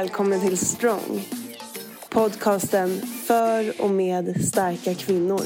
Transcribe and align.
välkommen 0.00 0.40
till 0.40 0.58
Strong. 0.58 1.20
Podcasten 2.10 2.88
för 3.26 3.82
och 3.82 3.90
med 3.90 4.44
starka 4.44 4.94
kvinnor. 4.94 5.40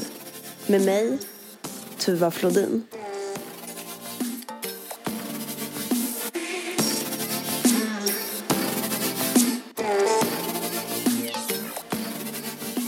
Med 0.67 0.85
mig, 0.85 1.19
Tuva 1.99 2.31
Flodin. 2.31 2.87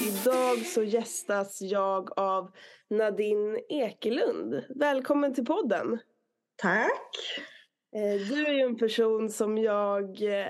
Idag 0.08 0.66
så 0.66 0.84
gästas 0.84 1.62
jag 1.62 2.20
av 2.20 2.52
Nadine 2.90 3.60
Ekelund. 3.70 4.64
Välkommen 4.76 5.34
till 5.34 5.46
podden. 5.46 6.00
Tack. 6.58 7.12
Eh, 7.96 8.28
Du 8.30 8.46
är 8.46 8.54
ju 8.54 8.62
en 8.62 8.78
person 8.78 9.30
som 9.30 9.58
jag 9.58 10.04
eh, 10.24 10.48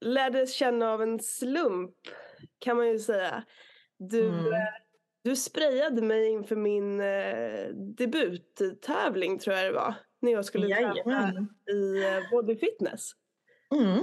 lärde 0.00 0.46
känna 0.46 0.92
av 0.92 1.02
en 1.02 1.20
slump 1.20 1.94
kan 2.58 2.76
man 2.76 2.88
ju 2.88 2.98
säga. 2.98 3.44
Du, 3.98 4.28
Mm. 4.28 4.44
du 5.24 5.36
sprayade 5.36 6.02
mig 6.02 6.28
inför 6.28 6.56
min 6.56 7.00
eh, 7.00 7.68
debuttävling 7.74 9.38
tror 9.38 9.56
jag 9.56 9.64
det 9.66 9.72
var. 9.72 9.94
När 10.20 10.32
jag 10.32 10.44
skulle 10.44 10.74
tävla 10.74 10.88
Jajamän. 10.96 11.48
i 11.70 12.04
eh, 12.04 12.30
body 12.30 12.56
fitness. 12.56 13.10
Mm. 13.74 14.00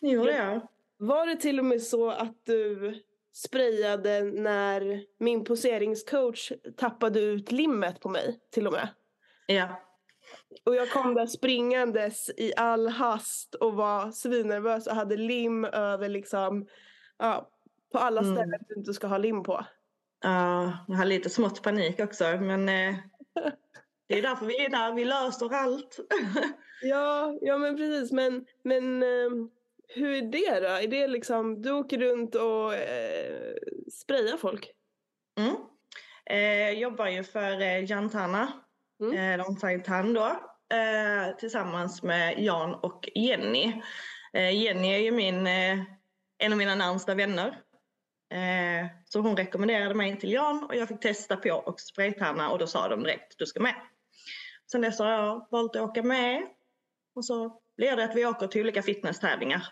Det 0.00 0.08
gjorde 0.08 0.36
jag. 0.36 0.60
Var 0.96 1.26
det 1.26 1.36
till 1.36 1.58
och 1.58 1.64
med 1.64 1.82
så 1.82 2.10
att 2.10 2.44
du 2.46 2.94
sprayade 3.32 4.22
när 4.22 5.04
min 5.18 5.44
poseringscoach 5.44 6.52
tappade 6.76 7.20
ut 7.20 7.52
limmet 7.52 8.00
på 8.00 8.08
mig 8.08 8.40
till 8.50 8.66
och 8.66 8.72
med? 8.72 8.88
Ja. 9.46 9.82
Och 10.66 10.74
jag 10.74 10.90
kom 10.90 11.14
där 11.14 11.26
springandes 11.26 12.30
i 12.36 12.52
all 12.56 12.88
hast 12.88 13.54
och 13.54 13.74
var 13.74 14.10
svinnervös 14.10 14.86
och 14.86 14.94
hade 14.94 15.16
lim 15.16 15.64
över 15.64 16.08
liksom, 16.08 16.66
ja, 17.18 17.48
på 17.92 17.98
alla 17.98 18.20
Mm. 18.20 18.34
ställen 18.36 18.60
du 18.68 18.74
inte 18.74 18.94
ska 18.94 19.06
ha 19.06 19.18
lim 19.18 19.42
på. 19.42 19.66
Ja, 20.22 20.78
jag 20.88 20.96
har 20.96 21.04
lite 21.04 21.30
smått 21.30 21.62
panik 21.62 22.00
också 22.00 22.24
men 22.24 22.68
eh, 22.68 22.94
det 24.08 24.18
är 24.18 24.22
därför 24.22 24.46
vi 24.46 24.64
är 24.64 24.70
där. 24.70 24.92
Vi 24.94 25.04
löser 25.04 25.54
allt. 25.54 25.98
Ja, 26.82 27.38
ja 27.40 27.58
men 27.58 27.76
precis. 27.76 28.12
Men, 28.12 28.46
men 28.64 29.02
ehm, 29.02 29.50
hur 29.88 30.10
är 30.10 30.22
det 30.22 30.60
då? 30.60 30.68
Är 30.74 30.86
det 30.88 31.06
liksom, 31.08 31.62
du 31.62 31.70
åker 31.72 31.98
runt 31.98 32.34
och 32.34 32.74
eh, 32.74 33.54
sprayar 33.92 34.36
folk? 34.36 34.70
Mm. 35.38 35.54
Eh, 36.26 36.78
jobbar 36.80 37.06
ju 37.06 37.24
för 37.24 37.60
eh, 37.60 37.84
Jantarna, 37.90 38.52
Mm. 39.00 39.16
eh, 39.40 39.46
Långside 39.46 39.84
Tann 39.84 40.14
då, 40.14 40.40
eh, 40.70 41.36
tillsammans 41.36 42.02
med 42.02 42.42
Jan 42.42 42.74
och 42.74 43.08
Jenny. 43.14 43.82
Eh, 44.32 44.62
Jenny 44.62 44.88
är 44.88 44.98
ju 44.98 45.10
min, 45.10 45.46
eh, 45.46 45.78
en 46.38 46.52
av 46.52 46.58
mina 46.58 46.74
närmsta 46.74 47.14
vänner. 47.14 47.58
Eh, 48.32 48.86
så 49.04 49.20
hon 49.20 49.36
rekommenderade 49.36 49.94
mig 49.94 50.18
till 50.18 50.32
Jan 50.32 50.64
och 50.64 50.76
jag 50.76 50.88
fick 50.88 51.00
testa 51.00 51.36
på 51.36 51.50
och 51.50 51.80
spraytanna 51.80 52.50
och 52.50 52.58
då 52.58 52.66
sa 52.66 52.88
de 52.88 53.02
direkt 53.02 53.38
du 53.38 53.46
ska 53.46 53.60
med. 53.60 53.74
Sen 54.72 54.80
dess 54.80 54.98
har 54.98 55.10
jag 55.10 55.46
valt 55.50 55.76
att 55.76 55.82
åka 55.82 56.02
med 56.02 56.42
och 57.14 57.24
så 57.24 57.60
blir 57.76 57.96
det 57.96 58.04
att 58.04 58.16
vi 58.16 58.26
åker 58.26 58.46
till 58.46 58.60
olika 58.60 58.82
fitnesstävlingar 58.82 59.66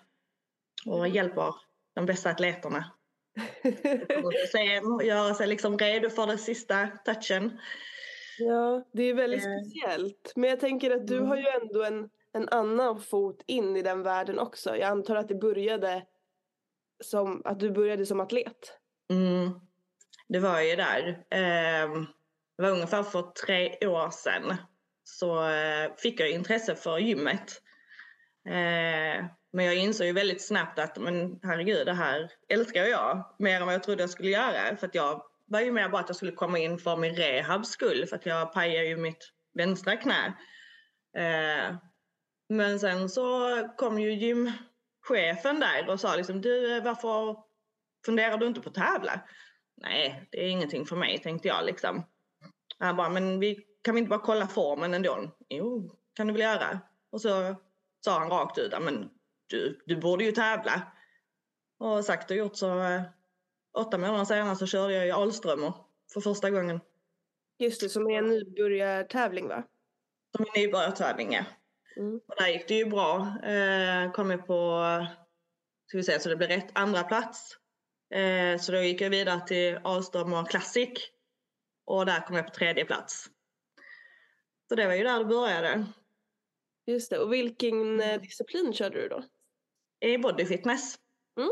och 0.86 1.08
hjälper 1.08 1.54
de 1.94 2.06
bästa 2.06 2.30
atleterna 2.30 2.92
och 4.24 4.32
sen 4.52 5.06
göra 5.06 5.34
sig 5.34 5.46
liksom 5.46 5.78
redo 5.78 6.10
för 6.10 6.26
den 6.26 6.38
sista 6.38 6.86
touchen. 6.86 7.58
Ja, 8.38 8.84
det 8.92 9.02
är 9.02 9.14
väldigt 9.14 9.46
Eh. 9.46 9.50
speciellt. 9.60 10.32
Men 10.36 10.50
jag 10.50 10.60
tänker 10.60 10.90
att 10.90 11.06
du 11.06 11.16
Mm. 11.16 11.28
har 11.28 11.36
ju 11.36 11.46
ändå 11.62 11.82
en, 11.84 12.10
en 12.32 12.48
annan 12.48 13.00
fot 13.00 13.42
in 13.46 13.76
i 13.76 13.82
den 13.82 14.02
världen 14.02 14.38
också. 14.38 14.76
Jag 14.76 14.88
antar 14.90 15.16
att 15.16 15.28
det 15.28 15.34
började 15.34 16.06
som, 17.04 17.42
att 17.44 17.60
du 17.60 17.70
började 17.70 18.06
som 18.06 18.20
atlet. 18.20 18.78
Mm. 19.10 19.50
Det 20.28 20.38
var 20.38 20.60
ju 20.60 20.76
där. 20.76 21.24
ehm, 21.30 22.06
det 22.56 22.62
var 22.62 22.70
ungefär 22.70 23.02
för 23.02 23.22
tre 23.22 23.86
år 23.88 24.10
sedan. 24.10 24.56
Så 25.04 25.48
eh, 25.48 25.94
fick 25.96 26.20
jag 26.20 26.30
intresse 26.30 26.74
för 26.74 26.98
gymmet. 26.98 27.62
Eh, 28.48 29.24
men 29.52 29.64
jag 29.64 29.76
insåg 29.76 30.06
ju 30.06 30.12
väldigt 30.12 30.46
snabbt 30.46 30.78
att 30.78 30.98
men 30.98 31.40
herregud, 31.42 31.86
det 31.86 31.92
här 31.92 32.30
älskar 32.48 32.84
jag 32.84 33.34
mer 33.38 33.56
än 33.60 33.66
vad 33.66 33.74
jag 33.74 33.82
trodde 33.82 34.02
jag 34.02 34.10
skulle 34.10 34.30
göra. 34.30 34.76
För 34.76 34.86
att 34.86 34.94
jag 34.94 35.22
var 35.48 35.60
ju 35.60 35.72
mer 35.72 35.88
bara 35.88 36.00
att 36.00 36.08
jag 36.08 36.16
skulle 36.16 36.32
komma 36.32 36.58
in 36.58 36.78
för 36.78 36.96
min 36.96 37.14
rehabs 37.14 37.68
skull. 37.68 38.06
För 38.06 38.16
att 38.16 38.26
jag 38.26 38.52
pajade 38.52 38.86
ju 38.86 38.96
mitt 38.96 39.32
vänstra 39.54 39.96
knä. 39.96 40.26
Eh, 41.16 41.76
men 42.48 42.80
sen 42.80 43.08
så 43.08 43.50
kom 43.76 43.98
ju 43.98 44.12
gymchefen 44.12 45.60
där 45.60 45.90
och 45.90 46.00
sa 46.00 46.16
liksom 46.16 46.40
du 46.40 46.80
varför 46.80 47.36
funderar 48.06 48.38
du 48.38 48.46
inte 48.46 48.60
på 48.60 48.68
att 48.68 48.74
tävla? 48.74 49.20
Nej, 49.76 50.28
det 50.30 50.44
är 50.44 50.48
ingenting 50.48 50.86
för 50.86 50.96
mig 50.96 51.18
tänkte 51.18 51.48
jag 51.48 51.66
liksom. 51.66 52.04
Han 52.78 52.96
bara, 52.96 53.08
men 53.08 53.40
vi 53.40 53.64
kan 53.82 53.94
vi 53.94 53.98
inte 53.98 54.08
bara 54.08 54.20
kolla 54.20 54.46
formen 54.46 54.94
ändå? 54.94 55.36
Jo, 55.48 55.90
kan 56.14 56.26
du 56.26 56.32
väl 56.32 56.42
göra. 56.42 56.80
Och 57.10 57.20
så 57.20 57.54
sa 58.04 58.18
han 58.18 58.30
rakt 58.30 58.58
ut, 58.58 58.72
men 58.80 59.10
du, 59.46 59.82
du 59.86 59.96
borde 59.96 60.24
ju 60.24 60.32
tävla. 60.32 60.82
Och 61.78 62.04
sagt 62.04 62.30
och 62.30 62.36
gjort 62.36 62.56
så 62.56 62.80
eh, 62.80 63.02
åtta 63.72 63.98
månader 63.98 64.24
senare 64.24 64.56
så 64.56 64.66
körde 64.66 64.94
jag 64.94 65.06
i 65.06 65.10
Alströmer 65.10 65.72
för 66.12 66.20
första 66.20 66.50
gången. 66.50 66.80
Just 67.58 67.80
det, 67.80 67.88
som 67.88 68.10
är 68.10 68.18
en 68.18 68.28
nybörjartävling 68.28 69.48
va? 69.48 69.62
Som 70.36 70.46
en 70.46 70.62
nybörjartävling 70.62 71.32
ja. 71.32 71.44
Mm. 71.96 72.20
Och 72.26 72.34
där 72.38 72.48
gick 72.48 72.68
det 72.68 72.74
ju 72.74 72.86
bra. 72.86 73.38
Eh, 73.44 74.12
kom 74.12 74.30
jag 74.30 74.46
på, 74.46 74.82
ska 75.86 75.96
vi 75.96 76.04
säga 76.04 76.20
så 76.20 76.28
det 76.28 76.36
blev 76.36 76.48
rätt 76.48 76.70
andra 76.72 77.02
plats. 77.02 77.58
Eh, 78.14 78.58
så 78.60 78.72
då 78.72 78.78
gick 78.78 79.00
jag 79.00 79.10
vidare 79.10 79.46
till 79.46 79.78
Alströmer 79.84 80.44
Classic. 80.44 81.10
Och 81.84 82.06
där 82.06 82.26
kom 82.26 82.36
jag 82.36 82.46
på 82.46 82.54
tredje 82.54 82.84
plats. 82.84 83.30
Så 84.68 84.74
det 84.74 84.86
var 84.86 84.94
ju 84.94 85.04
där 85.04 85.18
det 85.18 85.24
började. 85.24 85.86
Just 86.86 87.10
det, 87.10 87.18
och 87.18 87.32
vilken 87.32 88.00
eh, 88.00 88.20
disciplin 88.20 88.72
körde 88.72 89.00
du 89.00 89.08
då? 89.08 89.24
I 90.00 90.18
body 90.18 90.46
fitness. 90.46 90.98
Mm. 91.36 91.50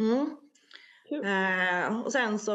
Mm. 0.00 0.36
Eh, 1.10 2.00
och 2.00 2.12
sen 2.12 2.38
så, 2.38 2.52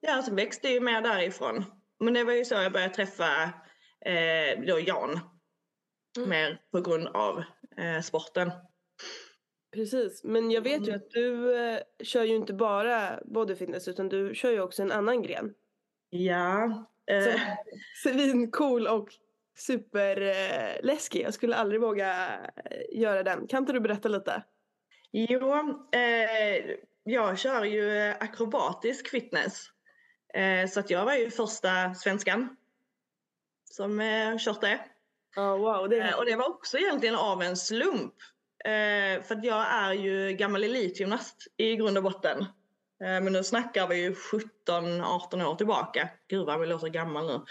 ja, 0.00 0.22
så 0.22 0.34
växte 0.34 0.68
ju 0.68 0.80
mer 0.80 1.00
därifrån. 1.02 1.64
Men 2.00 2.14
det 2.14 2.24
var 2.24 2.32
ju 2.32 2.44
så 2.44 2.54
jag 2.54 2.72
började 2.72 2.94
träffa 2.94 3.42
eh, 4.06 4.60
då 4.66 4.80
Jan. 4.80 5.20
Mm. 6.16 6.28
Mer 6.30 6.60
på 6.72 6.80
grund 6.80 7.08
av 7.08 7.42
eh, 7.78 8.00
sporten. 8.02 8.50
Precis, 9.74 10.24
men 10.24 10.50
jag 10.50 10.62
vet 10.62 10.82
ju 10.82 10.88
Mm. 10.88 10.96
att 10.96 11.10
du 11.10 11.56
eh, 11.58 11.80
kör 12.02 12.24
ju 12.24 12.36
inte 12.36 12.54
bara 12.54 13.20
bodyfitness 13.24 13.88
utan 13.88 14.08
du 14.08 14.34
kör 14.34 14.50
ju 14.50 14.60
också 14.60 14.82
en 14.82 14.92
annan 14.92 15.22
gren. 15.22 15.54
Ja. 16.10 16.84
Eh, 17.10 17.40
Svincool 18.02 18.86
och 18.86 19.08
superläskig. 19.56 21.20
Eh, 21.20 21.24
jag 21.24 21.34
skulle 21.34 21.56
aldrig 21.56 21.80
våga 21.80 22.28
eh, 22.70 23.00
göra 23.00 23.22
den. 23.22 23.46
Kan 23.46 23.62
inte 23.62 23.72
du 23.72 23.80
berätta 23.80 24.08
lite? 24.08 24.42
Jo, 25.12 25.52
eh, 25.92 26.64
jag 27.04 27.38
kör 27.38 27.64
ju 27.64 27.98
eh, 27.98 28.16
akrobatisk 28.20 29.08
fitness. 29.08 29.66
Eh, 30.34 30.68
så 30.68 30.80
att 30.80 30.90
jag 30.90 31.04
var 31.04 31.14
ju 31.14 31.30
första 31.30 31.94
svenskan 31.94 32.56
som 33.70 34.00
eh, 34.00 34.38
kört 34.38 34.60
det. 34.60 34.80
Ja, 35.36 35.56
wow. 35.56 35.88
Det 35.88 36.14
och 36.14 36.26
det 36.26 36.36
var 36.36 36.48
också 36.48 36.78
egentligen 36.78 37.14
av 37.14 37.42
en 37.42 37.56
slump. 37.56 38.14
För 39.22 39.34
att 39.34 39.44
jag 39.44 39.66
är 39.72 39.92
ju 39.92 40.32
gammal 40.32 40.64
elitgymnast 40.64 41.46
i 41.56 41.76
grund 41.76 41.96
och 41.96 42.02
botten. 42.02 42.44
Men 42.98 43.32
nu 43.32 43.44
snackar 43.44 43.88
vi 43.88 43.96
ju 43.96 44.12
17-18 44.12 45.44
år 45.44 45.54
tillbaka. 45.54 46.08
Gud 46.28 46.46
vad 46.46 46.60
vi 46.60 46.66
låter 46.66 46.88
gammal 46.88 47.26
nu. 47.26 47.44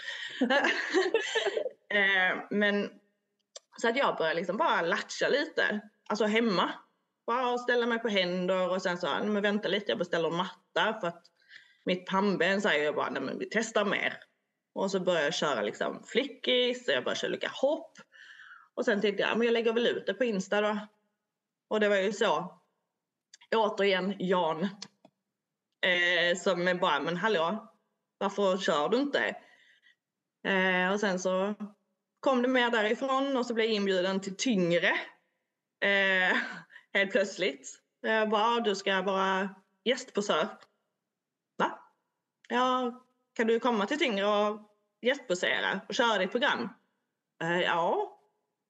men 2.50 2.90
så 3.76 3.88
att 3.88 3.96
jag 3.96 4.16
började 4.16 4.36
liksom 4.36 4.56
bara 4.56 4.82
latcha 4.82 5.28
lite. 5.28 5.80
Alltså 6.08 6.24
hemma. 6.24 6.72
Bara 7.26 7.58
ställa 7.58 7.86
mig 7.86 7.98
på 7.98 8.08
händer 8.08 8.70
och 8.70 8.82
sen 8.82 8.98
sa 8.98 9.22
men 9.22 9.42
vänta 9.42 9.68
lite 9.68 9.90
jag 9.90 9.98
beställer 9.98 10.28
en 10.28 10.36
matta 10.36 11.00
för 11.00 11.08
att 11.08 11.22
mitt 11.84 12.06
pannben 12.06 12.62
säger 12.62 12.84
jag 12.84 12.94
bara, 12.94 13.10
nej 13.10 13.22
men 13.22 13.38
vi 13.38 13.48
testar 13.50 13.84
mer. 13.84 14.18
Och 14.74 14.90
så 14.90 15.00
började 15.00 15.24
jag 15.24 15.34
köra 15.34 15.62
liksom 15.62 16.02
flickis, 16.04 16.88
och 16.88 16.94
jag 16.94 17.04
började 17.04 17.20
köra 17.20 17.28
olika 17.28 17.48
hopp. 17.48 17.98
Och 18.74 18.84
sen 18.84 19.00
tänkte 19.00 19.22
jag, 19.22 19.38
men 19.38 19.46
jag 19.46 19.52
lägger 19.52 19.72
väl 19.72 19.86
ut 19.86 20.06
det 20.06 20.14
på 20.14 20.24
Insta 20.24 20.60
då. 20.60 20.78
Och 21.68 21.80
det 21.80 21.88
var 21.88 21.96
ju 21.96 22.12
så, 22.12 22.60
återigen 23.56 24.14
Jan, 24.18 24.62
eh, 25.86 26.36
som 26.36 26.68
är 26.68 26.74
bara, 26.74 27.00
men 27.00 27.16
hallå, 27.16 27.72
varför 28.18 28.58
kör 28.58 28.88
du 28.88 28.96
inte? 28.96 29.36
Eh, 30.46 30.92
och 30.92 31.00
sen 31.00 31.18
så 31.18 31.54
kom 32.20 32.42
det 32.42 32.48
mer 32.48 32.70
därifrån 32.70 33.36
och 33.36 33.46
så 33.46 33.54
blev 33.54 33.66
jag 33.66 33.74
inbjuden 33.74 34.20
till 34.20 34.36
tyngre. 34.36 34.88
Eh, 35.80 36.36
helt 36.94 37.12
plötsligt. 37.12 37.80
Jag 38.00 38.30
bara, 38.30 38.42
ah, 38.42 38.60
du 38.60 38.74
ska 38.74 39.02
vara 39.02 39.54
gästposör. 39.84 40.48
Va? 41.56 41.78
Ja, 42.48 43.00
kan 43.34 43.46
du 43.46 43.60
komma 43.60 43.86
till 43.86 43.98
tyngre 43.98 44.26
och 44.26 44.60
gästposera 45.02 45.80
och 45.88 45.94
köra 45.94 46.18
ditt 46.18 46.30
program? 46.30 46.68
Eh, 47.42 47.60
ja, 47.60 48.18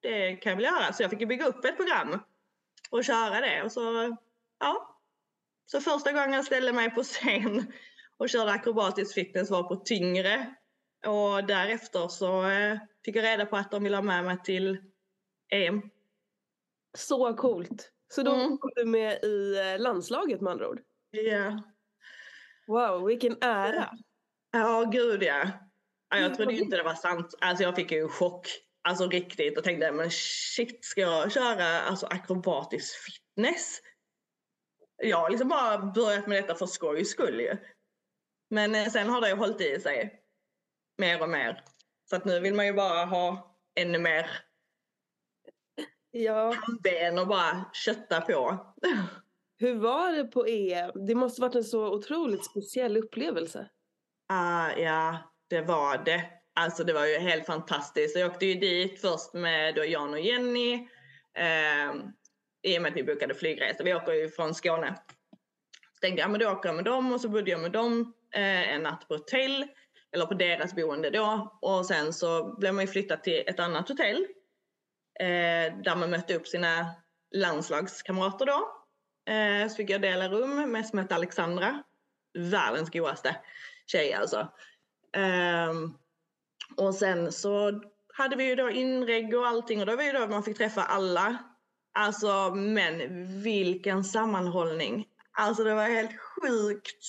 det 0.00 0.36
kan 0.36 0.50
jag 0.50 0.56
väl 0.56 0.64
göra. 0.64 0.92
Så 0.92 1.02
jag 1.02 1.10
fick 1.10 1.28
bygga 1.28 1.46
upp 1.46 1.64
ett 1.64 1.76
program 1.76 2.20
och 2.90 3.04
köra 3.04 3.40
det. 3.40 3.62
Och 3.62 3.72
så 3.72 4.16
ja. 4.58 5.00
Så 5.66 5.80
första 5.80 6.12
gången 6.12 6.32
jag 6.32 6.44
ställde 6.44 6.72
mig 6.72 6.90
på 6.90 7.02
scen 7.02 7.72
och 8.16 8.28
körde 8.28 8.52
akrobatisk 8.52 9.14
fitness 9.14 9.50
var 9.50 9.62
på 9.62 9.76
tyngre. 9.76 10.54
Och 11.06 11.44
därefter 11.44 12.08
så 12.08 12.50
eh, 12.50 12.78
fick 13.04 13.16
jag 13.16 13.24
reda 13.24 13.46
på 13.46 13.56
att 13.56 13.70
de 13.70 13.84
ville 13.84 13.96
ha 13.96 14.02
med 14.02 14.24
mig 14.24 14.42
till 14.44 14.78
EM. 15.50 15.90
Så 16.96 17.34
coolt. 17.34 17.93
Så 18.14 18.22
då 18.22 18.34
Mm. 18.34 18.58
kom 18.58 18.70
du 18.74 18.84
med 18.84 19.24
i 19.24 19.58
eh, 19.58 19.80
landslaget 19.80 20.40
med 20.40 20.50
andra 20.50 20.68
ord? 20.68 20.80
Ja. 21.10 21.62
Wow, 22.66 23.04
vilken 23.06 23.36
ära. 23.42 23.90
Ja, 24.52 24.84
gud 24.92 25.22
ja. 25.22 25.50
ja 26.10 26.18
jag 26.18 26.34
trodde 26.34 26.52
inte 26.54 26.76
det 26.76 26.82
var 26.82 26.94
sant. 26.94 27.34
Alltså 27.40 27.64
jag 27.64 27.76
fick 27.76 27.92
ju 27.92 28.00
en 28.00 28.08
chock. 28.08 28.48
Alltså 28.88 29.08
riktigt 29.08 29.58
och 29.58 29.64
tänkte 29.64 29.92
men 29.92 30.10
shit 30.10 30.84
ska 30.84 31.00
jag 31.00 31.32
köra 31.32 31.80
alltså 31.80 32.06
akrobatisk 32.06 32.94
fitness? 33.04 33.80
Jag 35.02 35.16
har 35.16 35.30
liksom 35.30 35.48
bara 35.48 35.78
börjat 35.78 36.26
med 36.26 36.42
detta 36.42 36.54
för 36.54 36.66
skojs 36.66 37.10
skull 37.10 37.40
ju. 37.40 37.56
Men 38.50 38.74
eh, 38.74 38.88
sen 38.88 39.08
har 39.08 39.20
det 39.20 39.28
ju 39.28 39.34
hållit 39.34 39.60
i 39.60 39.80
sig. 39.80 40.20
Mer 40.98 41.22
och 41.22 41.28
mer. 41.28 41.64
Så 42.10 42.16
att 42.16 42.24
nu 42.24 42.40
vill 42.40 42.54
man 42.54 42.66
ju 42.66 42.72
bara 42.72 43.04
ha 43.04 43.56
ännu 43.80 43.98
mer 43.98 44.30
Ja, 46.16 46.54
ben 46.82 47.18
och 47.18 47.26
bara 47.26 47.64
kötta 47.72 48.20
på. 48.20 48.66
hur 49.58 49.74
var 49.74 50.12
det 50.12 50.24
på 50.24 50.46
EM? 50.46 51.06
Det 51.06 51.14
måste 51.14 51.40
varit 51.40 51.54
en 51.54 51.64
så 51.64 51.94
otroligt 51.94 52.44
speciell 52.44 52.96
upplevelse. 52.96 53.68
Ah, 54.28 54.70
ja, 54.72 55.18
det 55.50 55.60
var 55.60 56.04
det. 56.04 56.24
Alltså 56.54 56.84
det 56.84 56.92
var 56.92 57.06
ju 57.06 57.18
helt 57.18 57.46
fantastiskt. 57.46 58.16
Jag 58.16 58.30
åkte 58.30 58.46
ju 58.46 58.54
dit 58.54 59.00
först 59.00 59.34
med 59.34 59.74
då 59.74 59.84
Jan 59.84 60.14
och 60.14 60.20
Jenny. 60.20 60.74
Eh, 61.38 61.94
I 62.62 62.78
och 62.78 62.82
med 62.82 62.90
att 62.90 62.96
vi 62.96 63.04
bokade 63.04 63.34
flygresa. 63.34 63.84
Vi 63.84 63.94
åker 63.94 64.12
ju 64.12 64.28
från 64.28 64.54
Skåne. 64.54 64.94
Så 65.94 66.00
tänkte 66.00 66.20
jag, 66.20 66.30
men 66.30 66.40
då 66.40 66.50
åker 66.50 66.68
jag 66.68 66.76
med 66.76 66.84
dem 66.84 67.12
och 67.12 67.20
så 67.20 67.28
bodde 67.28 67.50
jag 67.50 67.60
med 67.60 67.72
dem 67.72 68.14
eh, 68.34 68.74
en 68.74 68.82
natt 68.82 69.08
på 69.08 69.14
hotell. 69.14 69.66
Eller 70.12 70.26
på 70.26 70.34
deras 70.34 70.74
boende 70.74 71.10
då. 71.10 71.58
Och 71.62 71.86
sen 71.86 72.12
så 72.12 72.56
blev 72.58 72.74
man 72.74 72.84
ju 72.84 72.90
flyttad 72.90 73.22
till 73.22 73.42
ett 73.46 73.60
annat 73.60 73.88
hotell. 73.88 74.26
Eh, 75.20 75.78
där 75.84 75.96
man 75.96 76.10
mötte 76.10 76.34
upp 76.34 76.46
sina 76.46 76.94
landslagskamrater 77.34 78.46
då. 78.46 78.84
Eh, 79.32 79.68
så 79.68 79.74
fick 79.76 79.90
jag 79.90 80.02
dela 80.02 80.28
rum 80.28 80.72
med 80.72 80.86
som 80.86 80.98
hette 80.98 81.14
Alexandra. 81.14 81.82
Världens 82.38 82.90
godaste 82.90 83.36
tjej 83.86 84.12
alltså. 84.12 84.48
Eh, 85.16 85.72
och 86.76 86.94
sen 86.94 87.32
så 87.32 87.80
hade 88.14 88.36
vi 88.36 88.44
ju 88.44 88.54
då 88.54 88.70
inreg 88.70 89.34
och 89.34 89.46
allting 89.46 89.80
och 89.80 89.86
då 89.86 89.96
var 89.96 90.02
ju 90.02 90.12
då 90.12 90.26
man 90.26 90.42
fick 90.42 90.56
träffa 90.56 90.82
alla. 90.82 91.38
Alltså 91.98 92.54
men 92.54 93.26
vilken 93.42 94.04
sammanhållning. 94.04 95.06
Alltså 95.32 95.64
det 95.64 95.74
var 95.74 95.88
helt 95.88 96.20
sjukt. 96.20 97.04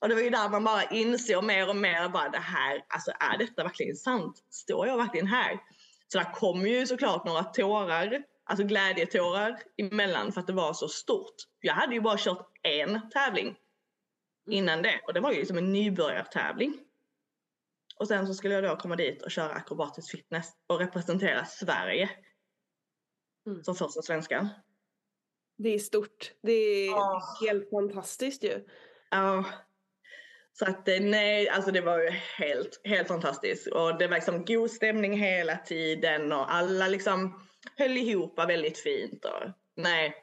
Och 0.00 0.08
det 0.08 0.14
var 0.14 0.22
ju 0.22 0.30
där 0.30 0.48
man 0.48 0.64
bara 0.64 0.82
insåg 0.82 1.44
mer 1.44 1.68
och 1.68 1.76
mer 1.76 2.08
bara 2.08 2.28
det 2.28 2.38
här, 2.38 2.84
alltså 2.88 3.10
är 3.10 3.38
detta 3.38 3.62
verkligen 3.62 3.96
sant? 3.96 4.44
Står 4.50 4.86
jag 4.86 4.96
verkligen 4.96 5.26
här? 5.26 5.60
Så 6.12 6.18
där 6.18 6.32
kom 6.34 6.66
ju 6.66 6.86
såklart 6.86 7.24
några 7.24 7.44
tårar, 7.44 8.22
alltså 8.44 8.64
glädjetårar 8.64 9.62
emellan 9.76 10.32
för 10.32 10.40
att 10.40 10.46
det 10.46 10.52
var 10.52 10.72
så 10.72 10.88
stort. 10.88 11.34
Jag 11.60 11.74
hade 11.74 11.94
ju 11.94 12.00
bara 12.00 12.18
kört 12.18 12.50
en 12.62 13.10
tävling 13.10 13.56
innan 14.50 14.82
det 14.82 15.00
och 15.06 15.12
det 15.14 15.20
var 15.20 15.32
ju 15.32 15.38
liksom 15.38 15.58
en 15.58 15.72
nybörjartävling. 15.72 16.78
Och 17.96 18.08
sen 18.08 18.26
så 18.26 18.34
skulle 18.34 18.54
jag 18.54 18.64
då 18.64 18.76
komma 18.76 18.96
dit 18.96 19.22
och 19.22 19.30
köra 19.30 19.52
akrobatisk 19.52 20.10
fitness 20.10 20.52
och 20.66 20.78
representera 20.78 21.44
Sverige. 21.44 22.10
Mm. 23.46 23.64
Som 23.64 23.74
första 23.74 24.02
svenskan. 24.02 24.48
Det 25.58 25.68
är 25.74 25.78
stort. 25.78 26.32
Det 26.42 26.52
är 26.52 26.86
Ja. 26.86 27.22
helt 27.40 27.70
fantastiskt 27.70 28.44
ju. 28.44 28.68
Ja. 29.10 29.44
Så 30.58 30.64
att 30.64 30.88
eh, 30.88 31.00
nej, 31.00 31.48
alltså 31.48 31.70
det 31.70 31.80
var 31.80 31.98
ju 31.98 32.10
helt, 32.10 32.80
helt 32.84 33.08
fantastiskt. 33.08 33.66
Och 33.66 33.98
det 33.98 34.06
var 34.06 34.14
liksom 34.14 34.44
god 34.44 34.70
stämning 34.70 35.18
hela 35.18 35.56
tiden 35.56 36.32
och 36.32 36.54
alla 36.54 36.88
liksom 36.88 37.48
höll 37.76 37.96
ihop 37.96 38.38
väldigt 38.38 38.78
fint. 38.78 39.24
Och, 39.24 39.50
nej. 39.76 40.14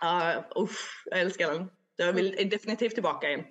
Ja, 0.00 0.44
usch, 0.58 1.02
jag 1.04 1.20
älskar 1.20 1.52
den. 1.52 1.70
Jag 1.96 2.12
vill 2.12 2.48
definitivt 2.48 2.94
tillbaka 2.94 3.30
in. 3.30 3.44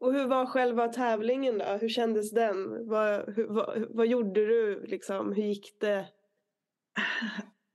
Och 0.00 0.12
hur 0.12 0.26
var 0.26 0.46
själva 0.46 0.88
tävlingen 0.88 1.58
då? 1.58 1.64
Hur 1.64 1.88
kändes 1.88 2.30
den? 2.30 2.88
Vad, 2.88 3.34
hur, 3.36 3.46
vad, 3.46 3.86
vad 3.88 4.06
gjorde 4.06 4.46
du 4.46 4.86
liksom? 4.86 5.32
Hur 5.32 5.42
gick 5.42 5.80
det? 5.80 6.06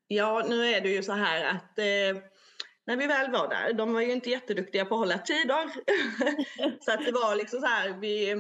Ja, 0.08 0.46
nu 0.50 0.66
är 0.66 0.82
det 0.82 0.90
ju 0.90 1.04
så 1.04 1.14
här 1.14 1.46
att 1.46 1.80
eh, 1.80 2.24
när 2.88 2.98
vi 2.98 3.08
väl 3.08 3.32
var 3.32 3.48
där, 3.48 3.74
de 3.74 3.94
var 3.94 4.02
ju 4.02 4.12
inte 4.12 4.30
jätteduktiga 4.30 4.86
på 4.86 4.96
att 4.96 5.00
hålla 5.00 5.18
tider. 5.18 5.72
så 6.86 6.92
att 6.92 7.06
det 7.06 7.12
var 7.12 7.36
liksom 7.36 7.60
så 7.60 7.68
här, 7.68 7.90
vi 7.90 8.34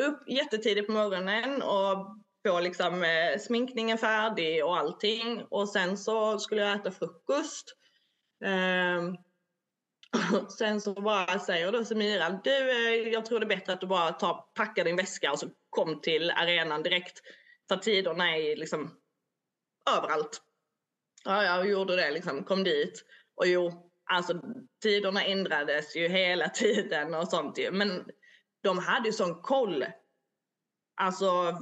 upp 0.00 0.28
jättetidigt 0.28 0.86
på 0.86 0.92
morgonen 0.92 1.62
och 1.62 2.16
få 2.46 2.60
liksom 2.60 3.04
eh, 3.04 3.38
sminkningen 3.38 3.98
färdig 3.98 4.64
och 4.64 4.76
allting. 4.76 5.42
Och 5.50 5.68
sen 5.68 5.98
så 5.98 6.38
skulle 6.38 6.60
jag 6.60 6.80
äta 6.80 6.90
frukost. 6.90 7.76
Ehm, 8.44 9.16
sen 10.58 10.80
så 10.80 10.92
bara 10.92 11.38
säger 11.38 11.72
då 11.72 11.84
Semira, 11.84 12.40
du 12.44 12.70
eh, 12.70 13.08
jag 13.12 13.26
tror 13.26 13.40
det 13.40 13.46
är 13.46 13.56
bättre 13.56 13.72
att 13.72 13.80
du 13.80 13.86
bara 13.86 14.12
tar, 14.12 14.44
packar 14.54 14.84
din 14.84 14.96
väska 14.96 15.32
och 15.32 15.38
så 15.38 15.48
kom 15.70 16.00
till 16.00 16.30
arenan 16.30 16.82
direkt. 16.82 17.20
För 17.68 17.76
tiderna 17.76 18.36
är 18.36 18.56
liksom 18.56 18.96
överallt. 19.96 20.42
Ja, 21.24 21.44
jag 21.44 21.68
gjorde 21.68 21.96
det 21.96 22.10
liksom, 22.10 22.44
kom 22.44 22.64
dit. 22.64 23.04
Och 23.36 23.46
jo, 23.46 23.90
alltså 24.04 24.40
tiderna 24.82 25.24
ändrades 25.24 25.96
ju 25.96 26.08
hela 26.08 26.48
tiden 26.54 27.14
och 27.14 27.28
sånt 27.28 27.58
ju. 27.58 27.70
Men 27.70 28.10
de 28.62 28.78
hade 28.78 29.08
ju 29.08 29.12
sån 29.12 29.42
koll. 29.42 29.84
Alltså 31.00 31.58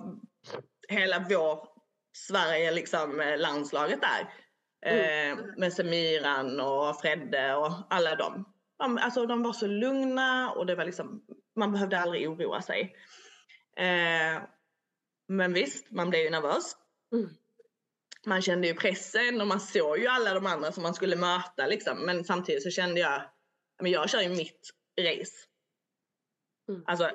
hela 0.89 1.27
vår 1.29 1.69
Sverige, 2.17 2.71
liksom 2.71 3.21
eh, 3.21 3.39
landslaget 3.39 4.01
där. 4.01 4.35
Eh, 4.87 5.39
med 5.57 5.73
Semiran 5.73 6.61
och 6.61 7.01
Fredde 7.01 7.55
och 7.55 7.73
alla 7.91 8.15
dem. 8.15 8.45
De, 8.79 8.99
alltså 8.99 9.27
de 9.27 9.43
var 9.43 9.53
så 9.53 9.67
lugna 9.67 10.51
och 10.51 10.67
det 10.67 10.75
var 10.75 10.85
liksom, 10.85 11.23
man 11.57 11.73
behövde 11.73 11.99
aldrig 11.99 12.29
oroa 12.29 12.63
sig. 12.63 12.97
Eh, 13.77 14.43
men 15.29 15.53
visst, 15.53 15.91
man 15.91 16.11
blev 16.11 16.23
ju 16.23 16.31
nervös. 16.31 16.77
Mm. 17.13 17.31
Man 18.27 18.43
kände 18.43 18.67
ju 18.67 18.75
pressen 18.75 19.41
och 19.41 19.47
man 19.47 19.61
såg 19.61 19.99
ju 19.99 20.07
alla 20.07 20.35
de 20.35 20.47
andra 20.47 20.73
som 20.73 20.83
man 20.83 20.95
skulle 20.95 21.17
möta 21.17 21.67
liksom. 21.67 21.99
Men 21.99 22.25
samtidigt 22.25 22.63
så 22.63 22.71
kände 22.71 23.01
jag, 23.01 23.23
men 23.83 23.93
jag 23.93 24.11
kör 24.11 24.21
ju 24.21 24.29
mitt 24.29 24.71
race. 25.01 25.35
Mm. 26.69 26.83
Alltså, 26.87 27.11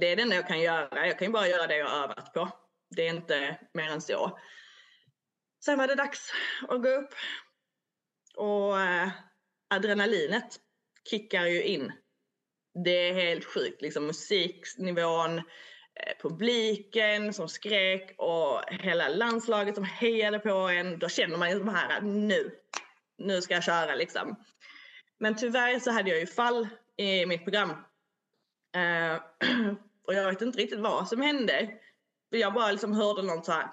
det 0.00 0.06
är 0.06 0.16
det 0.16 0.22
enda 0.22 0.36
jag 0.36 0.48
kan 0.48 0.60
göra. 0.60 1.06
Jag 1.06 1.18
kan 1.18 1.26
ju 1.26 1.32
bara 1.32 1.48
göra 1.48 1.66
det 1.66 1.76
jag 1.76 1.88
har 1.88 2.04
övat 2.04 2.32
på. 2.32 2.48
Det 2.96 3.06
är 3.06 3.14
inte 3.14 3.58
mer 3.74 3.88
än 3.90 4.00
så. 4.00 4.38
Sen 5.64 5.78
var 5.78 5.88
det 5.88 5.94
dags 5.94 6.32
att 6.68 6.82
gå 6.82 6.88
upp. 6.88 7.14
Och 8.36 8.80
eh, 8.80 9.08
adrenalinet 9.70 10.60
kickar 11.10 11.46
ju 11.46 11.62
in. 11.62 11.92
Det 12.84 13.08
är 13.08 13.14
helt 13.14 13.44
sjukt. 13.44 13.82
Liksom 13.82 14.06
musiknivån, 14.06 15.42
Eh, 16.06 16.12
publiken 16.22 17.32
som 17.32 17.48
skrek 17.48 18.14
och 18.18 18.62
hela 18.68 19.08
landslaget 19.08 19.74
som 19.74 19.84
hejade 19.84 20.38
på 20.38 20.50
en. 20.50 20.98
Då 20.98 21.08
känner 21.08 21.38
man 21.38 21.50
ju 21.50 21.58
de 21.58 21.68
här, 21.68 22.00
nu, 22.00 22.50
nu 23.18 23.42
ska 23.42 23.54
jag 23.54 23.64
köra 23.64 23.94
liksom. 23.94 24.36
Men 25.18 25.36
tyvärr 25.36 25.78
så 25.78 25.90
hade 25.90 26.10
jag 26.10 26.20
ju 26.20 26.26
fall 26.26 26.68
i 26.96 27.26
mitt 27.26 27.44
program. 27.44 27.70
Eh, 28.76 29.14
och 30.06 30.14
jag 30.14 30.30
vet 30.30 30.42
inte 30.42 30.58
riktigt 30.58 30.80
vad 30.80 31.08
som 31.08 31.20
hände. 31.20 31.70
Jag 32.30 32.54
bara 32.54 32.72
liksom 32.72 32.92
hörde 32.92 33.22
något 33.22 33.46
så 33.46 33.52
här 33.52 33.68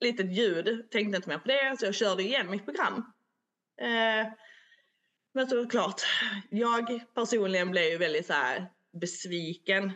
litet 0.00 0.32
ljud, 0.32 0.90
tänkte 0.90 1.16
inte 1.16 1.28
mer 1.28 1.38
på 1.38 1.48
det, 1.48 1.76
så 1.78 1.86
jag 1.86 1.94
körde 1.94 2.22
igen 2.22 2.50
mitt 2.50 2.64
program. 2.64 3.12
Eh, 3.80 4.32
men 5.34 5.46
såklart, 5.48 6.02
jag 6.50 7.14
personligen 7.14 7.70
blev 7.70 7.84
ju 7.84 7.98
väldigt 7.98 8.26
så 8.26 8.32
här 8.32 8.70
besviken 9.00 9.92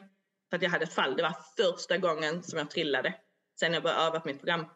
för 0.50 0.56
att 0.56 0.62
jag 0.62 0.70
hade 0.70 0.86
fall. 0.86 1.16
Det 1.16 1.22
var 1.22 1.36
första 1.56 1.98
gången 1.98 2.42
som 2.42 2.58
jag 2.58 2.70
trillade 2.70 3.14
sen 3.60 3.72
jag 3.72 3.82
började 3.82 4.02
öva 4.02 4.20
på 4.20 4.28
mitt 4.28 4.38
program. 4.38 4.66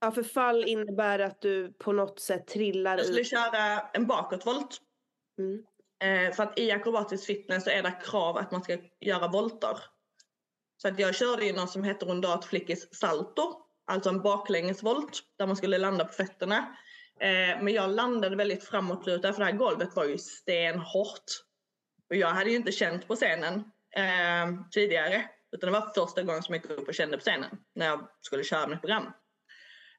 Ja, 0.00 0.10
för 0.10 0.22
fall 0.22 0.64
innebär 0.64 1.18
att 1.18 1.40
du 1.40 1.72
på 1.72 1.92
något 1.92 2.20
sätt 2.20 2.46
trillar 2.46 2.96
Jag 2.96 3.06
skulle 3.06 3.20
i... 3.20 3.24
köra 3.24 3.80
en 3.92 4.06
bakåtvolt. 4.06 4.78
Mm. 5.38 5.64
Eh, 6.02 6.34
för 6.34 6.42
att 6.42 6.58
i 6.58 6.70
akrobatisk 6.70 7.26
fitness 7.26 7.64
så 7.64 7.70
är 7.70 7.82
det 7.82 8.00
krav 8.04 8.36
att 8.36 8.50
man 8.50 8.62
ska 8.62 8.78
göra 9.00 9.28
volter. 9.28 9.78
Så 10.76 10.88
att 10.88 10.98
jag 10.98 11.14
körde 11.14 11.44
ju 11.44 11.52
något 11.52 11.70
som 11.70 11.84
heter 11.84 12.06
rundat 12.06 12.44
flickis 12.44 12.94
salto. 12.94 13.42
Alltså 13.86 14.10
en 14.10 14.22
baklängesvolt 14.22 15.20
där 15.38 15.46
man 15.46 15.56
skulle 15.56 15.78
landa 15.78 16.04
på 16.04 16.12
fötterna. 16.12 16.76
Eh, 17.20 17.62
men 17.62 17.68
jag 17.68 17.90
landade 17.90 18.36
väldigt 18.36 18.64
framåtlutad 18.64 19.32
för 19.32 19.40
det 19.40 19.44
här 19.44 19.52
golvet 19.52 19.96
var 19.96 20.04
ju 20.04 20.18
stenhårt. 20.18 21.24
Och 22.10 22.16
jag 22.16 22.28
hade 22.28 22.50
ju 22.50 22.56
inte 22.56 22.72
känt 22.72 23.08
på 23.08 23.16
scenen 23.16 23.64
eh, 23.96 24.66
tidigare. 24.70 25.28
Utan 25.52 25.72
det 25.72 25.80
var 25.80 25.92
första 25.94 26.22
gången 26.22 26.42
som 26.42 26.54
jag 26.54 26.64
gick 26.64 26.70
upp 26.70 26.88
och 26.88 26.94
kände 26.94 27.16
på 27.16 27.22
scenen 27.22 27.58
när 27.74 27.86
jag 27.86 28.08
skulle 28.20 28.44
köra 28.44 28.66
mitt 28.66 28.80
program. 28.80 29.12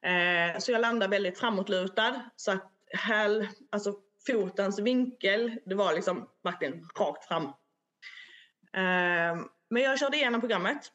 Eh, 0.02 0.58
så 0.58 0.72
jag 0.72 0.80
landade 0.80 1.10
väldigt 1.10 1.38
framåtlutad 1.38 2.20
så 2.36 2.52
att 2.52 2.72
häl, 2.92 3.48
alltså 3.70 3.94
fotens 4.26 4.78
vinkel, 4.78 5.58
det 5.64 5.74
var 5.74 5.94
liksom 5.94 6.28
verkligen 6.42 6.88
rakt 6.98 7.24
fram. 7.24 7.44
Eh, 8.72 9.44
men 9.70 9.82
jag 9.82 9.98
körde 9.98 10.16
igenom 10.16 10.40
programmet. 10.40 10.92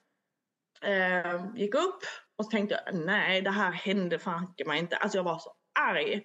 Eh, 0.82 1.46
gick 1.56 1.76
upp 1.76 2.04
och 2.36 2.46
så 2.46 2.52
tänkte 2.52 2.84
jag, 2.86 2.96
nej 2.96 3.42
det 3.42 3.52
här 3.52 3.72
hände 3.72 4.20
fanke 4.20 4.66
mig 4.66 4.80
inte. 4.80 4.98
Alltså 4.98 5.18
jag 5.18 5.24
var 5.24 5.40
så 5.40 5.54
arg. 5.80 6.24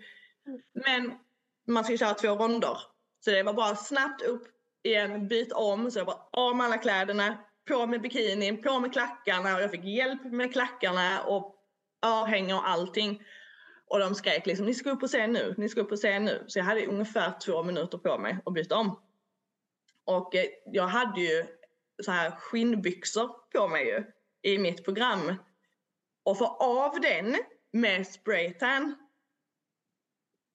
Men 0.84 1.18
man 1.66 1.84
ska 1.84 1.96
köra 1.96 2.14
två 2.14 2.28
ronder. 2.28 2.78
Så 3.24 3.30
det 3.30 3.42
var 3.42 3.52
bara 3.52 3.76
snabbt 3.76 4.22
upp 4.22 4.53
igen, 4.84 5.28
byt 5.28 5.52
om. 5.52 5.90
Så 5.90 5.98
jag 5.98 6.06
bara 6.06 6.20
av 6.30 6.56
med 6.56 6.66
alla 6.66 6.78
kläderna, 6.78 7.38
på 7.68 7.86
med 7.86 8.00
bikinin, 8.00 8.62
på 8.62 8.80
med 8.80 8.92
klackarna 8.92 9.54
och 9.54 9.62
jag 9.62 9.70
fick 9.70 9.84
hjälp 9.84 10.24
med 10.24 10.52
klackarna 10.52 11.22
och 11.22 11.56
örhängen 12.06 12.56
och 12.56 12.68
allting. 12.68 13.22
Och 13.86 13.98
de 13.98 14.14
skrek 14.14 14.46
liksom, 14.46 14.66
ni 14.66 14.74
ska 14.74 14.90
upp 14.90 15.02
och 15.02 15.10
se 15.10 15.26
nu, 15.26 15.54
ni 15.58 15.68
ska 15.68 15.80
upp 15.80 15.92
och 15.92 15.98
se 15.98 16.18
nu. 16.18 16.44
Så 16.46 16.58
jag 16.58 16.64
hade 16.64 16.86
ungefär 16.86 17.32
två 17.40 17.62
minuter 17.62 17.98
på 17.98 18.18
mig 18.18 18.38
att 18.44 18.54
byta 18.54 18.76
om. 18.76 19.00
Och 20.04 20.34
eh, 20.34 20.46
jag 20.64 20.86
hade 20.86 21.20
ju 21.20 21.44
så 22.02 22.10
här 22.10 22.30
skinnbyxor 22.30 23.30
på 23.52 23.68
mig 23.68 23.86
ju 23.86 24.04
i 24.52 24.58
mitt 24.58 24.84
program. 24.84 25.34
Och 26.22 26.38
få 26.38 26.46
av 26.46 27.00
den 27.00 27.36
med 27.72 28.06
spraytan 28.06 28.94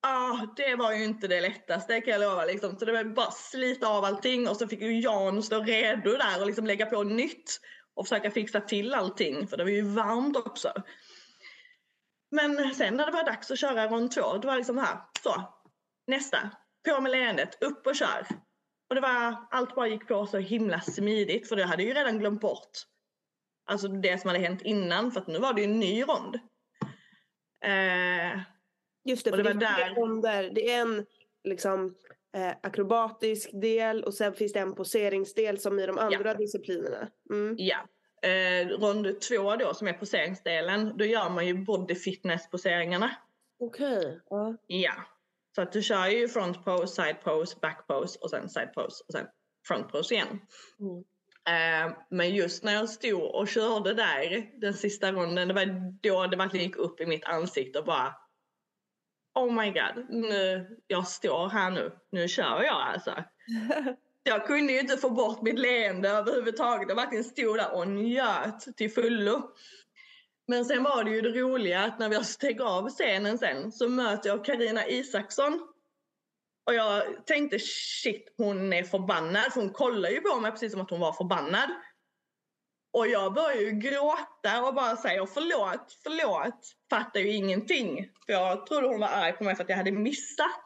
Ah, 0.02 0.48
det 0.56 0.76
var 0.76 0.94
ju 0.94 1.04
inte 1.04 1.28
det 1.28 1.42
lättaste 1.42 2.02
kan 2.02 2.12
jag 2.14 2.22
lova. 2.22 2.46
Liksom. 2.46 2.78
Så 2.78 2.86
det 2.86 2.92
var 2.92 3.04
bara 3.04 3.32
slita 3.32 3.88
av 3.88 4.06
allting 4.06 4.48
och 4.48 4.58
så 4.58 4.68
fick 4.68 4.82
ju 4.82 5.00
Jan 5.00 5.44
stå 5.44 5.64
redo 5.64 6.12
där 6.12 6.42
och 6.42 6.48
liksom 6.48 6.66
lägga 6.66 6.86
på 6.86 7.04
nytt 7.04 7.60
och 7.96 8.08
försöka 8.08 8.32
fixa 8.32 8.62
till 8.62 8.94
allting 8.94 9.48
för 9.48 9.58
det 9.58 9.64
var 9.64 9.72
ju 9.72 9.82
varmt 9.82 10.38
också. 10.38 10.74
Men 12.32 12.74
sen 12.76 12.96
när 12.96 13.06
det 13.06 13.12
var 13.12 13.26
dags 13.26 13.52
att 13.52 13.60
köra 13.60 13.88
rond 13.88 14.12
två, 14.12 14.38
det 14.38 14.48
var 14.48 14.58
liksom 14.58 14.78
här, 14.78 14.98
så, 15.24 15.44
nästa, 16.08 16.50
på 16.90 17.02
med 17.02 17.12
leendet, 17.12 17.64
upp 17.64 17.88
och 17.88 17.96
kör. 17.96 18.28
Och 18.90 18.96
det 18.96 19.02
var, 19.02 19.48
allt 19.52 19.76
bara 19.76 19.88
gick 19.88 20.08
på 20.08 20.26
så 20.26 20.38
himla 20.38 20.82
smidigt 20.82 21.50
för 21.50 21.56
det 21.56 21.66
hade 21.66 21.84
ju 21.84 21.94
redan 21.94 22.20
glömt 22.20 22.42
bort 22.42 22.72
alltså 23.70 23.88
det 23.88 24.22
som 24.22 24.28
hade 24.28 24.40
hänt 24.40 24.62
innan 24.62 25.12
för 25.12 25.22
att 25.22 25.28
nu 25.28 25.40
var 25.40 25.54
det 25.54 25.62
ju 25.62 25.68
en 25.68 25.80
ny 25.80 26.04
rond. 26.04 26.36
Eh, 27.66 28.40
Just 29.04 29.26
det, 29.26 29.32
och 29.32 29.38
det, 29.38 29.44
var 29.44 29.54
där... 29.54 29.96
ronder. 29.96 30.52
Det 30.56 30.72
är 30.72 30.82
en 30.82 31.06
liksom 31.44 31.96
eh, 32.36 32.54
akrobatisk 32.64 33.50
del 33.54 34.04
och 34.04 34.14
sen 34.14 34.34
finns 34.34 34.54
det 34.54 34.60
en 34.60 34.76
poseringsdel 34.76 35.60
som 35.60 35.80
i 35.80 35.86
de 35.86 35.98
andra 35.98 36.30
ja. 36.30 36.34
disciplinerna. 36.34 37.08
Mm. 37.30 37.56
Ja. 37.58 37.78
Eh, 38.30 38.68
rond 38.68 39.22
två 39.22 39.56
då 39.56 39.74
som 39.74 39.88
är 39.88 39.94
poseringsdelen, 39.94 40.98
då 40.98 41.06
gör 41.06 41.30
man 41.30 41.48
ju 41.48 41.54
body 41.54 41.96
fitness 41.96 42.50
poseringarna. 42.50 43.16
Okej. 43.60 44.22
Okay. 44.26 44.50
Uh. 44.50 44.56
Ja. 44.68 44.94
Så 45.56 45.62
att 45.62 45.72
du 45.72 45.82
kör 45.82 46.08
ju 46.08 46.28
front 46.28 46.66
pose, 46.66 46.88
side 46.88 47.22
pose, 47.24 47.58
back 47.62 47.88
pose 47.88 48.20
och 48.22 48.30
sen 48.30 48.50
side 48.50 48.74
pose 48.74 49.04
och 49.08 49.14
sen 49.14 49.26
front 49.68 49.92
pose 49.92 50.14
igen. 50.14 50.42
Mm. 50.80 51.04
Eh, 51.50 51.98
men 52.10 52.36
just 52.36 52.64
när 52.64 52.74
jag 52.74 52.90
stod 52.90 53.36
och 53.36 53.48
körde 53.48 53.94
där 53.94 54.60
den 54.62 54.74
sista 54.74 55.12
ronden, 55.12 55.48
det 55.48 55.54
var 55.54 55.66
då 56.02 56.28
det 56.28 56.38
verkligen 56.38 56.66
gick 56.66 56.78
upp 56.78 57.02
i 57.02 57.06
mitt 57.06 57.26
ansikte 57.26 57.80
och 57.80 57.86
bara 57.86 58.16
Oh 59.40 59.54
my 59.54 59.72
god, 59.72 60.06
nu, 60.10 60.68
jag 60.88 61.08
står 61.08 61.50
här 61.50 61.72
nu, 61.72 61.92
nu 62.12 62.28
kör 62.28 62.64
jag 62.64 62.82
alltså. 62.94 63.24
Jag 64.24 64.46
kunde 64.48 64.74
ju 64.74 64.80
inte 64.80 64.98
få 64.98 65.10
bort 65.10 65.42
mitt 65.42 65.60
leende 65.60 66.10
överhuvudtaget. 66.10 66.90
Jag 66.90 66.96
verkligen 66.96 67.24
stod 67.24 67.58
där 67.58 67.76
och 67.76 67.88
njöt 67.88 68.78
till 68.78 68.92
fullo. 68.92 69.52
Men 70.48 70.66
sen 70.66 70.84
var 70.84 71.04
det 71.04 71.12
ju 71.12 71.22
det 71.22 71.30
roliga 71.30 71.84
att 71.84 72.00
när 72.00 72.10
vi 72.10 72.24
steg 72.24 72.62
av 72.62 72.90
scenen 72.90 73.38
sen 73.38 73.72
så 73.72 73.90
möter 73.90 74.30
jag 74.30 74.46
Karina 74.46 74.88
Isaksson 74.88 75.68
och 76.66 76.74
jag 76.74 77.26
tänkte 77.26 77.60
shit, 77.60 78.34
hon 78.38 78.74
är 78.74 78.84
förbannad. 78.84 79.54
För 79.54 79.62
hon 79.62 79.70
kollade 79.70 80.14
ju 80.14 80.22
på 80.22 80.40
mig 80.40 80.52
precis 80.52 80.72
som 80.72 80.82
att 80.82 80.90
hon 80.90 81.00
var 81.00 81.14
förbannad. 81.14 81.70
Och 82.92 83.08
jag 83.08 83.34
började 83.34 83.62
ju 83.62 83.72
gråta 83.72 84.68
och 84.68 84.74
bara 84.74 84.96
säga 84.96 85.26
förlåt, 85.26 85.98
förlåt. 86.04 86.76
Fattar 86.90 87.20
ju 87.20 87.32
ingenting. 87.32 88.10
För 88.26 88.34
jag 88.34 88.66
trodde 88.66 88.88
hon 88.88 89.00
var 89.00 89.08
arg 89.08 89.34
på 89.34 89.44
mig 89.44 89.56
för 89.56 89.64
att 89.64 89.70
jag 89.70 89.78
hade 89.78 89.92
missat. 89.92 90.66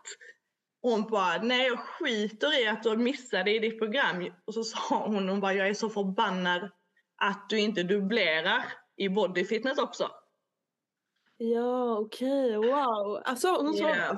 Och 0.81 0.91
hon 0.91 1.09
bara, 1.09 1.41
nej 1.41 1.67
jag 1.67 1.79
skiter 1.79 2.61
i 2.63 2.67
att 2.67 2.83
du 2.83 2.97
missade 2.97 3.51
i 3.51 3.59
ditt 3.59 3.79
program. 3.79 4.33
Och 4.45 4.53
så 4.53 4.63
sa 4.63 5.05
hon, 5.07 5.29
hon 5.29 5.39
bara, 5.39 5.53
jag 5.53 5.67
är 5.67 5.73
så 5.73 5.89
förbannad 5.89 6.69
att 7.21 7.49
du 7.49 7.59
inte 7.59 7.83
dubblerar 7.83 8.63
i 8.97 9.09
bodyfitness 9.09 9.77
också. 9.77 10.09
Ja, 11.37 11.97
okej, 11.97 12.57
okay, 12.57 12.71
wow. 12.71 13.21
Alltså 13.25 13.47
hon 13.47 13.73
sa 13.73 13.89
yeah. 13.89 14.17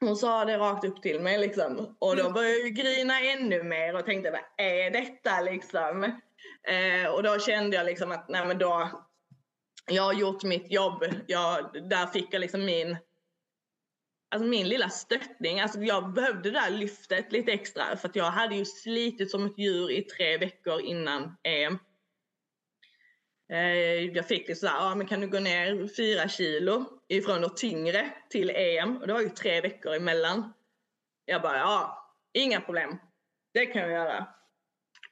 Hon 0.00 0.16
sa 0.16 0.44
det 0.44 0.58
rakt 0.58 0.84
upp 0.84 1.02
till 1.02 1.20
mig 1.20 1.38
liksom. 1.38 1.96
Och 1.98 2.16
då 2.16 2.22
mm. 2.22 2.32
började 2.32 2.58
jag 2.58 2.74
grina 2.74 3.20
ännu 3.20 3.62
mer 3.62 3.96
och 3.96 4.06
tänkte 4.06 4.30
vad 4.30 4.66
är 4.66 4.90
detta 4.90 5.40
liksom? 5.40 6.20
Eh, 6.68 7.10
och 7.10 7.22
då 7.22 7.38
kände 7.38 7.76
jag 7.76 7.86
liksom 7.86 8.12
att 8.12 8.28
nej 8.28 8.46
men 8.46 8.58
då, 8.58 8.90
jag 9.86 10.02
har 10.02 10.12
gjort 10.12 10.44
mitt 10.44 10.70
jobb. 10.70 11.04
Jag, 11.26 11.88
där 11.88 12.06
fick 12.06 12.34
jag 12.34 12.40
liksom 12.40 12.64
min, 12.64 12.96
alltså 14.30 14.48
min 14.48 14.68
lilla 14.68 14.88
stöttning. 14.88 15.60
Alltså 15.60 15.80
jag 15.80 16.12
behövde 16.12 16.50
det 16.50 16.60
där 16.60 16.70
lyftet 16.70 17.32
lite 17.32 17.52
extra 17.52 17.96
för 17.96 18.08
att 18.08 18.16
jag 18.16 18.30
hade 18.30 18.56
ju 18.56 18.64
slitit 18.64 19.30
som 19.30 19.46
ett 19.46 19.58
djur 19.58 19.90
i 19.90 20.02
tre 20.02 20.38
veckor 20.38 20.80
innan 20.80 21.36
EM. 21.42 21.78
Eh, 23.52 24.04
jag 24.16 24.28
fick 24.28 24.48
lite 24.48 24.60
sådär, 24.60 24.74
ja 24.74 24.94
men 24.94 25.06
kan 25.06 25.20
du 25.20 25.28
gå 25.28 25.40
ner 25.40 25.96
fyra 25.96 26.28
kilo 26.28 26.84
ifrån 27.08 27.40
något 27.40 27.56
tyngre 27.56 28.12
till 28.30 28.50
EM? 28.50 28.96
Och 28.96 29.06
det 29.06 29.12
var 29.12 29.20
ju 29.20 29.28
tre 29.28 29.60
veckor 29.60 29.94
emellan. 29.94 30.52
Jag 31.24 31.42
bara, 31.42 31.58
ja, 31.58 32.12
inga 32.32 32.60
problem. 32.60 32.98
Det 33.54 33.66
kan 33.66 33.82
jag 33.82 33.90
göra. 33.90 34.26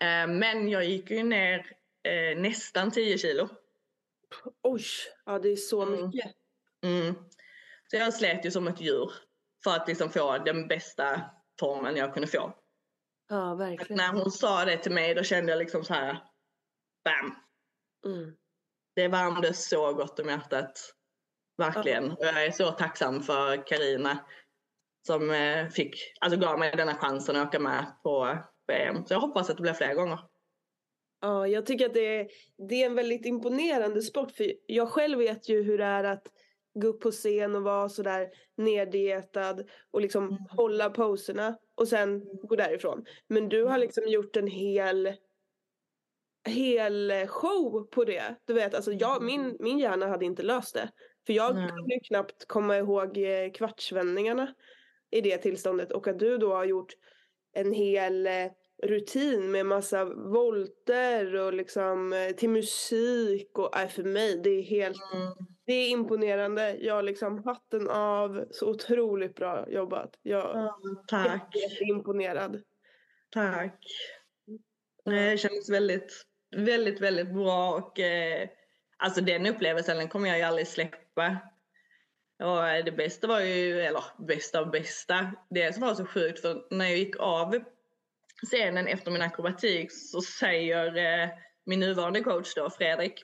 Eh, 0.00 0.26
men 0.26 0.68
jag 0.68 0.84
gick 0.84 1.10
ju 1.10 1.22
ner 1.22 1.66
eh, 2.02 2.38
nästan 2.38 2.90
10 2.90 3.18
kilo. 3.18 3.48
Oj, 4.62 4.84
ja 5.26 5.38
det 5.38 5.48
är 5.48 5.56
så 5.56 5.82
mm. 5.82 6.06
mycket. 6.06 6.32
Mm. 6.82 7.14
Så 7.90 7.96
jag 7.96 8.14
slet 8.14 8.44
ju 8.44 8.50
som 8.50 8.68
ett 8.68 8.80
djur 8.80 9.12
för 9.64 9.70
att 9.70 9.88
liksom 9.88 10.10
få 10.10 10.38
den 10.38 10.68
bästa 10.68 11.20
formen 11.60 11.96
jag 11.96 12.14
kunde 12.14 12.28
få. 12.28 12.54
Ja, 13.28 13.54
verkligen. 13.54 14.00
Att 14.00 14.14
när 14.14 14.20
hon 14.20 14.30
sa 14.30 14.64
det 14.64 14.76
till 14.76 14.92
mig 14.92 15.14
då 15.14 15.22
kände 15.22 15.52
jag 15.52 15.58
liksom 15.58 15.84
så 15.84 15.94
här, 15.94 16.22
bam, 17.04 17.36
Mm. 18.06 18.34
Det 18.94 19.08
värmde 19.08 19.54
så 19.54 19.92
gott 19.92 20.18
om 20.18 20.28
hjärtat. 20.28 20.94
Verkligen. 21.56 22.10
Och 22.10 22.24
jag 22.24 22.44
är 22.44 22.50
så 22.50 22.70
tacksam 22.70 23.22
för 23.22 23.66
Karina 23.66 24.26
som 25.06 25.30
eh, 25.30 25.68
fick, 25.68 25.96
alltså 26.20 26.38
gav 26.38 26.58
mig 26.58 26.76
denna 26.76 26.94
chansen 26.94 27.36
att 27.36 27.48
åka 27.48 27.58
med 27.58 27.96
på. 28.02 28.38
Så 29.06 29.14
jag 29.14 29.20
hoppas 29.20 29.50
att 29.50 29.56
det 29.56 29.62
blir 29.62 29.72
fler 29.72 29.94
gånger. 29.94 30.18
Ja, 31.20 31.46
jag 31.46 31.66
tycker 31.66 31.86
att 31.86 31.94
det 31.94 32.20
är, 32.20 32.28
det 32.68 32.82
är 32.82 32.86
en 32.86 32.94
väldigt 32.94 33.26
imponerande 33.26 34.02
sport. 34.02 34.30
För 34.30 34.52
jag 34.66 34.88
själv 34.88 35.18
vet 35.18 35.48
ju 35.48 35.62
hur 35.62 35.78
det 35.78 35.84
är 35.84 36.04
att 36.04 36.26
gå 36.74 36.86
upp 36.88 37.00
på 37.00 37.10
scen 37.10 37.56
och 37.56 37.62
vara 37.62 37.88
sådär 37.88 38.28
neddietad 38.56 39.56
och 39.90 40.00
liksom 40.00 40.24
mm. 40.24 40.38
hålla 40.50 40.90
poserna 40.90 41.58
och 41.74 41.88
sen 41.88 42.24
gå 42.42 42.56
därifrån. 42.56 43.04
Men 43.28 43.48
du 43.48 43.62
har 43.62 43.68
mm. 43.68 43.80
liksom 43.80 44.08
gjort 44.08 44.36
en 44.36 44.46
hel 44.46 45.12
hel 46.48 47.26
show 47.26 47.88
på 47.90 48.04
det. 48.04 48.34
Du 48.44 48.54
vet, 48.54 48.74
alltså 48.74 48.92
jag, 48.92 49.16
mm. 49.16 49.26
min, 49.26 49.56
min 49.60 49.78
hjärna 49.78 50.06
hade 50.06 50.24
inte 50.24 50.42
löst 50.42 50.74
det. 50.74 50.90
För 51.26 51.32
jag 51.32 51.54
Nej. 51.54 51.68
kunde 51.68 52.00
knappt 52.00 52.48
komma 52.48 52.78
ihåg 52.78 53.18
eh, 53.18 53.52
kvartsvändningarna 53.52 54.54
i 55.10 55.20
det 55.20 55.38
tillståndet. 55.38 55.92
Och 55.92 56.08
att 56.08 56.18
du 56.18 56.38
då 56.38 56.54
har 56.54 56.64
gjort 56.64 56.92
en 57.54 57.72
hel 57.72 58.26
eh, 58.26 58.46
rutin 58.82 59.50
med 59.50 59.66
massa 59.66 60.04
volter 60.04 61.34
och 61.34 61.52
liksom 61.52 62.12
eh, 62.12 62.30
till 62.36 62.50
musik 62.50 63.58
och 63.58 63.78
äh, 63.78 63.88
för 63.88 64.02
mig 64.02 64.40
det 64.44 64.50
är 64.50 64.62
helt 64.62 65.12
mm. 65.14 65.32
det 65.66 65.72
är 65.72 65.90
imponerande. 65.90 66.76
Jag 66.80 67.04
liksom 67.04 67.44
hatten 67.44 67.90
av 67.90 68.44
så 68.50 68.70
otroligt 68.70 69.34
bra 69.34 69.70
jobbat. 69.70 70.18
Jag 70.22 70.56
mm, 70.56 70.96
tack. 71.06 71.56
är 71.56 71.90
imponerad. 71.90 72.62
Tack. 73.30 73.80
Det 75.04 75.40
känns 75.40 75.70
väldigt 75.70 76.26
väldigt, 76.56 77.00
väldigt 77.00 77.34
bra 77.34 77.74
och 77.74 78.00
eh, 78.00 78.48
alltså 78.96 79.20
den 79.20 79.46
upplevelsen 79.46 79.96
den 79.96 80.08
kommer 80.08 80.28
jag 80.28 80.38
ju 80.38 80.44
aldrig 80.44 80.68
släppa. 80.68 81.38
Och 82.42 82.84
det 82.84 82.92
bästa 82.96 83.26
var 83.26 83.40
ju, 83.40 83.80
eller 83.80 84.04
bästa 84.18 84.60
och 84.60 84.70
bästa, 84.70 85.32
det 85.50 85.72
som 85.72 85.82
var 85.82 85.94
så 85.94 86.06
sjukt 86.06 86.40
för 86.40 86.66
när 86.70 86.84
jag 86.84 86.98
gick 86.98 87.16
av 87.16 87.64
scenen 88.46 88.86
efter 88.86 89.10
min 89.10 89.22
akrobatik 89.22 89.92
så 89.92 90.20
säger 90.20 90.96
eh, 90.96 91.28
min 91.66 91.80
nuvarande 91.80 92.20
coach 92.20 92.54
då, 92.54 92.70
Fredrik, 92.70 93.22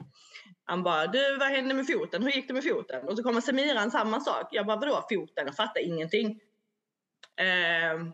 han 0.65 0.83
bara, 0.83 1.07
du 1.07 1.37
vad 1.39 1.49
hände 1.49 1.75
med 1.75 1.87
foten? 1.87 2.23
Hur 2.23 2.31
gick 2.31 2.49
det 2.49 2.55
med 2.55 2.65
foten? 2.65 3.09
Och 3.09 3.17
så 3.17 3.23
kommer 3.23 3.41
Semiran 3.41 3.91
samma 3.91 4.21
sak. 4.21 4.49
Jag 4.51 4.67
bara, 4.67 4.77
vadå 4.77 5.07
foten? 5.11 5.47
Jag 5.47 5.57
fattar 5.57 5.81
ingenting. 5.81 6.41
Eh, 7.37 8.07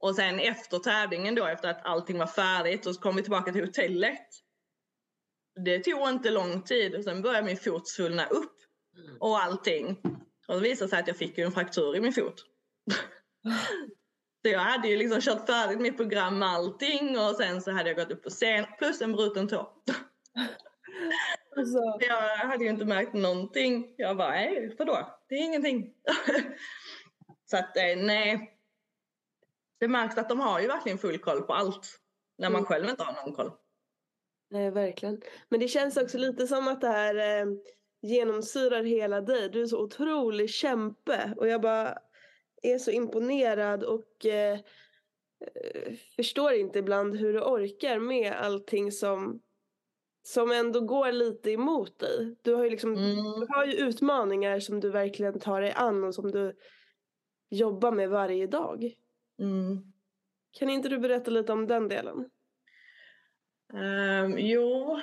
och 0.00 0.16
sen 0.16 0.40
efter 0.40 0.78
tävlingen 0.78 1.34
då, 1.34 1.46
efter 1.46 1.68
att 1.68 1.86
allting 1.86 2.18
var 2.18 2.26
färdigt, 2.26 2.84
så 2.84 2.94
kom 2.94 3.16
vi 3.16 3.22
tillbaka 3.22 3.52
till 3.52 3.64
hotellet 3.64 4.28
det 5.54 5.78
tog 5.78 6.08
inte 6.08 6.30
lång 6.30 6.62
tid 6.62 6.94
och 6.94 7.04
sen 7.04 7.22
började 7.22 7.46
min 7.46 7.56
fot 7.56 7.88
svullna 7.88 8.26
upp 8.26 8.56
mm. 8.96 9.16
och 9.20 9.42
allting. 9.42 10.00
Och 10.48 10.54
det 10.54 10.60
visade 10.60 10.90
sig 10.90 11.00
att 11.00 11.08
jag 11.08 11.16
fick 11.16 11.38
en 11.38 11.52
fraktur 11.52 11.96
i 11.96 12.00
min 12.00 12.12
fot. 12.12 12.44
Så 14.42 14.48
jag 14.48 14.60
hade 14.60 14.88
ju 14.88 14.96
liksom 14.96 15.20
kört 15.20 15.46
färdigt 15.46 15.80
mitt 15.80 15.96
program 15.96 16.38
med 16.38 16.48
allting 16.48 17.18
och 17.18 17.36
sen 17.36 17.62
så 17.62 17.70
hade 17.70 17.88
jag 17.88 17.96
gått 17.96 18.10
upp 18.10 18.22
på 18.22 18.30
scen 18.30 18.66
plus 18.78 19.00
en 19.00 19.12
bruten 19.12 19.48
tå. 19.48 19.72
Alltså. 21.56 21.78
Jag 22.00 22.36
hade 22.36 22.64
ju 22.64 22.70
inte 22.70 22.84
märkt 22.84 23.12
någonting. 23.12 23.94
Jag 23.96 24.16
bara, 24.16 24.30
nej 24.30 24.76
vadå? 24.78 25.20
Det 25.28 25.34
är 25.34 25.44
ingenting. 25.44 25.94
så 27.44 27.56
att 27.56 27.76
eh, 27.76 27.96
nej. 27.96 28.58
Det 29.80 29.88
märks 29.88 30.18
att 30.18 30.28
de 30.28 30.40
har 30.40 30.60
ju 30.60 30.66
verkligen 30.66 30.98
full 30.98 31.18
koll 31.18 31.42
på 31.42 31.54
allt. 31.54 31.98
När 32.38 32.50
man 32.50 32.58
mm. 32.58 32.66
själv 32.66 32.88
inte 32.88 33.02
har 33.02 33.24
någon 33.24 33.34
koll. 33.34 33.52
Nej, 34.50 34.70
verkligen. 34.70 35.22
Men 35.48 35.60
det 35.60 35.68
känns 35.68 35.96
också 35.96 36.18
lite 36.18 36.46
som 36.46 36.68
att 36.68 36.80
det 36.80 36.88
här 36.88 37.14
eh, 37.14 37.46
genomsyrar 38.02 38.82
hela 38.82 39.20
dig. 39.20 39.48
Du 39.48 39.62
är 39.62 39.66
så 39.66 39.82
otrolig 39.82 40.50
kämpe 40.50 41.34
och 41.36 41.48
jag 41.48 41.60
bara 41.60 41.98
är 42.62 42.78
så 42.78 42.90
imponerad 42.90 43.84
och 43.84 44.26
eh, 44.26 44.58
eh, 45.54 45.92
förstår 46.16 46.52
inte 46.52 46.78
ibland 46.78 47.16
hur 47.16 47.32
du 47.32 47.40
orkar 47.40 47.98
med 47.98 48.32
allting 48.32 48.92
som 48.92 49.42
som 50.22 50.52
ändå 50.52 50.80
går 50.80 51.12
lite 51.12 51.50
emot 51.50 51.98
dig. 51.98 52.36
Du 52.42 52.54
har 52.54 52.64
ju, 52.64 52.70
liksom, 52.70 52.92
mm. 52.92 53.16
du 53.40 53.46
har 53.48 53.64
ju 53.64 53.72
utmaningar 53.72 54.60
som 54.60 54.80
du 54.80 54.90
verkligen 54.90 55.38
tar 55.38 55.60
dig 55.60 55.72
an 55.72 56.04
och 56.04 56.14
som 56.14 56.30
du 56.30 56.56
jobbar 57.50 57.92
med 57.92 58.10
varje 58.10 58.46
dag. 58.46 58.94
Mm. 59.38 59.92
Kan 60.52 60.70
inte 60.70 60.88
du 60.88 60.98
berätta 60.98 61.30
lite 61.30 61.52
om 61.52 61.66
den 61.66 61.88
delen? 61.88 62.30
Um, 63.72 64.38
jo, 64.38 65.00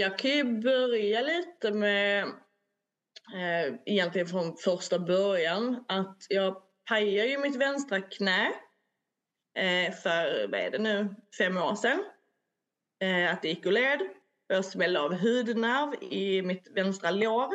jag 0.00 0.18
kan 0.18 0.30
ju 0.30 0.44
börja 0.44 1.22
lite 1.22 1.70
med 1.70 2.24
uh, 2.24 3.74
egentligen 3.86 4.26
från 4.26 4.56
första 4.56 4.98
början 4.98 5.84
att 5.88 6.26
jag 6.28 6.62
pajade 6.88 7.28
ju 7.28 7.38
mitt 7.38 7.56
vänstra 7.56 8.00
knä 8.00 8.48
uh, 9.58 9.94
för, 9.94 10.48
vad 10.48 10.60
är 10.60 10.70
det 10.70 10.78
nu, 10.78 11.14
fem 11.38 11.56
år 11.56 11.74
sedan. 11.74 12.04
Att 13.30 13.42
det 13.42 13.48
gick 13.48 13.66
ur 13.66 13.72
led. 13.72 14.00
Jag 14.46 14.64
smällde 14.64 15.00
av 15.00 15.14
hudnerv 15.14 16.02
i 16.12 16.42
mitt 16.42 16.68
vänstra 16.74 17.10
lår. 17.10 17.50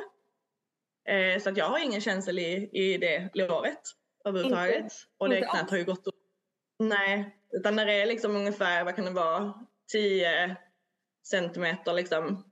Så 1.39 1.50
att 1.50 1.58
jag 1.58 1.65
har 1.65 1.79
ingen 1.79 2.01
känsel 2.01 2.39
i, 2.39 2.69
i 2.74 2.98
det 2.98 3.29
låret 3.34 3.79
överhuvudtaget. 4.25 4.75
Inte, 4.75 4.96
och 5.17 5.29
det 5.29 5.41
knät 5.41 5.69
har 5.69 5.77
ju 5.77 5.84
gått 5.84 6.08
Nej, 6.79 7.38
utan 7.51 7.75
när 7.75 7.86
det 7.86 7.93
är 7.93 8.05
liksom 8.05 8.36
ungefär, 8.36 8.84
vad 8.84 8.96
kan 8.96 9.05
det 9.05 9.12
vara, 9.12 9.53
10 9.91 10.58
centimeter 11.29 11.93
liksom 11.93 12.51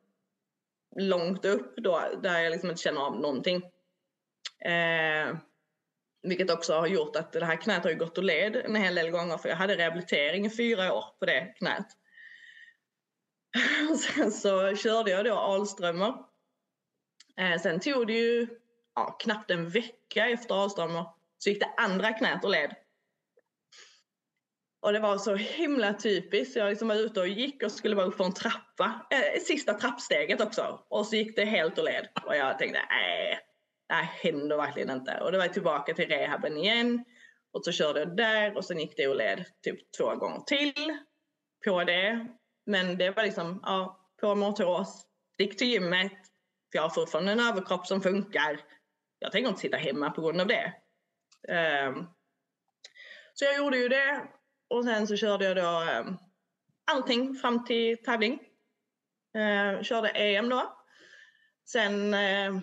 långt 0.96 1.46
upp 1.46 1.76
då, 1.78 2.02
där 2.24 2.40
jag 2.40 2.52
liksom 2.52 2.70
inte 2.70 2.82
känner 2.82 3.02
av 3.02 3.20
någonting. 3.20 3.56
Eh, 4.66 5.38
vilket 6.22 6.52
också 6.52 6.74
har 6.74 6.88
gjort 6.88 7.16
att 7.16 7.32
det 7.32 7.46
här 7.46 7.62
knät 7.62 7.84
har 7.84 7.92
ju 7.92 7.98
gått 7.98 8.18
och 8.18 8.24
led 8.24 8.56
en 8.56 8.76
hel 8.76 8.96
del 8.96 9.12
gånger 9.12 9.38
för 9.38 9.50
jag 9.50 9.56
hade 9.56 9.78
rehabilitering 9.78 10.46
i 10.46 10.50
fyra 10.50 10.94
år 10.94 11.06
på 11.20 11.26
det 11.26 11.54
knät. 11.58 11.88
Och 13.92 13.98
sen 13.98 14.32
så 14.32 14.76
körde 14.76 15.12
jag 15.12 15.26
då 15.26 15.34
Alströmer. 15.34 16.14
Eh, 17.38 17.62
sen 17.62 17.80
tog 17.80 18.08
det 18.08 18.14
ju 18.14 18.48
ja, 18.96 19.18
knappt 19.20 19.52
en 19.52 19.70
vecka 19.70 20.30
efter 20.30 20.56
Alströmer 20.56 21.06
så 21.38 21.50
gick 21.50 21.60
det 21.60 21.74
andra 21.78 22.14
knät 22.14 22.44
och 22.44 22.50
led. 22.50 22.76
Och 24.88 24.94
det 24.94 25.00
var 25.00 25.18
så 25.18 25.36
himla 25.36 25.94
typiskt. 25.94 26.56
Jag 26.56 26.70
liksom 26.70 26.88
var 26.88 26.96
ute 26.96 27.20
och 27.20 27.28
gick 27.28 27.64
och 27.64 27.72
skulle 27.72 27.96
vara 27.96 28.06
upp 28.06 28.20
en 28.20 28.34
trappa. 28.34 29.08
Eh, 29.10 29.42
sista 29.42 29.74
trappsteget 29.74 30.42
också. 30.42 30.86
Och 30.90 31.06
så 31.06 31.16
gick 31.16 31.36
det 31.36 31.46
helt 31.46 31.78
och 31.78 31.86
led. 31.86 32.08
Och 32.26 32.36
jag 32.36 32.60
tänkte, 32.60 32.80
nej, 32.90 33.40
det 33.88 33.94
här 33.94 34.04
händer 34.04 34.58
verkligen 34.58 34.90
inte. 34.90 35.20
Och 35.22 35.32
då 35.32 35.38
var 35.38 35.46
jag 35.46 35.54
tillbaka 35.54 35.94
till 35.94 36.08
rehaben 36.08 36.58
igen. 36.58 37.06
Och 37.54 37.66
så 37.66 37.72
körde 37.72 38.00
jag 38.00 38.18
där 38.18 38.58
och 38.58 38.66
sen 38.66 38.80
gick 38.80 38.98
det 38.98 39.08
och 39.08 39.16
led 39.16 39.46
typ 39.64 39.92
två 39.98 40.16
gånger 40.16 40.40
till 40.40 40.98
på 41.66 41.84
det. 41.84 42.28
Men 42.66 42.98
det 42.98 43.12
var 43.12 43.24
liksom, 43.24 43.60
ja, 43.64 44.00
på 44.22 44.36
motoros. 44.36 45.06
Gick 45.38 45.58
till 45.58 45.68
gymmet. 45.68 46.12
För 46.72 46.78
jag 46.78 46.82
har 46.82 46.90
fortfarande 46.90 47.32
en 47.32 47.40
överkropp 47.40 47.88
som 47.88 48.02
funkar. 48.02 48.60
Jag 49.20 49.32
tänker 49.32 49.50
inte 49.50 49.62
sitta 49.62 49.78
hemma 49.78 50.10
på 50.10 50.22
grund 50.22 50.42
av 50.42 50.48
det. 50.48 50.74
Um, 51.88 52.08
så 53.34 53.46
jag 53.46 53.58
gjorde 53.58 53.78
ju 53.78 53.88
det 53.88 54.28
och 54.70 54.84
sen 54.84 55.08
så 55.08 55.16
körde 55.16 55.46
jag 55.46 55.56
då 55.56 55.82
eh, 55.92 56.06
allting 56.92 57.36
fram 57.36 57.66
till 57.66 57.98
tävling. 57.98 58.40
Eh, 59.36 59.84
körde 59.84 60.10
EM 60.10 60.50
då. 60.50 60.74
Sen 61.66 62.14
eh, 62.14 62.60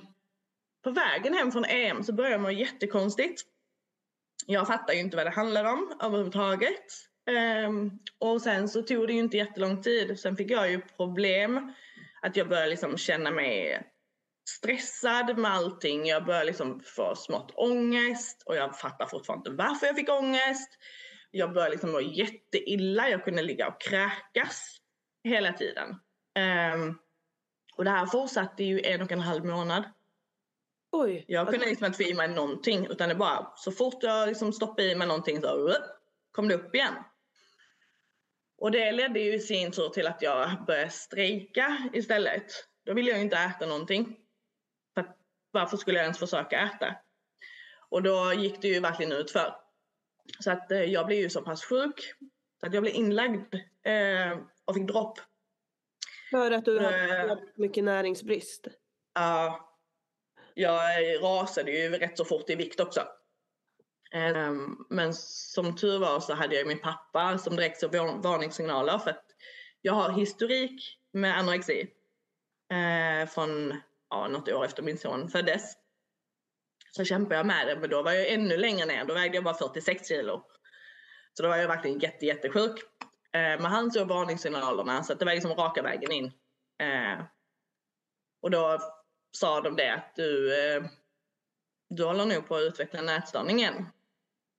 på 0.85 0.90
vägen 0.90 1.35
hem 1.35 1.53
från 1.53 1.64
EM 1.64 2.05
så 2.05 2.12
började 2.12 2.35
jag 2.35 2.43
må 2.43 2.51
jättekonstigt. 2.51 3.43
Jag 4.47 4.67
fattade 4.67 4.95
ju 4.95 5.01
inte 5.01 5.17
vad 5.17 5.27
det 5.27 5.31
handlade 5.31 5.69
om 5.69 5.99
överhuvudtaget. 6.01 6.85
Ehm, 7.31 7.90
och 8.19 8.43
sen 8.43 8.69
så 8.69 8.83
tog 8.83 9.07
det 9.07 9.12
ju 9.12 9.19
inte 9.19 9.37
jättelång 9.37 9.83
tid. 9.83 10.21
Sen 10.21 10.37
fick 10.37 10.51
jag 10.51 10.71
ju 10.71 10.81
problem. 10.81 11.73
Att 12.23 12.37
jag 12.37 12.49
började 12.49 12.71
liksom 12.71 12.99
känna 12.99 13.31
mig 13.31 13.83
stressad 14.49 15.38
med 15.38 15.51
allting. 15.51 16.07
Jag 16.07 16.25
började 16.25 16.45
liksom 16.45 16.81
få 16.81 17.14
smått 17.17 17.53
ångest 17.55 18.43
och 18.47 18.57
jag 18.57 18.79
fattar 18.79 19.07
fortfarande 19.07 19.51
inte 19.51 19.62
varför 19.62 19.87
jag 19.87 19.97
fick 19.97 20.11
ångest. 20.11 20.71
Jag 21.37 21.53
började 21.53 21.70
liksom 21.70 21.92
må 21.92 22.01
jätteilla. 22.01 23.09
Jag 23.09 23.25
kunde 23.25 23.42
ligga 23.42 23.68
och 23.68 23.81
kräkas 23.81 24.77
hela 25.25 25.53
tiden. 25.53 25.88
Um, 26.75 26.99
och 27.77 27.85
det 27.85 27.90
här 27.90 28.07
fortsatte 28.07 28.64
ju 28.64 28.81
en 28.81 29.03
och 29.03 29.12
en 29.12 29.20
halv 29.20 29.44
månad. 29.44 29.85
Oj. 30.92 31.25
Jag 31.29 31.49
kunde 31.49 31.66
liksom 31.66 31.87
inte 31.87 31.97
få 31.97 32.03
i 32.03 32.14
mig 32.14 32.29
någonting 32.29 32.87
utan 32.87 33.09
det 33.09 33.14
bara 33.14 33.53
så 33.57 33.73
fort 33.73 34.03
jag 34.03 34.29
liksom 34.29 34.53
stoppade 34.53 34.90
i 34.90 34.94
mig 34.94 35.07
någonting 35.07 35.40
så 35.40 35.75
kom 36.33 36.49
det 36.49 36.55
upp 36.55 36.75
igen. 36.75 36.94
Och 38.59 38.70
det 38.70 38.92
ledde 38.92 39.20
ju 39.20 39.35
i 39.35 39.40
sin 39.40 39.73
tur 39.73 39.88
till 39.88 40.07
att 40.07 40.23
jag 40.23 40.64
började 40.66 40.90
strejka 40.90 41.90
istället. 41.92 42.53
Då 42.87 42.94
ville 42.94 43.11
jag 43.11 43.20
inte 43.20 43.37
äta 43.37 43.66
någonting. 43.66 44.16
För 44.94 45.07
varför 45.51 45.77
skulle 45.77 45.99
jag 45.99 46.05
ens 46.05 46.18
försöka 46.18 46.61
äta? 46.61 46.94
Och 47.88 48.03
då 48.03 48.33
gick 48.33 48.62
det 48.62 48.68
ju 48.68 48.81
verkligen 48.81 49.12
ut 49.12 49.31
för. 49.31 49.63
Så 50.39 50.51
att 50.51 50.71
eh, 50.71 50.83
jag 50.83 51.07
blev 51.07 51.19
ju 51.19 51.31
så 51.31 51.43
pass 51.43 51.65
sjuk 51.65 52.15
så 52.61 52.67
att 52.67 52.75
jag 52.75 52.83
blev 52.83 52.95
inlagd 52.95 53.55
eh, 53.83 54.39
och 54.65 54.75
fick 54.75 54.87
dropp. 54.89 55.19
För 56.31 56.51
att 56.51 56.65
du 56.65 56.81
hade 56.81 57.33
eh, 57.33 57.39
mycket 57.55 57.85
näringsbrist? 57.85 58.69
Ja. 59.15 59.71
jag 60.55 60.83
rasade 61.23 61.71
ju 61.71 61.91
rätt 61.91 62.19
så 62.19 62.25
fort 62.25 62.51
i 62.51 62.55
vikt 62.55 62.81
också. 62.81 63.01
Eh, 64.13 64.53
men 64.89 65.15
som 65.15 65.77
tur 65.77 65.99
var 65.99 66.21
så 66.21 66.35
hade 66.35 66.57
jag 66.57 66.67
min 66.67 66.81
pappa 66.81 67.39
som 67.39 67.57
direkt 67.57 67.81
såg 67.81 67.95
varningssignaler 68.23 68.99
för 68.99 69.11
att 69.11 69.25
jag 69.81 69.93
har 69.93 70.11
historik 70.13 70.99
med 71.13 71.39
anorexi. 71.39 71.91
Eh, 72.71 73.29
från 73.29 73.81
ja, 74.11 74.29
något 74.29 74.49
år 74.49 74.65
efter 74.65 74.83
min 74.83 74.99
son 74.99 75.29
föddes. 75.29 75.84
Så 76.97 77.05
kämpade 77.05 77.35
jag 77.35 77.47
med 77.47 77.67
det, 77.67 77.77
men 77.77 77.91
då 77.91 78.03
var 78.03 78.13
jag 78.13 78.29
ännu 78.29 78.57
längre 78.57 78.87
ner. 78.87 79.05
Då 79.05 79.15
vägde 79.15 79.37
jag 79.37 79.45
bara 79.45 79.55
46 79.55 80.09
kilo. 80.09 80.45
Så 81.33 81.43
då 81.43 81.49
var 81.49 81.57
jag 81.57 81.69
verkligen 81.69 81.99
jätte, 81.99 82.27
jättesjuk. 82.27 82.83
Eh, 83.33 83.61
men 83.61 83.65
han 83.65 83.91
såg 83.91 84.09
varningssignalerna 84.09 85.03
så 85.03 85.15
det 85.15 85.25
var 85.25 85.35
liksom 85.35 85.55
raka 85.55 85.83
vägen 85.83 86.13
in. 86.13 86.25
Eh, 86.79 87.25
och 88.43 88.51
då 88.51 88.79
sa 89.31 89.61
de 89.61 89.77
det 89.77 89.95
att 89.95 90.13
du, 90.17 90.55
eh, 90.61 90.85
du 91.89 92.05
håller 92.05 92.27
nog 92.27 92.49
på 92.49 92.57
att 92.57 92.63
utveckla 92.63 92.99
en 92.99 93.09
ätstörning 93.09 93.59
igen. 93.59 93.87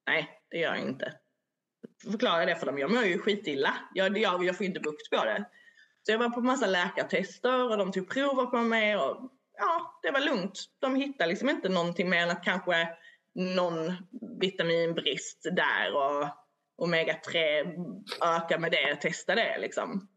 Nej, 0.08 0.41
det 0.50 0.58
gör 0.58 0.76
jag 0.76 0.84
inte. 0.84 1.13
Förklarade 2.12 2.45
det 2.45 2.56
för 2.56 2.65
dem. 2.65 2.78
Jag 2.78 2.91
mår 2.91 3.04
ju 3.04 3.19
skitilla. 3.19 3.74
Jag, 3.93 4.17
jag, 4.17 4.43
jag 4.43 4.58
får 4.58 4.65
inte 4.65 4.80
bukt 4.80 5.10
på 5.10 5.26
det. 5.26 5.45
Så 6.04 6.12
jag 6.12 6.19
var 6.19 6.30
på 6.30 6.41
massa 6.41 6.67
läkartester 6.67 7.71
och 7.71 7.78
de 7.78 7.91
tog 7.91 8.10
prover 8.10 8.45
på 8.45 8.58
mig 8.58 8.98
och 8.98 9.32
ja, 9.57 9.99
det 10.03 10.11
var 10.11 10.19
lugnt. 10.19 10.59
De 10.79 10.95
hittade 10.95 11.29
liksom 11.29 11.49
inte 11.49 11.69
någonting 11.69 12.09
mer 12.09 12.23
än 12.23 12.29
att 12.29 12.43
kanske 12.43 12.89
någon 13.35 13.93
vitaminbrist 14.41 15.47
där 15.51 15.95
och 15.95 16.27
omega-3 16.77 17.65
öka 18.23 18.59
med 18.59 18.71
det, 18.71 18.95
testa 18.95 19.35
det 19.35 19.57
liksom. 19.59 20.07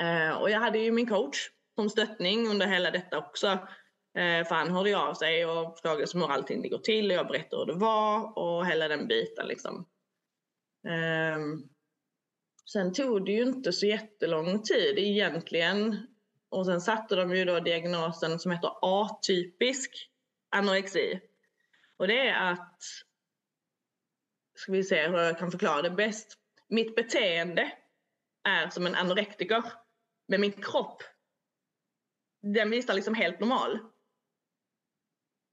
Eh, 0.00 0.32
och 0.32 0.50
jag 0.50 0.60
hade 0.60 0.78
ju 0.78 0.92
min 0.92 1.08
coach 1.08 1.50
som 1.74 1.90
stöttning 1.90 2.46
under 2.46 2.66
hela 2.66 2.90
detta 2.90 3.18
också. 3.18 3.48
Eh, 4.18 4.46
för 4.46 4.54
han 4.54 4.70
hörde 4.70 4.98
av 4.98 5.14
sig 5.14 5.46
och 5.46 5.78
frågade 5.78 6.06
hur 6.14 6.30
allting 6.30 6.70
går 6.70 6.78
till 6.78 7.10
och 7.10 7.16
jag 7.16 7.26
berättade 7.26 7.62
hur 7.62 7.72
det 7.72 7.78
var 7.78 8.38
och 8.38 8.66
hela 8.66 8.88
den 8.88 9.08
biten 9.08 9.46
liksom. 9.46 9.86
Eh, 10.86 11.38
sen 12.72 12.92
tog 12.92 13.26
det 13.26 13.32
ju 13.32 13.42
inte 13.42 13.72
så 13.72 13.86
jättelång 13.86 14.62
tid 14.62 14.98
egentligen 14.98 16.06
och 16.50 16.66
sen 16.66 16.80
satte 16.80 17.16
de 17.16 17.36
ju 17.36 17.44
då 17.44 17.60
diagnosen 17.60 18.38
som 18.38 18.52
heter 18.52 18.72
atypisk 18.82 20.10
anorexi. 20.50 21.20
Och 21.96 22.08
det 22.08 22.28
är 22.28 22.52
att, 22.52 22.82
ska 24.54 24.72
vi 24.72 24.84
se 24.84 25.08
hur 25.08 25.18
jag 25.18 25.38
kan 25.38 25.50
förklara 25.50 25.82
det 25.82 25.90
bäst. 25.90 26.36
Mitt 26.68 26.94
beteende 26.94 27.72
är 28.48 28.70
som 28.70 28.86
en 28.86 28.94
anorektiker. 28.94 29.62
Men 30.28 30.40
min 30.40 30.52
kropp, 30.52 31.02
den 32.42 32.70
visar 32.70 32.94
liksom 32.94 33.14
helt 33.14 33.40
normal. 33.40 33.78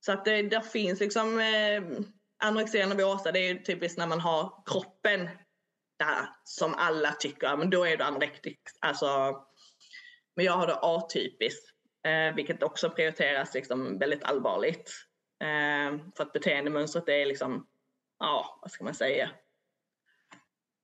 Så 0.06 0.12
att 0.12 0.26
det 0.26 0.42
där 0.42 0.62
finns 0.62 1.00
liksom, 1.00 1.40
eh, 1.40 1.84
anorexia 2.44 2.88
nervosa 2.88 3.32
det 3.32 3.40
är 3.40 3.54
ju 3.54 3.64
typiskt 3.64 3.98
när 3.98 4.08
man 4.08 4.20
har 4.20 4.64
kroppen 4.66 5.30
där 6.00 6.30
som 6.44 6.74
alla 6.74 7.12
tycker, 7.12 7.58
men 7.58 7.70
då 7.70 7.88
är 7.88 7.98
du 7.98 8.04
anorektisk. 8.04 8.60
Alltså, 8.80 9.36
men 10.38 10.46
jag 10.46 10.54
har 10.54 10.68
då 10.68 10.74
atypiskt, 10.74 11.70
eh, 12.06 12.36
vilket 12.36 12.64
också 12.64 12.90
prioriteras 12.90 13.54
liksom 13.54 14.00
väldigt 14.00 14.24
allvarligt. 14.24 14.92
Eh, 15.42 16.00
för 16.18 16.24
att 16.24 16.34
beteendemönstret 16.34 17.10
är 17.10 17.26
liksom, 17.26 17.68
ja, 18.20 18.60
vad 18.62 18.72
ska 18.72 18.84
man 18.84 18.94
säga? 18.94 19.30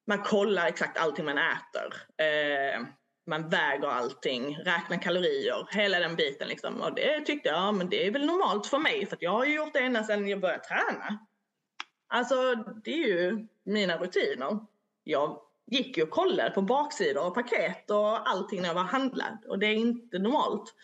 Man 0.08 0.24
kollar 0.24 0.68
exakt 0.68 0.98
allting 0.98 1.26
man 1.26 1.38
äter. 1.38 1.94
Eh, 2.26 2.82
man 3.28 3.50
väger 3.50 3.88
allting, 3.88 4.58
räknar 4.58 5.02
kalorier, 5.02 5.68
hela 5.72 6.00
den 6.00 6.16
biten 6.16 6.48
liksom. 6.48 6.82
Och 6.82 6.96
det 6.96 7.22
tyckte 7.22 7.50
jag, 7.50 7.58
ja, 7.58 7.72
men 7.72 7.90
det 7.90 8.08
är 8.08 8.12
väl 8.12 8.26
normalt 8.26 8.68
för 8.68 8.80
mig 8.80 9.06
för 9.06 9.18
jag 9.22 9.32
har 9.32 9.46
ju 9.46 9.56
gjort 9.56 9.74
det 9.74 9.80
ända 9.80 10.04
sedan 10.04 10.28
jag 10.28 10.40
började 10.40 10.64
träna. 10.64 11.20
Alltså 12.08 12.56
det 12.56 12.94
är 12.94 13.08
ju 13.08 13.48
mina 13.64 13.98
rutiner. 13.98 14.60
Jag 15.04 15.42
gick 15.72 15.98
ju 15.98 16.04
och 16.04 16.10
kollade 16.10 16.52
på 16.52 16.62
baksidor 16.62 17.28
och 17.28 17.36
paket 17.36 17.92
och 17.92 18.30
allting 18.30 18.62
när 18.62 18.68
jag 18.68 18.76
var 18.76 18.84
handlad 18.84 19.46
och 19.48 19.60
det 19.60 19.66
är 19.66 19.76
inte 19.76 20.20
normalt. 20.20 20.76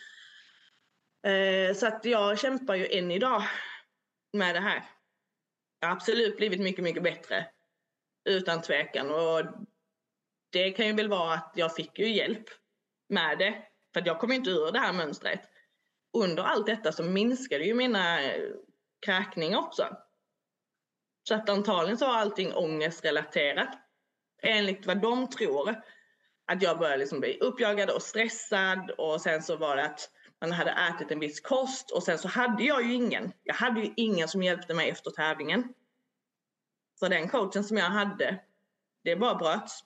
Eh, 1.26 1.74
så 1.74 1.86
att 1.86 2.04
jag 2.04 2.38
kämpar 2.38 2.74
ju 2.74 2.98
än 2.98 3.10
idag 3.10 3.42
med 4.32 4.54
det 4.54 4.60
här. 4.60 4.84
Jag 5.80 5.88
har 5.88 5.96
absolut 5.96 6.36
blivit 6.36 6.60
mycket, 6.60 6.84
mycket 6.84 7.02
bättre. 7.02 7.46
Utan 8.24 8.62
tvekan. 8.62 9.10
Och 9.10 9.42
det 10.52 10.70
kan 10.70 10.86
ju 10.86 10.92
väl 10.92 11.08
vara 11.08 11.34
att 11.34 11.52
jag 11.54 11.74
fick 11.74 11.98
ju 11.98 12.12
hjälp 12.12 12.44
med 13.08 13.38
det. 13.38 13.64
För 13.92 14.00
att 14.00 14.06
jag 14.06 14.20
kom 14.20 14.32
inte 14.32 14.50
ur 14.50 14.72
det 14.72 14.78
här 14.78 14.92
mönstret. 14.92 15.40
Under 16.12 16.42
allt 16.42 16.66
detta 16.66 16.92
så 16.92 17.02
minskade 17.02 17.64
ju 17.64 17.74
mina 17.74 18.22
eh, 18.22 18.50
kräkningar 19.06 19.58
också. 19.58 19.96
Så 21.28 21.34
att 21.34 21.48
antagligen 21.48 21.98
så 21.98 22.06
var 22.06 22.14
allting 22.14 22.54
ångestrelaterat. 22.54 23.79
Enligt 24.42 24.86
vad 24.86 25.00
de 25.00 25.30
tror. 25.30 25.82
Att 26.46 26.62
jag 26.62 26.78
började 26.78 26.98
liksom 26.98 27.20
bli 27.20 27.38
uppjagad 27.38 27.90
och 27.90 28.02
stressad 28.02 28.90
och 28.90 29.20
sen 29.20 29.42
så 29.42 29.56
var 29.56 29.76
det 29.76 29.84
att 29.84 30.10
man 30.40 30.52
hade 30.52 30.70
ätit 30.70 31.10
en 31.10 31.20
viss 31.20 31.40
kost 31.40 31.90
och 31.90 32.02
sen 32.02 32.18
så 32.18 32.28
hade 32.28 32.64
jag 32.64 32.82
ju 32.82 32.94
ingen. 32.94 33.32
Jag 33.42 33.54
hade 33.54 33.80
ju 33.80 33.92
ingen 33.96 34.28
som 34.28 34.42
hjälpte 34.42 34.74
mig 34.74 34.90
efter 34.90 35.10
tävlingen. 35.10 35.74
Så 36.94 37.08
den 37.08 37.28
coachen 37.28 37.64
som 37.64 37.76
jag 37.76 37.90
hade, 37.90 38.42
det 39.04 39.16
bara 39.16 39.34
bröts. 39.34 39.84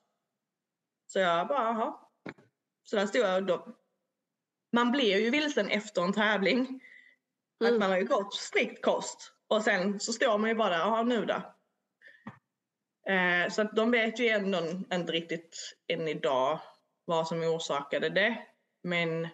Så 1.06 1.18
jag 1.18 1.48
bara, 1.48 1.62
jaha. 1.62 1.96
Så 2.84 2.96
där 2.96 3.06
stod 3.06 3.22
jag 3.22 3.36
och 3.36 3.42
då. 3.42 3.76
Man 4.72 4.92
blir 4.92 5.18
ju 5.18 5.30
vilsen 5.30 5.68
efter 5.68 6.02
en 6.02 6.12
tävling. 6.12 6.80
Mm. 7.60 7.74
Att 7.74 7.80
man 7.80 7.90
har 7.90 7.98
ju 7.98 8.04
gått 8.04 8.34
strikt 8.34 8.84
kost. 8.84 9.32
Och 9.48 9.62
sen 9.62 10.00
så 10.00 10.12
står 10.12 10.38
man 10.38 10.50
ju 10.50 10.56
bara 10.56 10.78
jaha 10.78 11.02
nu 11.02 11.24
då. 11.24 11.53
Eh, 13.08 13.50
så 13.50 13.62
att 13.62 13.76
de 13.76 13.90
vet 13.90 14.18
ju 14.18 14.28
ändå 14.28 14.58
inte 14.92 15.12
riktigt 15.12 15.76
än 15.88 16.08
idag 16.08 16.60
vad 17.04 17.28
som 17.28 17.42
orsakade 17.42 18.08
det. 18.08 18.46
Men 18.82 19.28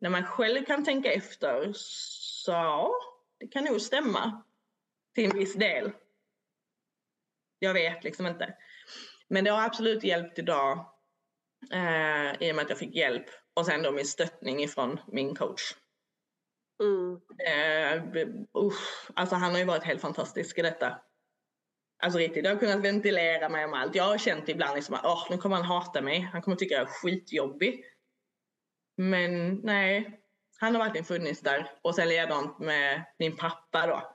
när 0.00 0.10
man 0.10 0.26
själv 0.26 0.64
kan 0.64 0.84
tänka 0.84 1.12
efter 1.12 1.72
så 1.74 2.52
ja, 2.52 2.92
det 3.38 3.48
kan 3.48 3.64
nog 3.64 3.80
stämma 3.80 4.42
till 5.14 5.24
en 5.24 5.38
viss 5.38 5.54
del. 5.54 5.92
Jag 7.58 7.74
vet 7.74 8.04
liksom 8.04 8.26
inte. 8.26 8.54
Men 9.28 9.44
det 9.44 9.50
har 9.50 9.62
absolut 9.62 10.04
hjälpt 10.04 10.38
idag 10.38 10.78
eh, 11.72 12.42
i 12.42 12.52
och 12.52 12.56
med 12.56 12.62
att 12.62 12.68
jag 12.68 12.78
fick 12.78 12.94
hjälp 12.94 13.26
och 13.54 13.66
sen 13.66 13.82
då 13.82 13.92
min 13.92 14.06
stöttning 14.06 14.62
ifrån 14.62 15.00
min 15.06 15.36
coach. 15.36 15.74
Mm. 16.82 17.20
Eh, 17.38 18.18
usch, 18.62 19.10
alltså 19.14 19.36
han 19.36 19.50
har 19.50 19.58
ju 19.58 19.64
varit 19.64 19.84
helt 19.84 20.00
fantastisk 20.00 20.58
i 20.58 20.62
detta. 20.62 21.00
Alltså 22.02 22.18
riktigt, 22.18 22.44
jag 22.44 22.52
har 22.52 22.60
kunnat 22.60 22.84
ventilera 22.84 23.48
mig 23.48 23.64
om 23.64 23.74
allt. 23.74 23.94
Jag 23.94 24.04
har 24.04 24.18
känt 24.18 24.48
ibland 24.48 24.74
liksom 24.74 24.94
att 24.94 25.04
oh, 25.04 25.26
nu 25.30 25.38
kommer 25.38 25.56
han 25.56 25.64
hata 25.64 26.00
mig. 26.00 26.20
Han 26.32 26.42
kommer 26.42 26.56
tycka 26.56 26.74
jag 26.74 26.82
är 26.82 26.86
skitjobbig. 26.86 27.84
Men 28.96 29.54
nej, 29.54 30.20
han 30.60 30.74
har 30.74 30.84
verkligen 30.84 31.04
funnits 31.04 31.40
där. 31.40 31.70
Och 31.82 31.94
sen 31.94 32.08
likadant 32.08 32.58
med 32.58 33.04
min 33.18 33.36
pappa 33.36 33.86
då. 33.86 34.14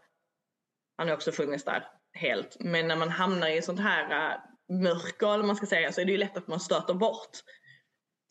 Han 0.97 1.07
har 1.07 1.15
också 1.15 1.31
funnits 1.31 1.63
där 1.63 1.87
helt. 2.13 2.57
Men 2.59 2.87
när 2.87 2.95
man 2.95 3.09
hamnar 3.09 3.49
i 3.49 3.61
sånt 3.61 3.79
här 3.79 4.03
uh, 4.03 4.39
mörker, 4.81 5.33
eller 5.33 5.43
man 5.43 5.55
ska 5.55 5.65
säga, 5.65 5.91
så 5.91 6.01
är 6.01 6.05
det 6.05 6.11
ju 6.11 6.17
lätt 6.17 6.37
att 6.37 6.47
man 6.47 6.59
stöter 6.59 6.93
bort 6.93 7.37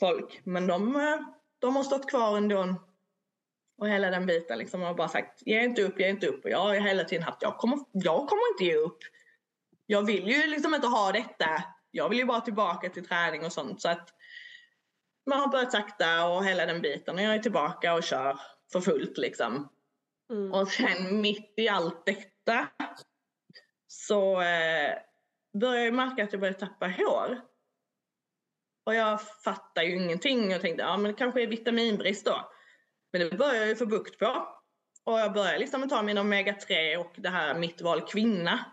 folk. 0.01 0.41
Men 0.45 0.67
de, 0.67 0.97
äh, 0.97 1.21
de 1.59 1.77
har 1.77 1.83
stått 1.83 2.11
kvar 2.11 2.37
ändå. 2.37 2.75
Och 3.79 3.89
hela 3.89 4.11
den 4.11 4.27
biten 4.27 4.59
liksom 4.59 4.83
Och 4.83 4.97
bara 4.97 5.09
sagt, 5.09 5.43
ge 5.47 5.65
inte 5.65 5.83
upp, 5.83 6.01
ge 6.01 6.09
inte 6.09 6.27
upp. 6.27 6.45
Och 6.45 6.51
jag 6.51 6.59
har 6.59 6.75
hela 6.75 7.05
tiden 7.05 7.25
haft, 7.25 7.43
jag 7.43 7.57
kommer, 7.57 7.79
jag 7.93 8.29
kommer 8.29 8.53
inte 8.53 8.65
ge 8.65 8.77
upp. 8.77 8.99
Jag 9.87 10.03
vill 10.03 10.29
ju 10.29 10.47
liksom 10.47 10.75
inte 10.75 10.87
ha 10.87 11.13
detta. 11.13 11.65
Jag 11.91 12.09
vill 12.09 12.19
ju 12.19 12.25
bara 12.25 12.41
tillbaka 12.41 12.89
till 12.89 13.07
träning 13.07 13.45
och 13.45 13.53
sånt. 13.53 13.83
Så 13.83 13.89
att 13.89 14.09
man 15.31 15.41
har 15.41 15.49
börjat 15.49 15.73
sakta 15.73 16.27
och 16.27 16.45
hela 16.45 16.67
den 16.67 16.83
biten. 16.83 17.15
Och 17.15 17.23
jag 17.23 17.35
är 17.35 17.39
tillbaka 17.39 17.95
och 17.95 18.03
kör 18.03 18.41
för 18.73 18.81
fullt 18.81 19.19
liksom. 19.19 19.69
Mm. 20.31 20.53
Och 20.53 20.69
sen 20.69 21.21
mitt 21.21 21.55
i 21.57 21.69
allt 21.69 22.07
detta 22.07 22.69
så 23.87 24.41
eh, 24.41 24.95
började 25.61 25.85
jag 25.85 25.95
märka 25.95 26.25
att 26.25 26.33
jag 26.33 26.41
började 26.41 26.59
tappa 26.59 26.87
hår. 26.87 27.41
Och 28.87 28.95
jag 28.95 29.21
fattar 29.23 29.83
ju 29.83 29.97
ingenting 29.97 30.55
och 30.55 30.61
tänkte 30.61 30.83
ja 30.83 30.97
men 30.97 31.13
det 31.13 31.19
kanske 31.19 31.43
är 31.43 31.47
vitaminbrist 31.47 32.27
då. 32.27 32.51
Men 33.13 33.21
det 33.21 33.37
började 33.37 33.59
jag 33.59 33.69
ju 33.69 33.77
få 33.77 33.87
bukt 33.87 34.19
på. 34.19 34.49
Och 35.05 35.19
jag 35.19 35.33
började 35.33 35.59
liksom 35.59 35.89
ta 35.89 36.03
min 36.03 36.19
omega-3 36.19 36.97
och 36.97 37.13
det 37.17 37.29
här 37.29 37.55
mitt 37.55 37.81
val 37.81 38.01
kvinna. 38.01 38.65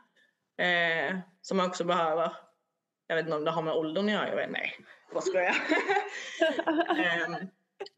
Eh, 0.62 1.17
som 1.41 1.60
jag 1.60 1.67
också 1.67 1.84
behöver. 1.84 2.32
Jag 3.08 3.15
vet 3.15 3.26
inte 3.26 3.38
om 3.38 3.45
det 3.45 3.52
har 3.52 3.62
med 3.62 3.74
åldern 3.74 4.06
att 4.06 4.12
göra, 4.12 4.30
jag 4.30 4.36
vet 4.36 4.52
nej. 4.52 4.78
Vad 5.13 5.24
ska 5.24 5.43
jag? 5.43 5.56
um, 7.28 7.34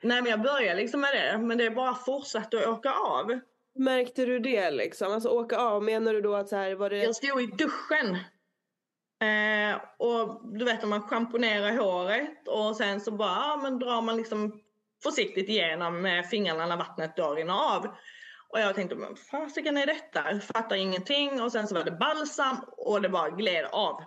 nej 0.02 0.22
men 0.22 0.26
jag 0.26 0.42
började 0.42 0.82
liksom 0.82 1.02
med 1.02 1.14
det, 1.14 1.38
men 1.38 1.58
det 1.58 1.66
är 1.66 1.70
bara 1.70 1.94
fortsatt 1.94 2.54
att 2.54 2.68
åka 2.68 2.94
av. 2.94 3.40
Märkte 3.76 4.26
du 4.26 4.40
det 4.40 4.72
liksom? 4.72 5.14
Alltså 5.14 5.30
åka 5.30 5.58
av, 5.58 5.84
menar 5.84 6.14
du 6.14 6.22
då 6.22 6.36
att 6.36 6.50
så 6.50 6.56
här 6.56 6.76
var 6.76 6.90
det? 6.90 7.04
Jag 7.04 7.16
stod 7.16 7.42
i 7.42 7.46
duschen. 7.46 8.16
Eh, 9.22 9.82
och 9.98 10.42
du 10.58 10.66
vet 10.66 10.84
om 10.84 10.90
man 10.90 11.02
schamponerar 11.02 11.78
håret 11.78 12.48
och 12.48 12.76
sen 12.76 13.02
så 13.02 13.12
bara 13.12 13.30
ja, 13.30 13.60
men 13.64 13.80
drar 13.80 14.02
man 14.02 14.18
liksom 14.18 14.62
försiktigt 15.04 15.50
igenom 15.50 16.02
med 16.02 16.30
fingrarna 16.30 16.66
när 16.66 16.78
vattnet 16.78 17.16
då 17.16 17.34
rinner 17.34 17.76
av. 17.76 17.96
Och 18.54 18.60
jag 18.60 18.76
tänkte, 18.76 18.96
men 18.96 19.16
fasiken 19.16 19.78
är 19.78 19.86
detta? 19.86 20.32
Jag 20.32 20.44
fattar 20.44 20.76
ingenting. 20.76 21.42
Och 21.42 21.52
sen 21.52 21.68
så 21.68 21.76
var 21.76 21.84
det 21.84 21.92
balsam 21.92 22.58
och 22.78 23.02
det 23.02 23.10
bara 23.10 23.30
gled 23.30 23.66
av. 23.66 24.04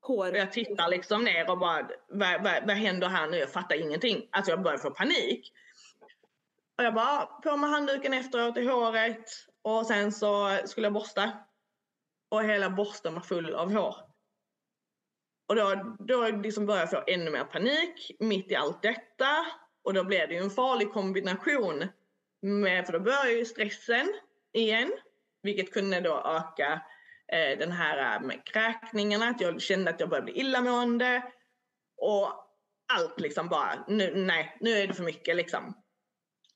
Hår. 0.00 0.30
Och 0.30 0.38
jag 0.38 0.52
tittar 0.52 0.88
liksom 0.88 1.24
ner 1.24 1.50
och 1.50 1.58
bara, 1.58 1.88
vad, 2.08 2.42
vad, 2.42 2.66
vad 2.66 2.76
händer 2.76 3.08
här 3.08 3.26
nu? 3.26 3.36
Jag 3.36 3.52
fattar 3.52 3.80
ingenting. 3.80 4.28
Alltså 4.32 4.52
jag 4.52 4.62
börjar 4.62 4.78
få 4.78 4.90
panik. 4.90 5.52
Och 6.78 6.84
jag 6.84 6.94
bara, 6.94 7.26
på 7.26 7.56
med 7.56 7.70
handduken 7.70 8.14
efteråt 8.14 8.56
i 8.56 8.64
håret. 8.64 9.30
Och 9.62 9.86
sen 9.86 10.12
så 10.12 10.58
skulle 10.64 10.86
jag 10.86 10.94
borsta. 10.94 11.32
Och 12.28 12.44
hela 12.44 12.70
borsten 12.70 13.14
var 13.14 13.20
full 13.20 13.54
av 13.54 13.72
hår. 13.72 13.96
Och 15.48 15.56
då, 15.56 15.96
då 15.98 16.28
liksom 16.28 16.66
började 16.66 16.88
jag 16.92 17.04
få 17.04 17.12
ännu 17.12 17.30
mer 17.30 17.44
panik 17.44 18.10
mitt 18.20 18.50
i 18.50 18.54
allt 18.54 18.82
detta. 18.82 19.46
Och 19.82 19.94
då 19.94 20.04
blev 20.04 20.28
det 20.28 20.34
ju 20.34 20.40
en 20.40 20.50
farlig 20.50 20.92
kombination. 20.92 21.88
Med, 22.42 22.86
för 22.86 22.92
då 22.92 23.00
började 23.00 23.32
ju 23.32 23.44
stressen 23.44 24.14
igen. 24.52 24.92
Vilket 25.42 25.72
kunde 25.72 26.00
då 26.00 26.22
öka 26.24 26.82
eh, 27.32 27.58
den 27.58 27.72
här 27.72 28.16
eh, 28.16 28.26
med 28.26 28.44
kräkningarna. 28.44 29.28
Att 29.28 29.40
jag 29.40 29.62
kände 29.62 29.90
att 29.90 30.00
jag 30.00 30.08
började 30.08 30.32
bli 30.32 30.40
illamående. 30.40 31.22
Och 31.96 32.48
allt 32.92 33.20
liksom 33.20 33.48
bara, 33.48 33.84
nu, 33.88 34.14
nej, 34.14 34.56
nu 34.60 34.70
är 34.70 34.86
det 34.86 34.94
för 34.94 35.04
mycket 35.04 35.36
liksom. 35.36 35.82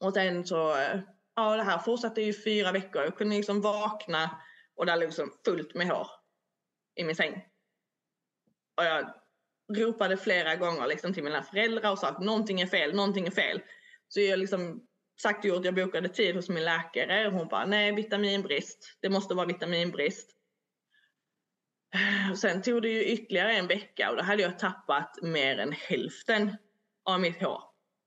Och 0.01 0.15
sen 0.15 0.47
så, 0.47 0.77
eh, 0.77 1.01
ja 1.37 1.57
det 1.57 1.63
här 1.63 1.79
fortsatte 1.79 2.23
i 2.23 2.33
fyra 2.33 2.73
veckor. 2.73 3.03
Jag 3.03 3.17
kunde 3.17 3.37
liksom 3.37 3.61
vakna 3.61 4.43
och 4.77 4.87
det 4.87 4.97
låg 4.97 5.05
liksom 5.05 5.33
fullt 5.45 5.75
med 5.75 5.89
hår 5.89 6.07
i 6.95 7.05
min 7.05 7.17
säng. 7.17 7.45
Och 8.77 8.85
jag 8.85 9.15
ropade 9.77 10.17
flera 10.17 10.57
gånger 10.57 10.87
liksom 10.87 11.15
till 11.15 11.25
mina 11.25 11.43
föräldrar 11.43 11.91
och 11.91 11.99
sa 11.99 12.09
att 12.09 12.21
någonting 12.21 12.61
är 12.61 12.67
fel, 12.67 12.95
någonting 12.95 13.27
är 13.27 13.31
fel. 13.31 13.63
Så 14.09 14.21
jag 14.21 14.39
liksom 14.39 14.87
sagt 15.21 15.45
och 15.45 15.49
gjort, 15.49 15.65
jag 15.65 15.75
bokade 15.75 16.09
tid 16.09 16.37
hos 16.37 16.49
min 16.49 16.65
läkare 16.65 17.27
och 17.27 17.33
hon 17.33 17.49
bara 17.49 17.67
nej 17.67 17.95
vitaminbrist, 17.95 18.99
det 19.01 19.09
måste 19.09 19.35
vara 19.35 19.47
vitaminbrist. 19.47 20.31
Eh, 21.95 22.35
sen 22.35 22.63
tog 22.63 22.83
det 22.83 22.89
ju 22.89 23.05
ytterligare 23.05 23.53
en 23.53 23.67
vecka 23.67 24.11
och 24.11 24.17
då 24.17 24.23
hade 24.23 24.43
jag 24.43 24.59
tappat 24.59 25.19
mer 25.23 25.59
än 25.59 25.73
hälften 25.73 26.57
av 27.05 27.21
mitt 27.21 27.43
hår. 27.43 27.63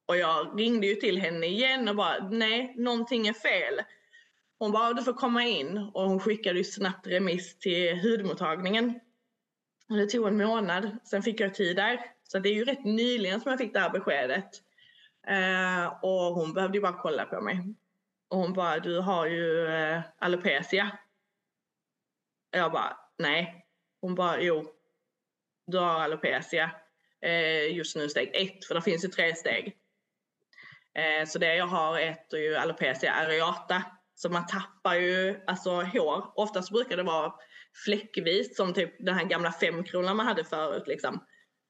Och 0.08 0.18
jag 0.18 0.60
ringde 0.60 0.88
ju 0.88 0.96
till 0.96 1.18
henne 1.18 1.46
igen 1.46 1.88
och 1.88 1.96
bara, 1.96 2.30
nej, 2.30 2.74
någonting 2.78 3.28
är 3.28 3.34
fel. 3.34 3.82
Hon 4.60 4.72
bara, 4.72 4.94
du 4.94 5.04
får 5.04 5.14
komma 5.14 5.44
in. 5.44 5.78
Och 5.78 6.10
hon 6.10 6.20
skickade 6.20 6.58
ju 6.58 6.64
snabbt 6.64 7.08
remiss 7.08 7.60
till 7.60 8.00
hudmottagningen. 8.00 9.00
Och 9.90 9.98
det 9.98 10.08
tog 10.08 10.28
en 10.28 10.38
månad, 10.38 10.98
sen 11.04 11.24
fick 11.24 11.40
jag 11.40 11.54
tid 11.54 11.76
där. 11.76 12.00
Så 12.24 12.40
det 12.40 12.50
är 12.50 12.54
ju 12.54 12.66
rätt 12.66 12.86
nyligen 12.86 13.42
som 13.42 13.50
jag 13.52 13.60
fick 13.60 13.74
det 13.74 13.80
här 13.80 13.90
beskedet. 13.90 14.50
Eh, 15.28 15.94
och 16.02 16.36
hon 16.36 16.54
behövde 16.54 16.78
ju 16.78 16.82
bara 16.82 17.02
kolla 17.02 17.26
på 17.26 17.42
mig. 17.42 17.76
Och 18.28 18.38
hon 18.38 18.54
bara, 18.54 18.80
du 18.80 19.00
har 19.00 19.26
ju 19.26 19.68
eh, 19.68 20.02
alopecia. 20.20 20.98
Jag 22.52 22.72
bara, 22.72 22.98
nej. 23.18 23.66
Hon 24.02 24.16
bara, 24.16 24.42
jo. 24.42 24.72
Du 25.68 25.78
har 25.78 26.02
alopecia. 26.02 26.72
Eh, 27.22 27.76
just 27.76 27.96
nu 27.96 28.10
steg 28.10 28.32
ett, 28.34 28.66
för 28.66 28.76
det 28.76 28.82
finns 28.82 29.04
ju 29.04 29.08
tre 29.08 29.36
steg. 29.36 29.78
Eh, 30.94 31.26
så 31.28 31.40
det 31.40 31.56
jag 31.56 31.68
har 31.68 31.98
heter 31.98 32.38
ju 32.38 32.56
alopecia 32.56 33.14
areata. 33.14 33.84
Så 34.16 34.30
man 34.30 34.48
tappar 34.48 34.96
ju 34.96 35.44
alltså 35.48 35.82
hår. 35.82 36.32
Oftast 36.36 36.72
brukar 36.72 36.98
det 36.98 37.04
vara 37.04 37.34
fläckvis 37.86 38.56
som 38.58 38.74
typ 38.74 39.06
den 39.06 39.16
här 39.16 39.26
gamla 39.26 39.52
femkronan 39.52 40.18
man 40.18 40.28
hade 40.28 40.44
förut. 40.44 40.88
Liksom. 40.88 41.24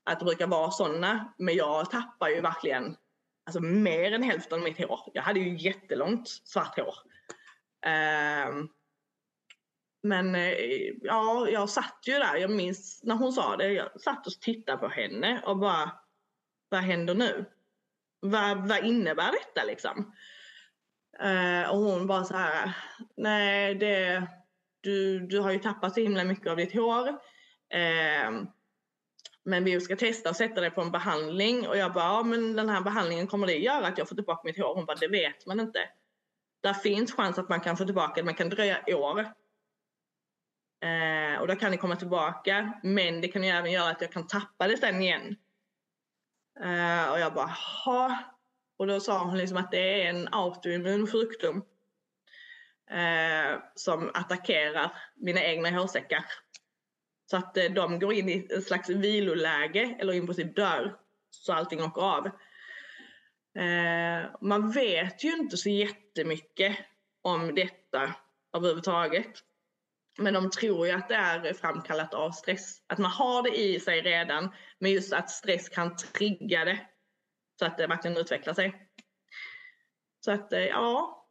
Att 0.04 0.20
det 0.20 0.26
brukar 0.26 0.48
vara 0.48 0.72
sådana. 0.72 1.34
Men 1.38 1.56
jag 1.56 1.92
tappar 1.92 2.30
ju 2.30 2.42
verkligen 2.42 2.98
alltså, 3.46 3.62
mer 3.62 4.12
än 4.12 4.24
hälften 4.24 4.60
av 4.60 4.64
mitt 4.64 4.78
hår. 4.78 5.00
Jag 5.14 5.22
hade 5.22 5.40
ju 5.40 5.58
jättelångt 5.58 6.28
svart 6.28 6.80
hår. 6.80 6.96
Uh, 7.86 8.66
men 10.06 10.36
eh, 10.36 10.54
ja, 11.02 11.48
jag 11.50 11.70
satt 11.70 12.00
ju 12.08 12.14
där. 12.14 12.36
Jag 12.36 12.52
minns 12.52 13.02
när 13.04 13.16
hon 13.16 13.34
sa 13.34 13.58
det. 13.58 13.74
Jag 13.74 14.02
satt 14.02 14.28
och 14.28 14.34
tittade 14.34 14.78
på 14.78 14.88
henne 14.88 15.42
och 15.46 15.58
bara, 15.58 15.92
vad 16.70 16.82
händer 16.82 17.16
nu? 17.16 17.46
Vad, 18.20 18.68
vad 18.68 18.86
innebär 18.86 19.32
detta 19.32 19.68
liksom? 19.68 20.14
Uh, 21.24 21.70
och 21.70 21.78
hon 21.78 22.08
bara 22.08 22.24
så 22.24 22.38
här, 22.38 22.78
nej 23.18 23.76
det, 23.76 24.28
du, 24.82 25.20
du 25.20 25.40
har 25.40 25.52
ju 25.52 25.60
tappat 25.60 25.94
så 25.94 26.00
himla 26.00 26.24
mycket 26.24 26.48
av 26.48 26.58
ditt 26.58 26.74
hår. 26.74 27.10
Uh, 27.10 28.44
men 29.46 29.64
vi 29.64 29.82
ska 29.82 29.96
testa 29.96 30.30
och 30.30 30.36
sätta 30.36 30.62
det 30.62 30.70
på 30.72 30.82
en 30.82 30.92
behandling. 30.92 31.68
Och 31.68 31.78
jag 31.78 31.94
bara, 31.94 32.04
ja 32.04 32.24
men 32.24 32.56
den 32.56 32.70
här 32.70 32.82
behandlingen 32.82 33.28
kommer 33.28 33.48
det 33.48 33.58
göra 33.58 33.88
att 33.88 33.98
jag 33.98 34.10
får 34.10 34.16
tillbaka 34.16 34.42
mitt 34.44 34.58
hår? 34.58 34.76
Hon 34.76 34.86
bara, 34.86 34.98
det 34.98 35.08
vet 35.08 35.46
man 35.46 35.60
inte. 35.60 35.80
Där 36.64 36.74
finns 36.74 37.14
chans 37.14 37.40
att 37.40 37.50
man 37.50 37.62
kan 37.62 37.78
få 37.78 37.86
tillbaka 37.86 38.14
det, 38.16 38.24
man 38.24 38.36
kan 38.36 38.50
dröja 38.50 38.84
år. 38.88 39.20
Eh, 40.84 41.42
och 41.42 41.48
då 41.48 41.56
kan 41.56 41.72
det 41.72 41.78
komma 41.78 41.96
tillbaka. 41.96 42.80
Men 42.84 43.22
det 43.22 43.28
kan 43.28 43.44
ju 43.44 43.50
även 43.50 43.72
göra 43.72 43.90
att 43.90 44.02
jag 44.02 44.12
kan 44.12 44.28
tappa 44.28 44.68
det 44.68 44.78
sen 44.78 45.02
igen. 45.02 45.36
Eh, 46.60 47.12
och 47.12 47.20
jag 47.20 47.34
bara, 47.34 47.56
ha. 47.86 48.18
Och 48.78 48.88
då 48.88 49.00
sa 49.00 49.24
hon 49.24 49.38
liksom 49.38 49.58
att 49.58 49.72
det 49.72 50.02
är 50.02 50.10
en 50.10 50.28
autoimmun 50.32 51.08
sjukdom. 51.08 51.66
eh, 52.90 53.60
som 53.76 54.12
attackerar 54.14 54.98
mina 55.16 55.44
egna 55.44 55.70
hårsäckar. 55.70 56.26
Så 57.36 57.40
att 57.40 57.58
eh, 57.58 57.72
de 57.72 58.00
går 58.00 58.14
in 58.14 58.30
i 58.30 58.48
ett 58.50 58.68
slags 58.68 58.90
viloläge 58.90 59.96
eller 60.00 60.14
i 60.14 60.22
princip 60.22 60.56
dör. 60.56 60.96
Så 61.30 61.54
allting 61.54 61.84
åker 61.84 62.02
av. 62.02 62.26
Eh, 63.58 64.32
man 64.42 64.72
vet 64.72 65.24
ju 65.24 65.32
inte 65.36 65.58
så 65.58 65.70
jättemycket 65.70 66.78
om 67.22 67.56
detta 67.56 68.16
överhuvudtaget. 68.58 69.32
Men 70.18 70.34
de 70.34 70.50
tror 70.50 70.88
ju 70.88 70.94
att 70.94 71.08
det 71.08 71.16
är 71.16 71.54
framkallat 71.54 72.14
av 72.14 72.32
stress. 72.32 72.82
Att 72.88 72.98
man 72.98 73.12
har 73.12 73.44
det 73.44 73.60
i 73.60 73.80
sig 73.80 74.02
redan, 74.02 74.52
men 74.80 74.92
just 74.92 75.14
att 75.14 75.30
stress 75.30 75.70
kan 75.70 75.96
trigga 75.96 76.66
det. 76.66 76.88
Så 77.60 77.66
att 77.66 77.78
det 77.78 77.88
verkligen 77.88 78.18
utvecklar 78.18 78.54
sig. 78.54 78.90
Så 80.20 80.32
att 80.32 80.54
eh, 80.54 80.60
ja. 80.60 81.28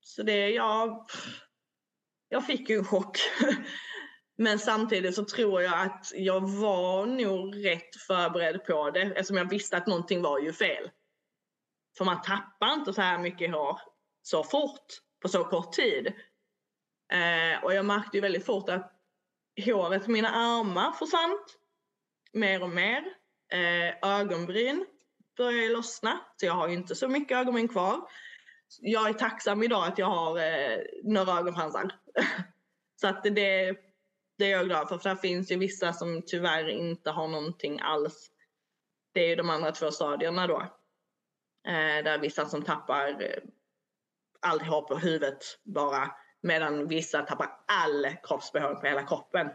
Så 0.00 0.22
det, 0.22 0.50
ja. 0.50 1.06
Jag 2.28 2.46
fick 2.46 2.70
ju 2.70 2.78
en 2.78 2.84
chock. 2.84 3.18
Men 4.40 4.58
samtidigt 4.58 5.14
så 5.14 5.24
tror 5.24 5.62
jag 5.62 5.80
att 5.80 6.12
jag 6.14 6.40
var 6.40 7.06
nog 7.06 7.64
rätt 7.64 7.96
förberedd 7.96 8.64
på 8.64 8.90
det 8.90 9.00
eftersom 9.00 9.36
jag 9.36 9.50
visste 9.50 9.76
att 9.76 9.86
någonting 9.86 10.22
var 10.22 10.38
ju 10.38 10.52
fel. 10.52 10.90
För 11.98 12.04
man 12.04 12.22
tappar 12.22 12.72
inte 12.72 12.92
så 12.92 13.02
här 13.02 13.18
mycket 13.18 13.52
hår 13.52 13.80
så 14.22 14.44
fort 14.44 14.86
på 15.22 15.28
så 15.28 15.44
kort 15.44 15.72
tid. 15.72 16.06
Eh, 17.12 17.64
och 17.64 17.74
jag 17.74 17.84
märkte 17.84 18.16
ju 18.16 18.20
väldigt 18.20 18.46
fort 18.46 18.68
att 18.68 18.92
håret 19.64 20.04
på 20.04 20.10
mina 20.10 20.28
armar 20.28 20.92
försvann 20.92 21.38
mer 22.32 22.62
och 22.62 22.70
mer. 22.70 23.04
Eh, 23.52 24.10
ögonbryn 24.20 24.86
började 25.36 25.68
lossna, 25.68 26.20
så 26.36 26.46
jag 26.46 26.54
har 26.54 26.68
ju 26.68 26.74
inte 26.74 26.94
så 26.94 27.08
mycket 27.08 27.38
ögonbryn 27.38 27.68
kvar. 27.68 28.00
Jag 28.78 29.08
är 29.08 29.12
tacksam 29.12 29.62
idag 29.62 29.86
att 29.86 29.98
jag 29.98 30.06
har 30.06 30.38
eh, 30.38 30.78
några 31.04 31.38
ögonfransar. 31.38 31.92
så 33.00 33.08
att 33.08 33.22
det, 33.22 33.76
det 34.40 34.46
är 34.46 34.50
jag 34.50 34.66
glad 34.66 34.88
för, 34.88 34.98
för 34.98 35.10
det 35.10 35.16
finns 35.16 35.50
ju 35.50 35.56
vissa 35.56 35.92
som 35.92 36.22
tyvärr 36.26 36.68
inte 36.68 37.10
har 37.10 37.28
någonting 37.28 37.80
alls. 37.80 38.30
Det 39.14 39.20
är 39.20 39.28
ju 39.28 39.36
de 39.36 39.50
andra 39.50 39.72
två 39.72 39.90
stadierna 39.90 40.46
då. 40.46 40.60
Eh, 41.66 42.04
där 42.04 42.18
vissa 42.18 42.46
som 42.46 42.62
tappar 42.62 43.22
eh, 43.22 43.42
allt 44.40 44.62
hår 44.62 44.82
på 44.82 44.98
huvudet 44.98 45.44
bara 45.64 46.10
Medan 46.42 46.88
vissa 46.88 47.22
tappar 47.22 47.48
all 47.66 48.06
kroppsbehåring 48.22 48.80
på 48.80 48.86
hela 48.86 49.06
kroppen. 49.06 49.50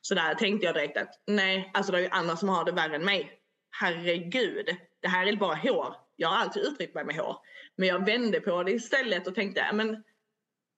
Så 0.00 0.14
där 0.14 0.34
tänkte 0.34 0.66
jag 0.66 0.74
direkt 0.74 0.96
att 0.96 1.22
nej, 1.26 1.70
alltså 1.74 1.92
det 1.92 1.98
är 1.98 2.02
ju 2.02 2.08
andra 2.08 2.36
som 2.36 2.48
har 2.48 2.64
det 2.64 2.72
värre 2.72 2.96
än 2.96 3.04
mig. 3.04 3.40
Herregud, 3.70 4.76
det 5.02 5.08
här 5.08 5.26
är 5.26 5.36
bara 5.36 5.54
hår. 5.54 5.96
Jag 6.16 6.28
har 6.28 6.36
alltid 6.36 6.62
uttryckt 6.62 6.94
mig 6.94 7.04
med 7.04 7.16
hår. 7.16 7.36
Men 7.76 7.88
jag 7.88 8.06
vände 8.06 8.40
på 8.40 8.62
det 8.62 8.72
istället 8.72 9.26
och 9.26 9.34
tänkte, 9.34 9.70
men 9.72 10.04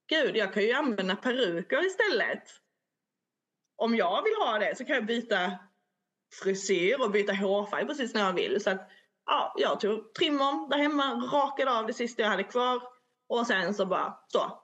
gud, 0.09 0.37
jag 0.37 0.55
kan 0.55 0.63
ju 0.63 0.73
använda 0.73 1.17
peruker 1.17 1.87
istället. 1.87 2.43
Om 3.79 3.97
jag 3.97 4.23
vill 4.23 4.35
ha 4.35 4.59
det 4.59 4.77
så 4.77 4.85
kan 4.85 4.95
jag 4.95 5.07
byta 5.07 5.59
frisyr 6.43 7.01
och 7.01 7.11
byta 7.11 7.33
hårfärg 7.33 7.87
precis 7.87 8.15
när 8.15 8.21
jag 8.21 8.33
vill. 8.33 8.61
Så 8.63 8.71
att, 8.71 8.91
ja, 9.27 9.55
jag 9.57 9.81
tog 9.81 10.15
trimmern 10.15 10.69
där 10.71 10.79
hemma, 10.79 11.15
rakade 11.15 11.79
av 11.79 11.87
det 11.87 11.95
sista 11.95 12.23
jag 12.23 12.29
hade 12.29 12.45
kvar 12.45 12.83
och 13.29 13.47
sen 13.47 13.75
så 13.75 13.87
bara 13.87 14.19
så, 14.29 14.63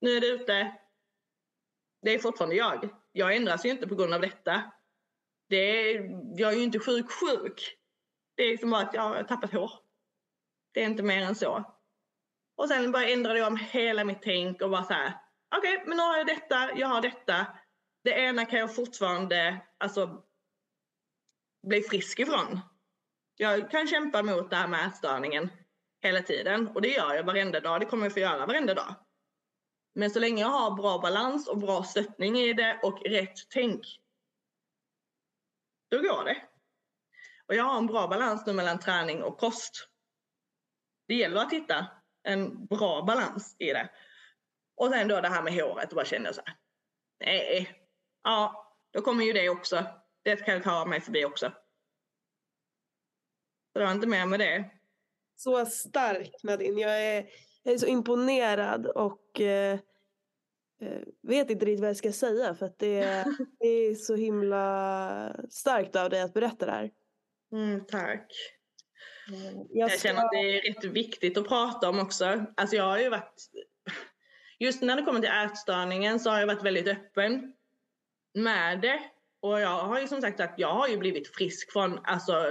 nu 0.00 0.16
är 0.16 0.20
det 0.20 0.26
ute. 0.26 0.76
Det 2.02 2.14
är 2.14 2.18
fortfarande 2.18 2.56
jag. 2.56 2.88
Jag 3.12 3.36
ändras 3.36 3.64
ju 3.64 3.70
inte 3.70 3.88
på 3.88 3.94
grund 3.94 4.14
av 4.14 4.20
detta. 4.20 4.72
Det 5.48 5.56
är, 5.56 6.10
jag 6.36 6.52
är 6.52 6.56
ju 6.56 6.62
inte 6.62 6.78
sjuk 6.78 7.10
sjuk. 7.10 7.76
Det 8.36 8.42
är 8.42 8.48
liksom 8.48 8.70
bara 8.70 8.82
att 8.82 8.94
jag 8.94 9.02
har 9.02 9.22
tappat 9.22 9.52
hår. 9.52 9.72
Det 10.74 10.82
är 10.82 10.86
inte 10.86 11.02
mer 11.02 11.22
än 11.22 11.34
så. 11.34 11.64
Och 12.56 12.68
sen 12.68 12.92
bara 12.92 13.08
ändrade 13.08 13.38
jag 13.38 13.48
om 13.48 13.56
hela 13.56 14.04
mitt 14.04 14.22
tänk 14.22 14.62
och 14.62 14.70
bara 14.70 14.84
så 14.84 14.92
här. 14.92 15.18
Okej, 15.56 15.74
okay, 15.74 15.88
men 15.88 15.96
nu 15.96 16.02
har 16.02 16.16
jag 16.16 16.26
detta, 16.26 16.78
jag 16.78 16.88
har 16.88 17.00
detta. 17.00 17.46
Det 18.04 18.10
ena 18.10 18.44
kan 18.44 18.58
jag 18.58 18.74
fortfarande 18.74 19.60
alltså, 19.78 20.22
bli 21.66 21.82
frisk 21.82 22.18
ifrån. 22.18 22.60
Jag 23.36 23.70
kan 23.70 23.86
kämpa 23.86 24.22
mot 24.22 24.50
det 24.50 24.56
här 24.56 24.68
med 24.68 24.86
ätstörningen 24.86 25.48
hela 26.02 26.22
tiden 26.22 26.68
och 26.68 26.82
det 26.82 26.88
gör 26.88 27.14
jag 27.14 27.24
varenda 27.24 27.60
dag. 27.60 27.80
Det 27.80 27.86
kommer 27.86 28.04
jag 28.04 28.12
få 28.12 28.20
göra 28.20 28.46
varenda 28.46 28.74
dag. 28.74 28.94
Men 29.94 30.10
så 30.10 30.20
länge 30.20 30.42
jag 30.42 30.48
har 30.48 30.70
bra 30.70 30.98
balans 30.98 31.48
och 31.48 31.58
bra 31.58 31.82
stöttning 31.82 32.36
i 32.36 32.52
det 32.52 32.80
och 32.82 33.02
rätt 33.02 33.38
tänk, 33.48 33.86
då 35.90 35.98
går 35.98 36.24
det. 36.24 36.42
Och 37.46 37.54
jag 37.54 37.64
har 37.64 37.78
en 37.78 37.86
bra 37.86 38.08
balans 38.08 38.46
nu 38.46 38.52
mellan 38.52 38.78
träning 38.78 39.22
och 39.22 39.38
kost. 39.38 39.88
Det 41.08 41.14
gäller 41.14 41.40
att 41.40 41.52
hitta 41.52 41.86
en 42.22 42.66
bra 42.66 43.02
balans 43.02 43.56
i 43.58 43.66
det. 43.66 43.90
Och 44.76 44.90
sen 44.90 45.08
då 45.08 45.20
det 45.20 45.28
här 45.28 45.42
med 45.42 45.54
håret, 45.54 45.88
och 45.88 45.96
bara 45.96 46.04
känner 46.04 46.26
jag 46.26 46.34
så 46.34 46.42
här, 46.46 46.56
nej, 47.20 47.81
ja, 48.24 48.68
då 48.90 49.00
kommer 49.00 49.24
ju 49.24 49.32
det 49.32 49.48
också. 49.48 49.84
Det 50.22 50.36
kan 50.36 50.54
jag 50.54 50.62
ta 50.62 50.84
mig 50.84 51.00
förbi 51.00 51.24
också. 51.24 51.52
Så 53.72 53.78
det 53.78 53.84
var 53.84 53.92
inte 53.92 54.06
mer 54.06 54.26
med 54.26 54.40
det. 54.40 54.70
Så 55.36 55.66
starkt 55.66 56.42
Nadine. 56.42 56.78
Jag 56.78 57.02
är 57.02 57.26
jag 57.62 57.74
är 57.74 57.78
så 57.78 57.86
imponerad 57.86 58.86
och 58.86 59.40
eh, 59.40 59.78
eh, 60.82 61.00
vet 61.22 61.50
inte 61.50 61.64
riktigt 61.64 61.80
vad 61.80 61.88
jag 61.88 61.96
ska 61.96 62.12
säga 62.12 62.54
för 62.54 62.66
att 62.66 62.78
det, 62.78 63.24
det 63.60 63.68
är 63.68 63.94
så 63.94 64.14
himla 64.14 65.36
starkt 65.50 65.96
av 65.96 66.10
dig 66.10 66.22
att 66.22 66.34
berätta 66.34 66.66
det 66.66 66.72
här. 66.72 66.90
Mm, 67.52 67.84
tack. 67.86 68.32
Eh, 69.32 69.52
jag, 69.70 69.90
ska... 69.90 69.94
jag, 69.94 70.00
känner 70.00 70.24
att 70.24 70.32
det 70.32 70.38
är 70.38 70.74
rätt 70.74 70.84
viktigt 70.84 71.38
att 71.38 71.48
prata 71.48 71.88
om 71.88 71.98
också. 71.98 72.44
Alltså 72.56 72.76
jag 72.76 72.84
har 72.84 72.98
ju 72.98 73.08
varit, 73.08 73.50
just 74.58 74.82
när 74.82 74.96
det 74.96 75.02
kommer 75.02 75.20
till 75.20 75.30
ätstörningen 75.30 76.20
så 76.20 76.30
har 76.30 76.40
jag 76.40 76.46
varit 76.46 76.64
väldigt 76.64 76.88
öppen 76.88 77.54
med 78.34 78.80
det. 78.80 79.00
Och 79.42 79.60
jag 79.60 79.78
har 79.78 80.00
ju 80.00 80.08
som 80.08 80.20
sagt 80.20 80.40
att 80.40 80.54
jag 80.56 80.74
har 80.74 80.88
ju 80.88 80.96
blivit 80.96 81.36
frisk 81.36 81.72
från 81.72 81.98
alltså, 82.04 82.46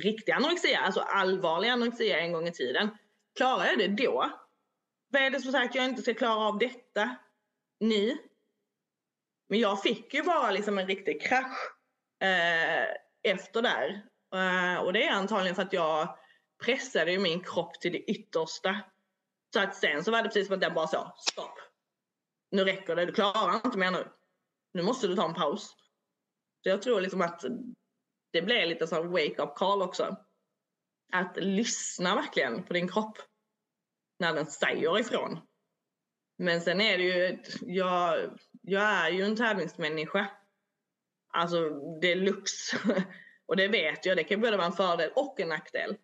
riktig 0.00 0.32
anorexia, 0.32 0.80
alltså 0.80 1.00
allvarlig 1.00 1.68
anorexia 1.68 2.20
en 2.20 2.32
gång 2.32 2.46
i 2.46 2.52
tiden. 2.52 2.88
Klarar 3.36 3.66
jag 3.66 3.78
det 3.78 4.04
då? 4.04 4.30
Vad 5.12 5.22
är 5.22 5.30
det 5.30 5.40
som 5.40 5.52
sagt 5.52 5.70
att 5.70 5.74
jag 5.74 5.84
inte 5.84 6.02
ska 6.02 6.14
klara 6.14 6.46
av 6.46 6.58
detta 6.58 7.16
nu? 7.80 8.18
Men 9.48 9.58
jag 9.58 9.82
fick 9.82 10.14
ju 10.14 10.22
bara 10.22 10.50
liksom 10.50 10.78
en 10.78 10.86
riktig 10.86 11.22
krasch 11.22 11.72
eh, 12.22 12.84
efter 13.22 13.62
där. 13.62 14.02
Eh, 14.34 14.82
och 14.82 14.92
det 14.92 15.06
är 15.06 15.12
antagligen 15.12 15.54
för 15.54 15.62
att 15.62 15.72
jag 15.72 16.18
pressade 16.64 17.18
min 17.18 17.44
kropp 17.44 17.80
till 17.80 17.92
det 17.92 18.10
yttersta. 18.10 18.80
Så 19.52 19.60
att 19.60 19.76
sen 19.76 20.04
så 20.04 20.10
var 20.10 20.22
det 20.22 20.28
precis 20.28 20.46
som 20.46 20.54
att 20.54 20.60
den 20.60 20.74
bara 20.74 20.86
sa 20.86 21.14
stopp. 21.18 21.58
Nu 22.50 22.64
räcker 22.64 22.96
det, 22.96 23.06
du 23.06 23.12
klarar 23.12 23.66
inte 23.66 23.78
mer 23.78 23.90
nu. 23.90 24.06
Nu 24.72 24.82
måste 24.82 25.06
du 25.06 25.16
ta 25.16 25.28
en 25.28 25.34
paus. 25.34 25.76
Så 26.62 26.68
jag 26.68 26.82
tror 26.82 27.00
liksom 27.00 27.20
att 27.20 27.44
det 28.32 28.42
blir 28.42 28.66
lite 28.66 28.86
som 28.86 29.10
wake-up 29.10 29.54
call 29.54 29.82
också. 29.82 30.16
Att 31.12 31.36
lyssna 31.36 32.14
verkligen 32.14 32.62
på 32.62 32.72
din 32.72 32.88
kropp 32.88 33.18
när 34.18 34.34
den 34.34 34.46
säger 34.46 34.98
ifrån. 34.98 35.38
Men 36.38 36.60
sen 36.60 36.80
är 36.80 36.98
det 36.98 37.04
ju, 37.04 37.42
jag, 37.60 38.38
jag 38.62 38.82
är 38.82 39.10
ju 39.10 39.24
en 39.24 39.36
tävlingsmänniska. 39.36 40.30
Alltså 41.32 41.70
deluxe. 42.00 42.76
Och 43.46 43.56
det 43.56 43.68
vet 43.68 44.06
jag, 44.06 44.16
det 44.16 44.24
kan 44.24 44.40
både 44.40 44.56
vara 44.56 44.66
en 44.66 44.72
fördel 44.72 45.10
och 45.16 45.40
en 45.40 45.48
nackdel. 45.48 45.96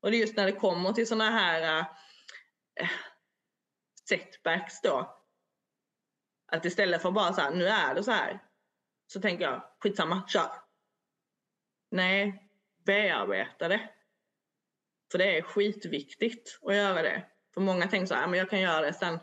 Och 0.00 0.10
det 0.10 0.16
är 0.16 0.20
just 0.20 0.36
när 0.36 0.46
det 0.46 0.52
kommer 0.52 0.92
till 0.92 1.06
sådana 1.06 1.30
här 1.30 1.86
äh, 2.80 2.88
setbacks 4.08 4.80
då. 4.80 5.15
Att 6.46 6.64
istället 6.64 7.02
för 7.02 7.10
bara 7.10 7.32
så 7.32 7.40
här, 7.40 7.54
nu 7.54 7.66
är 7.66 7.94
det 7.94 8.04
så 8.04 8.10
här. 8.10 8.42
Så 9.06 9.20
tänker 9.20 9.44
jag, 9.44 9.62
skitsamma, 9.80 10.22
kör. 10.28 10.50
Nej, 11.90 12.50
bearbeta 12.84 13.68
det. 13.68 13.90
För 15.12 15.18
det 15.18 15.38
är 15.38 15.42
skitviktigt 15.42 16.58
att 16.62 16.74
göra 16.74 17.02
det. 17.02 17.26
För 17.54 17.60
många 17.60 17.88
tänker 17.88 18.06
så 18.06 18.14
här, 18.14 18.26
men 18.26 18.38
jag 18.38 18.50
kan 18.50 18.60
göra 18.60 18.80
det 18.80 18.92
sen. 18.92 19.18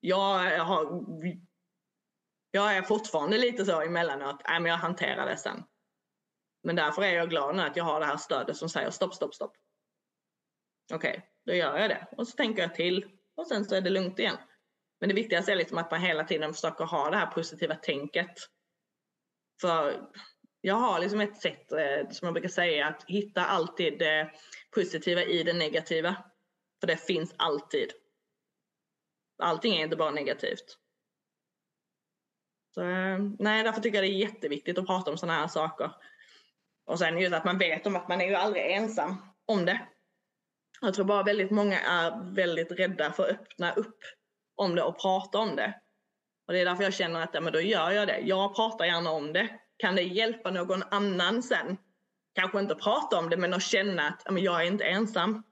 Jag, 0.00 0.64
har, 0.64 1.08
jag 2.50 2.76
är 2.76 2.82
fortfarande 2.82 3.38
lite 3.38 3.64
så 3.64 3.80
emellanåt, 3.80 4.42
nej 4.48 4.60
men 4.60 4.70
jag 4.70 4.78
hanterar 4.78 5.26
det 5.26 5.36
sen. 5.36 5.64
Men 6.62 6.76
därför 6.76 7.02
är 7.02 7.14
jag 7.14 7.30
glad 7.30 7.56
nu 7.56 7.62
att 7.62 7.76
jag 7.76 7.84
har 7.84 8.00
det 8.00 8.06
här 8.06 8.16
stödet 8.16 8.56
som 8.56 8.68
säger 8.68 8.90
stopp, 8.90 9.14
stopp, 9.14 9.34
stopp. 9.34 9.56
Okej, 10.92 11.10
okay, 11.10 11.22
då 11.46 11.54
gör 11.54 11.78
jag 11.78 11.90
det. 11.90 12.06
Och 12.16 12.28
så 12.28 12.36
tänker 12.36 12.62
jag 12.62 12.74
till 12.74 13.10
och 13.34 13.46
sen 13.46 13.64
så 13.64 13.74
är 13.74 13.80
det 13.80 13.90
lugnt 13.90 14.18
igen. 14.18 14.36
Men 15.00 15.08
det 15.08 15.14
viktigaste 15.14 15.52
är 15.52 15.56
liksom 15.56 15.78
att 15.78 15.90
man 15.90 16.00
hela 16.00 16.24
tiden 16.24 16.54
försöker 16.54 16.84
ha 16.84 17.10
det 17.10 17.16
här 17.16 17.26
positiva 17.26 17.74
tänket. 17.74 18.36
För 19.60 20.08
jag 20.60 20.74
har 20.74 21.00
liksom 21.00 21.20
ett 21.20 21.40
sätt 21.40 21.72
eh, 21.72 22.08
som 22.10 22.26
jag 22.26 22.32
brukar 22.32 22.48
säga 22.48 22.86
att 22.86 23.04
hitta 23.06 23.44
alltid 23.44 23.98
det 23.98 24.30
positiva 24.74 25.22
i 25.22 25.42
det 25.42 25.52
negativa. 25.52 26.16
För 26.80 26.86
det 26.86 26.96
finns 26.96 27.34
alltid. 27.36 27.92
Allting 29.42 29.76
är 29.76 29.84
inte 29.84 29.96
bara 29.96 30.10
negativt. 30.10 30.78
Så, 32.74 32.82
eh, 32.82 33.18
nej, 33.38 33.62
därför 33.62 33.80
tycker 33.80 34.02
jag 34.02 34.04
det 34.04 34.14
är 34.14 34.28
jätteviktigt 34.28 34.78
att 34.78 34.86
prata 34.86 35.10
om 35.10 35.18
sådana 35.18 35.38
här 35.38 35.48
saker. 35.48 35.90
Och 36.86 36.98
sen 36.98 37.18
just 37.18 37.34
att 37.34 37.44
man 37.44 37.58
vet 37.58 37.86
om 37.86 37.96
att 37.96 38.08
man 38.08 38.20
är 38.20 38.26
ju 38.26 38.34
aldrig 38.34 38.72
ensam 38.72 39.16
om 39.46 39.64
det. 39.64 39.88
Jag 40.80 40.94
tror 40.94 41.04
bara 41.04 41.22
väldigt 41.22 41.50
många 41.50 41.80
är 41.80 42.34
väldigt 42.34 42.72
rädda 42.72 43.12
för 43.12 43.22
att 43.22 43.30
öppna 43.30 43.72
upp 43.72 43.98
om 44.58 44.74
det 44.74 44.82
och 44.82 45.00
prata 45.00 45.38
om 45.38 45.56
det. 45.56 45.74
Och 46.46 46.52
det 46.52 46.60
är 46.60 46.64
därför 46.64 46.82
jag 46.82 46.94
känner 46.94 47.22
att 47.22 47.30
ja, 47.32 47.40
men 47.40 47.52
då 47.52 47.60
gör 47.60 47.90
jag 47.90 48.08
det. 48.08 48.18
Jag 48.18 48.56
pratar 48.56 48.84
gärna 48.84 49.10
om 49.10 49.32
det. 49.32 49.48
Kan 49.76 49.96
det 49.96 50.02
hjälpa 50.02 50.50
någon 50.50 50.82
annan 50.90 51.42
sen? 51.42 51.76
Kanske 52.34 52.60
inte 52.60 52.74
prata 52.74 53.18
om 53.18 53.30
det 53.30 53.36
men 53.36 53.54
att 53.54 53.62
känna 53.62 54.08
att 54.08 54.22
ja, 54.24 54.30
men 54.30 54.42
jag 54.42 54.62
är 54.62 54.66
inte 54.66 54.84
ensam. 54.84 55.42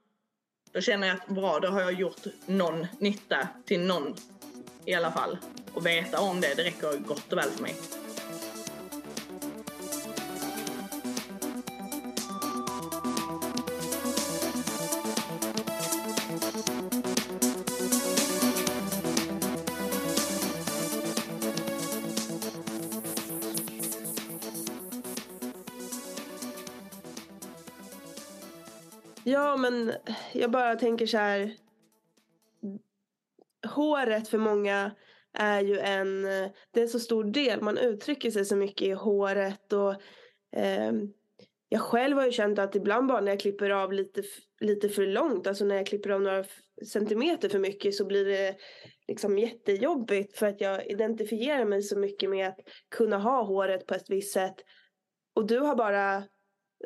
Då 0.73 0.81
känner 0.81 1.07
jag 1.07 1.17
att 1.17 1.27
bra, 1.27 1.59
då 1.59 1.67
har 1.67 1.81
jag 1.81 1.93
gjort 1.93 2.21
någon 2.45 2.87
nytta 2.99 3.47
till 3.65 3.81
någon 3.87 4.15
i 4.85 4.93
alla 4.93 5.11
fall. 5.11 5.37
Och 5.73 5.85
veta 5.85 6.19
om 6.19 6.41
det, 6.41 6.53
det 6.55 6.63
räcker 6.63 6.97
gott 6.97 7.31
och 7.31 7.37
väl 7.37 7.49
för 7.49 7.61
mig. 7.61 7.75
Ja, 29.37 29.57
men 29.57 29.93
jag 30.33 30.51
bara 30.51 30.75
tänker 30.75 31.05
så 31.05 31.17
här. 31.17 31.53
Håret 33.67 34.27
för 34.27 34.37
många 34.37 34.91
är 35.33 35.61
ju 35.61 35.79
en, 35.79 36.21
det 36.71 36.79
är 36.79 36.81
en 36.81 36.89
så 36.89 36.99
stor 36.99 37.23
del. 37.23 37.61
Man 37.61 37.77
uttrycker 37.77 38.31
sig 38.31 38.45
så 38.45 38.55
mycket 38.55 38.87
i 38.87 38.91
håret 38.91 39.73
och 39.73 39.91
eh, 40.59 40.91
jag 41.69 41.81
själv 41.81 42.17
har 42.17 42.25
ju 42.25 42.31
känt 42.31 42.59
att 42.59 42.75
ibland 42.75 43.07
bara 43.07 43.21
när 43.21 43.31
jag 43.31 43.39
klipper 43.39 43.69
av 43.69 43.93
lite, 43.93 44.23
lite 44.59 44.89
för 44.89 45.05
långt, 45.05 45.47
alltså 45.47 45.65
när 45.65 45.75
jag 45.75 45.87
klipper 45.87 46.09
av 46.09 46.21
några 46.21 46.43
centimeter 46.85 47.49
för 47.49 47.59
mycket 47.59 47.95
så 47.95 48.05
blir 48.05 48.25
det 48.25 48.55
liksom 49.07 49.37
jättejobbigt 49.37 50.37
för 50.37 50.47
att 50.47 50.61
jag 50.61 50.87
identifierar 50.87 51.65
mig 51.65 51.81
så 51.81 51.99
mycket 51.99 52.29
med 52.29 52.47
att 52.47 52.59
kunna 52.89 53.17
ha 53.17 53.43
håret 53.43 53.87
på 53.87 53.93
ett 53.93 54.09
visst 54.09 54.33
sätt. 54.33 54.55
Och 55.35 55.47
du 55.47 55.59
har 55.59 55.75
bara 55.75 56.23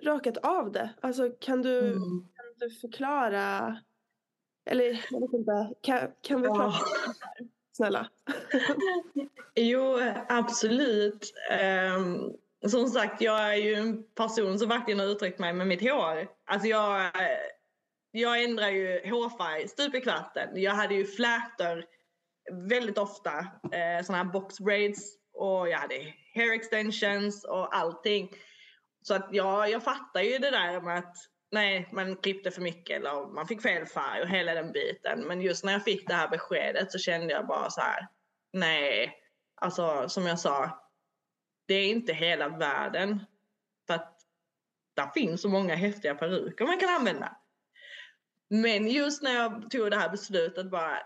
rakat 0.03 0.37
av 0.37 0.71
det. 0.71 0.89
Alltså 1.01 1.29
kan 1.29 1.61
du, 1.61 1.79
mm 1.79 2.27
du 2.61 2.75
förklara? 2.75 3.77
Eller 4.65 5.05
jag 5.11 5.21
vet 5.21 5.33
inte, 5.33 5.73
kan, 5.81 6.11
kan 6.21 6.41
vi 6.41 6.47
prata 6.47 6.63
om 6.63 6.71
det 6.71 7.25
här? 7.25 7.47
Snälla. 7.71 8.09
jo, 9.55 9.99
absolut. 10.29 11.33
Um, 11.97 12.33
som 12.69 12.87
sagt, 12.87 13.21
jag 13.21 13.53
är 13.53 13.55
ju 13.55 13.73
en 13.73 14.03
person 14.03 14.59
som 14.59 14.69
verkligen 14.69 14.99
har 14.99 15.07
uttryckt 15.07 15.39
mig 15.39 15.53
med 15.53 15.67
mitt 15.67 15.81
hår. 15.81 16.27
Alltså 16.45 16.67
jag, 16.67 17.11
jag 18.11 18.43
ändrar 18.43 18.69
ju 18.69 19.09
hårfärg 19.09 19.67
stup 19.67 19.95
i 19.95 20.01
kvarten. 20.01 20.49
Jag 20.53 20.73
hade 20.73 20.95
ju 20.95 21.05
flätor 21.05 21.85
väldigt 22.51 22.97
ofta, 22.97 23.39
eh, 23.71 24.05
sådana 24.05 24.23
här 24.23 24.31
box 24.31 24.59
braids 24.59 25.17
och 25.33 25.69
jag 25.69 25.77
hade 25.77 26.13
hair 26.35 26.53
extensions 26.53 27.43
och 27.43 27.75
allting. 27.75 28.29
Så 29.01 29.13
att 29.13 29.29
ja, 29.31 29.67
jag 29.67 29.83
fattar 29.83 30.21
ju 30.21 30.37
det 30.37 30.51
där 30.51 30.81
med 30.81 30.97
att 30.97 31.15
nej, 31.51 31.89
man 31.91 32.15
klippte 32.15 32.51
för 32.51 32.61
mycket 32.61 32.97
eller 32.97 33.27
man 33.27 33.47
fick 33.47 33.61
fel 33.61 33.85
färg 33.85 34.21
och 34.21 34.29
hela 34.29 34.53
den 34.53 34.71
biten. 34.71 35.19
Men 35.27 35.41
just 35.41 35.63
när 35.63 35.73
jag 35.73 35.83
fick 35.83 36.07
det 36.07 36.13
här 36.13 36.27
beskedet 36.27 36.91
så 36.91 36.97
kände 36.97 37.33
jag 37.33 37.47
bara 37.47 37.69
så 37.69 37.81
här, 37.81 38.07
nej, 38.53 39.17
alltså 39.55 40.09
som 40.09 40.25
jag 40.25 40.39
sa, 40.39 40.81
det 41.67 41.73
är 41.73 41.89
inte 41.89 42.13
hela 42.13 42.49
världen. 42.49 43.25
För 43.87 43.93
att 43.93 44.17
där 44.95 45.07
finns 45.13 45.41
så 45.41 45.49
många 45.49 45.75
häftiga 45.75 46.15
peruker 46.15 46.65
man 46.65 46.79
kan 46.79 46.89
använda. 46.89 47.37
Men 48.49 48.87
just 48.87 49.23
när 49.23 49.35
jag 49.35 49.71
tog 49.71 49.91
det 49.91 49.97
här 49.97 50.09
beslutet 50.09 50.71
bara, 50.71 50.97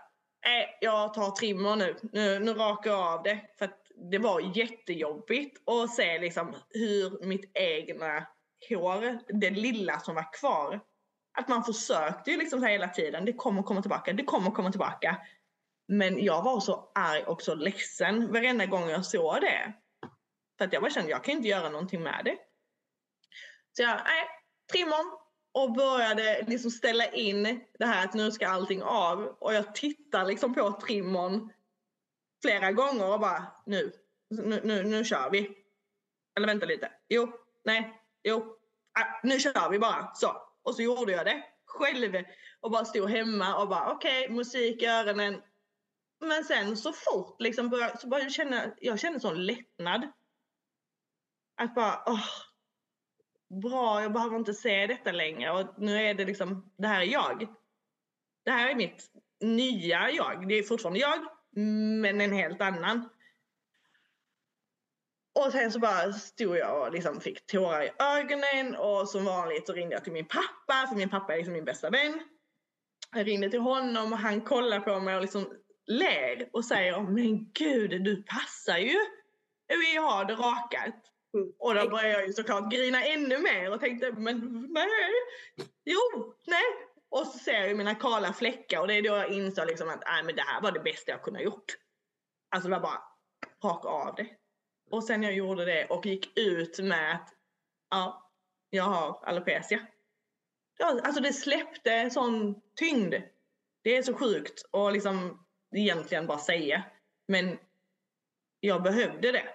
nej, 0.44 0.78
jag 0.80 1.14
tar 1.14 1.30
trimmer 1.30 1.76
nu. 1.76 1.96
nu, 2.12 2.38
nu 2.38 2.52
rakar 2.52 2.90
jag 2.90 3.00
av 3.00 3.22
det. 3.22 3.40
För 3.58 3.64
att 3.64 3.86
det 4.10 4.18
var 4.18 4.58
jättejobbigt 4.58 5.68
att 5.68 5.94
se 5.94 6.18
liksom 6.18 6.56
hur 6.68 7.26
mitt 7.26 7.50
egna 7.54 8.26
hår, 8.68 9.18
det 9.40 9.50
lilla 9.50 10.00
som 10.00 10.14
var 10.14 10.32
kvar, 10.32 10.80
att 11.38 11.48
man 11.48 11.64
försökte 11.64 12.30
ju 12.30 12.36
liksom 12.36 12.62
hela 12.62 12.88
tiden, 12.88 13.24
det 13.24 13.32
kommer 13.32 13.62
komma 13.62 13.82
tillbaka, 13.82 14.12
det 14.12 14.24
kommer 14.24 14.50
komma 14.50 14.70
tillbaka. 14.70 15.16
Men 15.88 16.24
jag 16.24 16.42
var 16.42 16.60
så 16.60 16.92
arg 16.94 17.22
och 17.22 17.42
så 17.42 17.54
ledsen 17.54 18.32
varenda 18.32 18.66
gång 18.66 18.88
jag 18.88 19.06
såg 19.06 19.40
det. 19.40 19.72
För 20.58 20.64
att 20.64 20.72
jag 20.72 20.82
bara 20.82 20.90
kände, 20.90 21.10
jag 21.10 21.24
kan 21.24 21.34
inte 21.34 21.48
göra 21.48 21.68
någonting 21.68 22.02
med 22.02 22.22
det. 22.24 22.36
Så 23.76 23.82
jag, 23.82 24.00
nej, 24.04 24.26
trimmern 24.72 25.06
och 25.54 25.72
började 25.72 26.44
liksom 26.46 26.70
ställa 26.70 27.06
in 27.10 27.60
det 27.78 27.86
här 27.86 28.04
att 28.04 28.14
nu 28.14 28.32
ska 28.32 28.48
allting 28.48 28.82
av. 28.82 29.18
Och 29.18 29.54
jag 29.54 29.74
tittar 29.74 30.24
liksom 30.24 30.54
på 30.54 30.72
trimmern 30.72 31.52
flera 32.42 32.72
gånger 32.72 33.12
och 33.12 33.20
bara 33.20 33.46
nu, 33.66 33.92
nu, 34.30 34.60
nu, 34.64 34.82
nu 34.82 35.04
kör 35.04 35.30
vi. 35.30 35.50
Eller 36.36 36.46
vänta 36.46 36.66
lite. 36.66 36.92
Jo, 37.08 37.32
nej, 37.64 38.05
jo, 38.26 38.58
äh, 38.98 39.06
nu 39.22 39.40
kör 39.40 39.70
vi 39.70 39.78
bara. 39.78 40.14
Så. 40.14 40.42
Och 40.62 40.74
så 40.74 40.82
gjorde 40.82 41.12
jag 41.12 41.26
det 41.26 41.42
själv 41.66 42.24
och 42.60 42.70
bara 42.70 42.84
stod 42.84 43.10
hemma 43.10 43.56
och 43.56 43.68
bara 43.68 43.92
okej, 43.92 44.24
okay, 44.24 44.36
musik 44.36 44.82
i 44.82 44.86
öronen. 44.86 45.42
Men 46.20 46.44
sen 46.44 46.76
så 46.76 46.92
fort 46.92 47.40
liksom 47.40 47.68
började, 47.68 47.98
så 47.98 48.08
började 48.08 48.24
jag 48.24 48.32
känna, 48.32 48.74
jag 48.80 49.00
kände 49.00 49.20
sån 49.20 49.46
lättnad. 49.46 50.12
Att 51.56 51.74
bara, 51.74 52.02
åh, 52.06 52.28
bra, 53.62 54.02
jag 54.02 54.12
behöver 54.12 54.36
inte 54.36 54.54
se 54.54 54.86
detta 54.86 55.12
längre 55.12 55.50
och 55.50 55.74
nu 55.78 56.02
är 56.02 56.14
det 56.14 56.24
liksom, 56.24 56.72
det 56.78 56.88
här 56.88 57.00
är 57.00 57.06
jag. 57.06 57.46
Det 58.44 58.50
här 58.50 58.70
är 58.70 58.74
mitt 58.74 59.10
nya 59.40 60.10
jag. 60.10 60.48
Det 60.48 60.54
är 60.54 60.62
fortfarande 60.62 61.00
jag, 61.00 61.18
men 62.00 62.20
en 62.20 62.32
helt 62.32 62.60
annan. 62.60 63.08
Och 65.36 65.52
sen 65.52 65.72
så 65.72 65.78
bara 65.78 66.12
stod 66.12 66.56
jag 66.56 66.82
och 66.82 66.92
liksom 66.92 67.20
fick 67.20 67.46
tårar 67.46 67.82
i 67.82 67.90
ögonen 67.98 68.76
och 68.76 69.08
som 69.08 69.24
vanligt 69.24 69.66
så 69.66 69.72
ringde 69.72 69.94
jag 69.94 70.04
till 70.04 70.12
min 70.12 70.28
pappa, 70.28 70.86
för 70.88 70.96
min 70.96 71.08
pappa 71.08 71.32
är 71.32 71.36
liksom 71.36 71.52
min 71.52 71.64
bästa 71.64 71.90
vän. 71.90 72.20
Jag 73.14 73.26
ringde 73.26 73.50
till 73.50 73.60
honom 73.60 74.12
och 74.12 74.18
han 74.18 74.40
kollar 74.40 74.80
på 74.80 75.00
mig 75.00 75.14
och 75.16 75.22
liksom 75.22 75.52
ler 75.86 76.48
och 76.52 76.64
säger 76.64 77.00
men 77.00 77.52
gud 77.52 77.90
du 78.04 78.22
passar 78.22 78.78
ju 78.78 78.98
vi 79.68 79.96
har 79.96 80.24
det 80.24 80.34
rakat. 80.34 80.94
Mm. 81.34 81.52
Och 81.58 81.74
då 81.74 81.88
började 81.88 82.12
jag 82.12 82.26
ju 82.26 82.32
såklart 82.32 82.72
grina 82.72 83.04
ännu 83.04 83.38
mer 83.38 83.72
och 83.72 83.80
tänkte 83.80 84.12
men 84.12 84.66
nej, 84.72 85.12
jo, 85.84 86.34
nej, 86.46 86.64
och 87.10 87.26
så 87.26 87.38
ser 87.38 87.66
jag 87.66 87.76
mina 87.76 87.94
kala 87.94 88.32
fläckar 88.32 88.80
och 88.80 88.88
det 88.88 88.94
är 88.94 89.02
då 89.02 89.08
jag 89.08 89.32
insåg 89.32 89.66
liksom 89.66 89.88
att 89.88 90.02
nej, 90.06 90.22
men 90.24 90.36
det 90.36 90.42
här 90.42 90.60
var 90.60 90.72
det 90.72 90.80
bästa 90.80 91.10
jag 91.10 91.22
kunde 91.22 91.38
ha 91.38 91.44
gjort. 91.44 91.76
Alltså 92.50 92.68
det 92.68 92.76
var 92.76 92.82
bara 92.82 93.02
raka 93.64 93.88
av 93.88 94.14
det. 94.14 94.35
Och 94.90 95.04
sen 95.04 95.22
jag 95.22 95.32
gjorde 95.32 95.64
det 95.64 95.86
och 95.86 96.06
gick 96.06 96.38
ut 96.38 96.78
med 96.78 97.14
att 97.14 97.34
ja, 97.90 98.32
jag 98.70 98.84
har 98.84 99.24
alopecia. 99.24 99.86
Ja, 100.78 101.00
alltså 101.04 101.22
det 101.22 101.32
släppte 101.32 102.10
sån 102.10 102.60
tyngd. 102.74 103.14
Det 103.82 103.96
är 103.96 104.02
så 104.02 104.14
sjukt 104.14 104.62
och 104.70 104.92
liksom 104.92 105.46
egentligen 105.76 106.26
bara 106.26 106.38
säga. 106.38 106.84
Men 107.28 107.58
jag 108.60 108.82
behövde 108.82 109.32
det. 109.32 109.48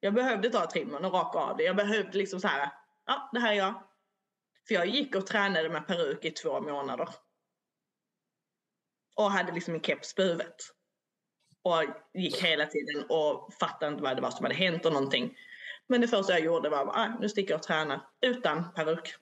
Jag 0.00 0.14
behövde 0.14 0.50
ta 0.50 0.70
trimmen 0.70 1.04
och 1.04 1.12
raka 1.12 1.38
av 1.38 1.56
det. 1.56 1.64
Jag 1.64 1.76
behövde 1.76 2.18
liksom 2.18 2.40
så 2.40 2.48
här, 2.48 2.72
ja 3.06 3.30
det 3.32 3.40
här 3.40 3.52
är 3.52 3.56
jag. 3.56 3.82
För 4.68 4.74
jag 4.74 4.86
gick 4.86 5.14
och 5.14 5.26
tränade 5.26 5.68
med 5.68 5.86
peruk 5.86 6.24
i 6.24 6.30
två 6.30 6.60
månader. 6.60 7.08
Och 9.16 9.30
hade 9.30 9.52
liksom 9.52 9.74
en 9.74 9.80
keps 9.80 10.14
på 10.14 10.22
huvudet. 10.22 10.75
Och 11.66 11.84
gick 12.14 12.42
hela 12.42 12.66
tiden 12.66 13.04
och 13.08 13.54
fattade 13.60 13.92
inte 13.92 14.02
vad 14.02 14.16
det 14.16 14.22
var 14.22 14.30
som 14.30 14.44
hade 14.44 14.54
hänt 14.54 14.86
och 14.86 14.92
någonting. 14.92 15.36
Men 15.86 16.00
det 16.00 16.08
första 16.08 16.32
jag 16.32 16.40
gjorde 16.40 16.68
var 16.68 16.86
att 16.86 16.96
ah, 16.96 17.18
nu 17.20 17.28
sticker 17.28 17.50
jag 17.50 17.58
och 17.58 17.66
tränar 17.66 18.08
utan 18.20 18.72
peruk. 18.74 19.14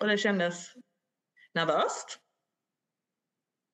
Och 0.00 0.08
det 0.08 0.18
kändes 0.18 0.74
nervöst. 1.54 2.18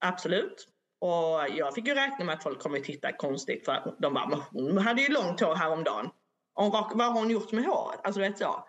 Absolut. 0.01 0.69
Och 0.99 1.49
jag 1.57 1.75
fick 1.75 1.87
ju 1.87 1.95
räkna 1.95 2.25
med 2.25 2.35
att 2.35 2.43
folk 2.43 2.61
kommer 2.61 2.81
titta 2.81 3.13
konstigt 3.13 3.65
för 3.65 3.97
de 3.99 4.15
bara, 4.15 4.27
men 4.27 4.41
hon 4.41 4.79
hade 4.79 5.03
ju 5.03 5.13
långt 5.13 5.41
hår 5.41 5.55
häromdagen. 5.55 6.11
Hon, 6.55 6.71
vad 6.71 7.07
har 7.07 7.13
hon 7.13 7.31
gjort 7.31 7.53
med 7.53 7.65
håret? 7.65 8.01
Alltså 8.05 8.21
vet 8.21 8.41
jag. 8.41 8.65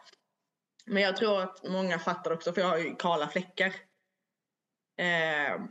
Men 0.85 1.03
jag 1.03 1.17
tror 1.17 1.41
att 1.41 1.63
många 1.63 1.99
fattar 1.99 2.31
också 2.31 2.53
för 2.53 2.61
jag 2.61 2.67
har 2.67 2.77
ju 2.77 2.95
kala 2.95 3.27
fläckar. 3.27 3.75
Eh, 4.97 5.61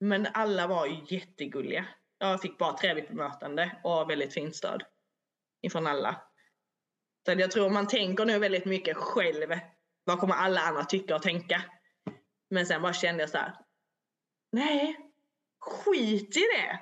men 0.00 0.28
alla 0.34 0.66
var 0.66 0.86
ju 0.86 1.16
jättegulliga. 1.16 1.86
Jag 2.22 2.40
fick 2.40 2.58
bara 2.58 2.76
trevligt 2.76 3.08
bemötande 3.08 3.80
och 3.84 4.10
väldigt 4.10 4.34
fint 4.34 4.56
stöd. 4.56 4.82
Ifrån 5.62 5.86
alla. 5.86 6.22
Så 7.24 7.32
jag 7.32 7.50
tror 7.50 7.70
man 7.70 7.88
tänker 7.88 8.24
nu 8.24 8.38
väldigt 8.38 8.64
mycket 8.64 8.96
själv. 8.96 9.60
Vad 10.04 10.18
kommer 10.18 10.34
alla 10.34 10.60
andra 10.60 10.84
tycka 10.84 11.16
och 11.16 11.22
tänka? 11.22 11.64
Men 12.50 12.66
sen 12.66 12.82
bara 12.82 12.92
kände 12.92 13.22
jag 13.22 13.30
så 13.30 13.38
här. 13.38 13.56
Nej, 14.52 15.12
skit 15.60 16.36
i 16.36 16.40
det. 16.40 16.80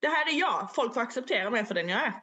Det 0.00 0.08
här 0.08 0.28
är 0.28 0.40
jag. 0.40 0.74
Folk 0.74 0.94
får 0.94 1.00
acceptera 1.00 1.50
mig 1.50 1.64
för 1.64 1.74
den 1.74 1.88
jag 1.88 2.00
är. 2.00 2.22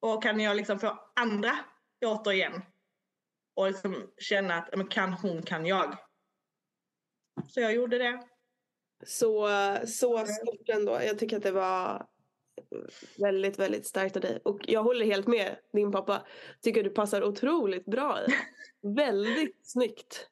Och 0.00 0.22
kan 0.22 0.40
jag 0.40 0.56
liksom 0.56 0.78
få 0.78 1.12
andra 1.16 1.58
återigen 2.04 2.62
och 3.56 3.66
liksom 3.66 4.12
känna 4.18 4.54
att 4.54 4.76
men 4.76 4.88
kan 4.88 5.12
hon 5.12 5.42
kan 5.42 5.66
jag. 5.66 5.96
Så 7.48 7.60
jag 7.60 7.74
gjorde 7.74 7.98
det. 7.98 8.31
Så, 9.06 9.48
så 9.86 10.26
stort 10.26 10.68
ändå. 10.68 10.92
Jag 10.92 11.18
tycker 11.18 11.36
att 11.36 11.42
det 11.42 11.52
var 11.52 12.06
väldigt, 13.18 13.58
väldigt 13.58 13.86
starkt 13.86 14.16
av 14.16 14.22
dig. 14.22 14.40
Och 14.44 14.60
jag 14.68 14.82
håller 14.82 15.06
helt 15.06 15.26
med 15.26 15.56
din 15.72 15.92
pappa. 15.92 16.26
Tycker 16.62 16.82
du 16.82 16.90
passar 16.90 17.24
otroligt 17.24 17.84
bra 17.84 18.18
i. 18.20 18.26
väldigt 18.96 19.60
snyggt. 19.62 20.28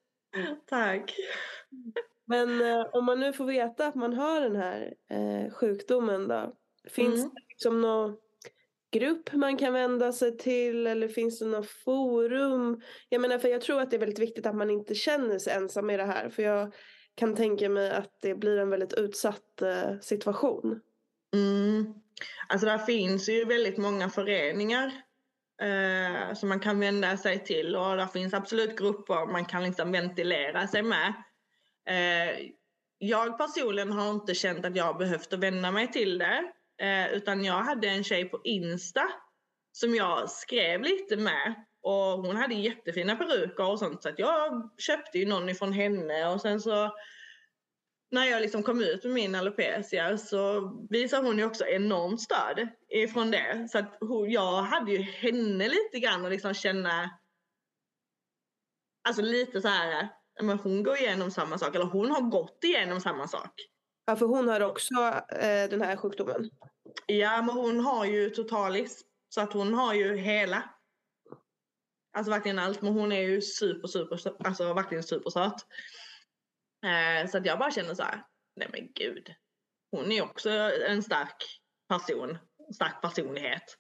Tack. 0.67 1.17
Men 2.25 2.61
eh, 2.61 2.87
om 2.93 3.05
man 3.05 3.21
nu 3.21 3.33
får 3.33 3.45
veta 3.45 3.87
att 3.87 3.95
man 3.95 4.13
har 4.13 4.41
den 4.41 4.57
här 4.57 4.95
eh, 5.11 5.53
sjukdomen 5.53 6.29
då. 6.29 6.57
Finns 6.89 7.21
mm. 7.21 7.31
det 7.35 7.41
liksom 7.49 7.81
någon 7.81 8.17
grupp 8.93 9.33
man 9.33 9.57
kan 9.57 9.73
vända 9.73 10.13
sig 10.13 10.37
till 10.37 10.87
eller 10.87 11.09
finns 11.09 11.39
det 11.39 11.47
något 11.47 11.71
forum? 11.71 12.83
Jag 13.09 13.21
menar 13.21 13.39
för 13.39 13.49
jag 13.49 13.61
tror 13.61 13.81
att 13.81 13.91
det 13.91 13.97
är 13.97 14.01
väldigt 14.01 14.19
viktigt 14.19 14.47
att 14.47 14.57
man 14.57 14.71
inte 14.71 14.95
känner 14.95 15.39
sig 15.39 15.53
ensam 15.53 15.91
i 15.91 15.97
det 15.97 16.05
här. 16.05 16.29
För 16.29 16.43
jag 16.43 16.75
kan 17.21 17.37
tänka 17.37 17.69
mig 17.69 17.91
att 17.91 18.17
det 18.21 18.35
blir 18.35 18.59
en 18.59 18.71
väldigt 18.71 18.93
utsatt 18.93 19.63
eh, 19.63 19.99
situation. 20.01 20.81
Mm. 21.35 21.95
Alltså 22.49 22.67
där 22.67 22.79
finns 22.79 23.29
ju 23.29 23.45
väldigt 23.45 23.79
många 23.79 24.11
föreningar 24.11 24.93
eh, 25.63 26.35
som 26.35 26.49
man 26.49 26.61
kan 26.61 26.81
vända 26.81 27.17
sig 27.17 27.45
till 27.45 27.77
och 27.77 27.97
där 27.97 28.07
finns 28.07 28.35
absolut 28.35 28.79
grupper 28.79 29.33
man 29.33 29.45
kan 29.45 29.63
liksom 29.63 29.93
ventilera 29.93 30.67
sig 30.67 30.83
med. 30.83 31.15
Eh, 31.89 32.47
jag 32.99 33.39
personligen 33.39 33.93
har 33.93 34.11
inte 34.11 34.35
känt 34.35 34.65
att 34.65 34.77
jag 34.77 34.99
behövt 34.99 35.33
att 35.33 35.39
vända 35.39 35.71
mig 35.71 35.93
till 35.93 36.19
det 36.19 36.53
eh, 36.83 37.13
utan 37.13 37.45
jag 37.45 37.63
hade 37.63 37.89
en 37.89 38.05
tjej 38.05 38.25
på 38.25 38.41
Insta 38.45 39.03
som 39.73 39.95
jag 39.95 40.31
skrev 40.31 40.83
lite 40.83 41.17
med 41.17 41.65
och 41.83 42.27
hon 42.27 42.37
hade 42.37 42.55
jättefina 42.55 43.17
peruker 43.17 43.71
och 43.71 43.79
sånt 43.79 44.03
så 44.03 44.09
att 44.09 44.19
jag 44.19 44.71
köpte 44.79 45.19
ju 45.19 45.27
någon 45.27 45.49
ifrån 45.49 45.73
henne 45.73 46.29
och 46.29 46.41
sen 46.41 46.61
så 46.61 46.91
när 48.11 48.25
jag 48.25 48.43
liksom 48.43 48.63
kom 48.63 48.81
ut 48.81 49.05
med 49.05 49.13
min 49.13 49.35
alopecia 49.35 50.19
så 50.19 50.73
visade 50.91 51.27
hon 51.27 51.39
ju 51.39 51.45
också 51.45 51.65
enormt 51.67 52.21
stöd 52.21 52.69
ifrån 52.89 53.31
det. 53.31 53.69
Så 53.71 53.79
att 53.79 53.97
hon, 54.01 54.31
jag 54.31 54.63
hade 54.63 54.93
ju 54.93 54.99
henne 54.99 55.69
lite 55.69 56.01
grann 56.01 56.25
och 56.25 56.31
liksom 56.31 56.55
känna 56.55 57.11
Alltså 59.09 59.23
lite 59.23 59.61
så 59.61 59.69
här, 59.69 60.09
men 60.43 60.59
hon 60.59 60.83
går 60.83 60.97
igenom 60.97 61.31
samma 61.31 61.59
sak 61.59 61.75
eller 61.75 61.85
hon 61.85 62.11
har 62.11 62.21
gått 62.21 62.65
igenom 62.65 63.01
samma 63.01 63.29
sak. 63.29 63.53
Ja 64.07 64.17
för 64.17 64.27
hon 64.27 64.49
har 64.49 64.61
också 64.61 64.95
eh, 65.33 65.71
den 65.71 65.81
här 65.81 65.97
sjukdomen. 65.97 66.51
Ja 67.07 67.43
men 67.43 67.55
hon 67.55 67.81
har 67.81 68.05
ju 68.05 68.31
totalis. 68.31 69.05
Så 69.29 69.41
att 69.41 69.53
hon 69.53 69.75
har 69.75 69.95
ju 69.95 70.17
hela. 70.17 70.71
Alltså 72.13 72.31
verkligen 72.31 72.59
allt 72.59 72.83
men 72.83 72.93
hon 72.93 73.13
är 73.13 73.21
ju 73.21 73.41
super 73.41 73.89
super, 73.89 74.47
alltså 74.47 74.75
verkligen 74.75 75.05
supersöt. 75.05 75.67
Eh, 76.85 77.31
så 77.31 77.39
att 77.39 77.47
jag 77.47 77.59
bara 77.59 77.71
känner 77.71 77.95
så 77.95 78.03
här, 78.03 78.25
nej 78.57 78.69
men 78.73 78.93
gud. 78.93 79.35
Hon 79.91 80.13
är 80.13 80.23
också 80.23 80.51
en 80.89 81.03
stark 81.03 81.61
person, 81.89 82.39
stark 82.75 83.03
personlighet. 83.03 83.77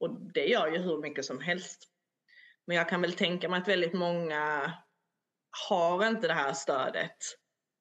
Och 0.00 0.32
det 0.32 0.46
gör 0.46 0.68
ju 0.68 0.78
hur 0.78 0.98
mycket 0.98 1.24
som 1.24 1.40
helst. 1.40 1.88
Men 2.66 2.76
jag 2.76 2.88
kan 2.88 3.00
väl 3.00 3.12
tänka 3.12 3.48
mig 3.48 3.60
att 3.60 3.68
väldigt 3.68 3.92
många 3.92 4.72
har 5.68 6.06
inte 6.06 6.28
det 6.28 6.34
här 6.34 6.52
stödet. 6.52 7.16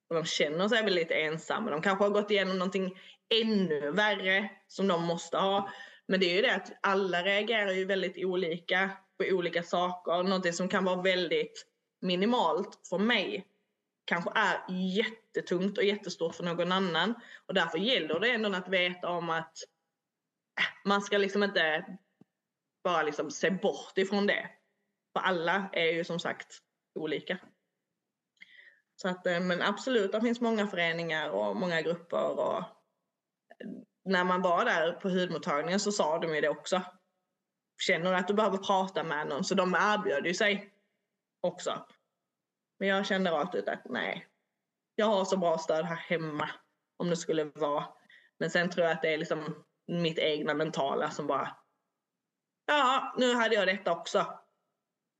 Och 0.10 0.16
de 0.16 0.26
känner 0.26 0.68
sig 0.68 0.84
väldigt 0.84 1.12
ensamma. 1.12 1.72
De 1.72 1.82
kanske 1.82 2.04
har 2.04 2.12
gått 2.12 2.32
igenom 2.32 2.60
någonting 2.60 3.00
ännu 3.42 3.92
värre 3.92 4.50
som 4.68 4.88
de 4.88 5.04
måste 5.04 5.38
ha. 5.38 5.70
Men 6.08 6.20
det 6.20 6.26
är 6.26 6.36
ju 6.36 6.42
det 6.42 6.56
att 6.56 6.72
alla 6.82 7.24
reagerar 7.24 7.72
ju 7.72 7.86
väldigt 7.86 8.26
olika 8.26 8.92
på 9.18 9.26
olika 9.36 9.64
saker. 9.64 10.24
Någonting 10.24 10.54
som 10.54 10.70
kan 10.70 10.86
vara 10.86 11.02
väldigt 11.02 11.66
minimalt 12.02 12.88
för 12.90 12.98
mig 12.98 13.48
kanske 14.06 14.32
är 14.36 14.64
jättetungt 14.70 15.78
och 15.78 15.84
jättestort 15.84 16.36
för 16.36 16.44
någon 16.44 16.72
annan. 16.72 17.16
Och 17.48 17.54
därför 17.54 17.78
gäller 17.78 18.20
det 18.20 18.32
ändå 18.32 18.54
att 18.56 18.68
veta 18.68 19.10
om 19.10 19.30
att 19.30 19.58
äh, 20.60 20.90
man 20.90 21.02
ska 21.02 21.18
liksom 21.18 21.44
inte 21.44 21.98
bara 22.84 23.04
liksom 23.04 23.32
se 23.32 23.52
bort 23.52 23.98
ifrån 23.98 24.28
det. 24.28 24.50
För 25.14 25.20
alla 25.20 25.70
är 25.74 25.92
ju 25.92 26.04
som 26.04 26.20
sagt 26.20 26.60
olika. 27.00 27.38
Så 28.96 29.08
att, 29.08 29.28
eh, 29.28 29.40
men 29.40 29.62
absolut, 29.62 30.12
det 30.12 30.22
finns 30.22 30.42
många 30.42 30.68
föreningar 30.68 31.30
och 31.30 31.56
många 31.56 31.82
grupper. 31.82 32.40
Och 32.40 32.58
eh, 32.58 32.64
när 34.06 34.24
man 34.24 34.42
var 34.42 34.66
där 34.66 34.92
på 34.92 35.10
hudmottagningen 35.10 35.80
så 35.80 35.92
sa 35.92 36.20
de 36.20 36.36
ju 36.36 36.42
det 36.42 36.50
också. 36.50 36.82
Känner 37.88 38.14
att 38.14 38.28
du 38.28 38.34
behöver 38.34 38.58
prata 38.58 39.04
med 39.04 39.28
någon? 39.28 39.44
Så 39.44 39.56
de 39.56 39.76
erbjöd 39.76 40.26
ju 40.26 40.34
sig 40.34 40.74
också. 41.42 41.86
Men 42.80 42.88
jag 42.88 43.06
kände 43.06 43.32
rakt 43.32 43.56
ut 43.56 43.68
att 43.68 43.86
nej, 43.86 44.28
jag 44.96 45.06
har 45.06 45.26
så 45.26 45.38
bra 45.38 45.58
stöd 45.58 45.86
här 45.86 45.96
hemma 45.96 46.50
om 46.98 47.10
det 47.10 47.18
skulle 47.18 47.44
vara. 47.44 47.86
Men 48.40 48.50
sen 48.50 48.70
tror 48.70 48.86
jag 48.86 48.96
att 48.96 49.02
det 49.02 49.14
är 49.14 49.18
liksom 49.18 49.64
mitt 49.88 50.20
egna 50.20 50.54
mentala 50.54 51.12
som 51.12 51.28
bara 51.28 51.56
Ja, 52.66 53.14
nu 53.18 53.34
hade 53.34 53.56
jag 53.56 53.68
detta 53.68 53.92
också. 53.92 54.40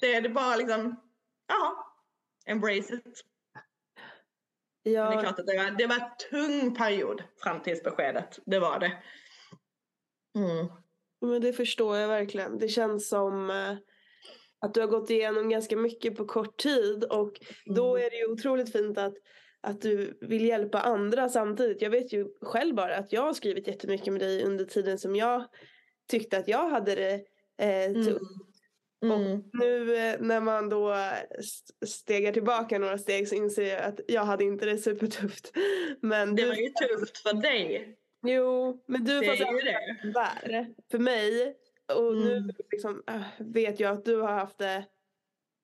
det 0.00 0.14
är 0.14 0.20
det 0.20 0.28
bara 0.28 0.56
liksom, 0.56 1.00
ja, 1.46 1.94
embrace 2.46 2.94
it. 2.94 3.24
Ja. 4.82 5.10
Det 5.10 5.16
är 5.16 5.20
klart 5.20 5.38
att 5.38 5.46
det 5.46 5.56
var, 5.56 5.70
det 5.70 5.86
var 5.86 5.94
en 5.94 6.10
tung 6.30 6.74
period 6.74 7.22
fram 7.42 7.60
till 7.60 7.80
beskedet. 7.84 8.38
Det 8.46 8.58
var 8.58 8.78
det. 8.78 9.02
Mm. 10.36 10.66
Men 11.20 11.42
det 11.42 11.52
förstår 11.52 11.96
jag 11.96 12.08
verkligen. 12.08 12.58
Det 12.58 12.68
känns 12.68 13.08
som 13.08 13.50
eh, 13.50 13.76
att 14.60 14.74
du 14.74 14.80
har 14.80 14.88
gått 14.88 15.10
igenom 15.10 15.48
ganska 15.48 15.76
mycket 15.76 16.16
på 16.16 16.24
kort 16.24 16.56
tid 16.56 17.04
och 17.04 17.32
då 17.64 17.96
mm. 17.96 18.06
är 18.06 18.10
det 18.10 18.16
ju 18.16 18.32
otroligt 18.32 18.72
fint 18.72 18.98
att, 18.98 19.14
att 19.60 19.80
du 19.80 20.18
vill 20.20 20.44
hjälpa 20.44 20.80
andra 20.80 21.28
samtidigt. 21.28 21.82
Jag 21.82 21.90
vet 21.90 22.12
ju 22.12 22.26
själv 22.42 22.74
bara 22.74 22.96
att 22.96 23.12
jag 23.12 23.22
har 23.22 23.32
skrivit 23.32 23.66
jättemycket 23.66 24.12
med 24.12 24.22
dig 24.22 24.44
under 24.44 24.64
tiden 24.64 24.98
som 24.98 25.16
jag 25.16 25.44
tyckte 26.10 26.38
att 26.38 26.48
jag 26.48 26.68
hade 26.68 26.94
det 26.94 27.14
eh, 27.66 27.92
tufft. 27.92 28.20
Mm. 28.20 28.46
Mm. 29.04 29.12
Och 29.12 29.44
nu 29.52 29.96
eh, 29.96 30.16
när 30.20 30.40
man 30.40 30.68
då 30.68 30.96
stegar 31.86 32.32
tillbaka 32.32 32.78
några 32.78 32.98
steg 32.98 33.28
så 33.28 33.34
inser 33.34 33.62
jag 33.62 33.82
att 33.82 34.00
jag 34.08 34.24
hade 34.24 34.44
inte 34.44 34.66
det 34.66 34.78
supertufft. 34.78 35.52
Men 36.00 36.36
det 36.36 36.46
var 36.46 36.54
ju 36.54 36.68
tufft 36.68 37.18
för 37.18 37.34
dig. 37.34 37.96
Jo, 38.28 38.82
men 38.86 39.04
du 39.04 39.20
det 39.20 39.26
får 39.26 39.54
ju 39.54 39.60
det. 39.60 40.74
För 40.90 40.98
mig 40.98 41.56
och 41.94 42.12
mm. 42.12 42.24
nu 42.24 42.52
liksom, 42.70 43.02
äh, 43.06 43.22
vet 43.38 43.80
jag 43.80 43.92
att 43.92 44.04
du 44.04 44.20
har 44.20 44.32
haft 44.32 44.58
det 44.58 44.84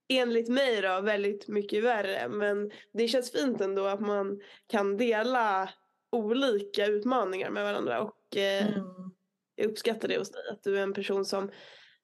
enligt 0.09 0.49
mig 0.49 0.83
då 0.83 1.01
väldigt 1.01 1.49
mycket 1.49 1.85
värre. 1.85 2.29
Men 2.29 2.71
det 2.93 3.09
känns 3.09 3.33
fint 3.33 3.61
ändå 3.61 3.87
att 3.87 4.01
man 4.01 4.41
kan 4.67 4.97
dela 4.97 5.71
olika 6.13 6.87
utmaningar 6.87 7.51
med 7.51 7.65
varandra. 7.65 8.01
Och 8.01 8.37
eh, 8.37 8.67
mm. 8.67 8.85
jag 9.55 9.71
uppskattar 9.71 10.09
det 10.09 10.19
hos 10.19 10.31
dig. 10.31 10.43
Att 10.51 10.63
du 10.63 10.79
är 10.79 10.83
en 10.83 10.93
person 10.93 11.25
som 11.25 11.51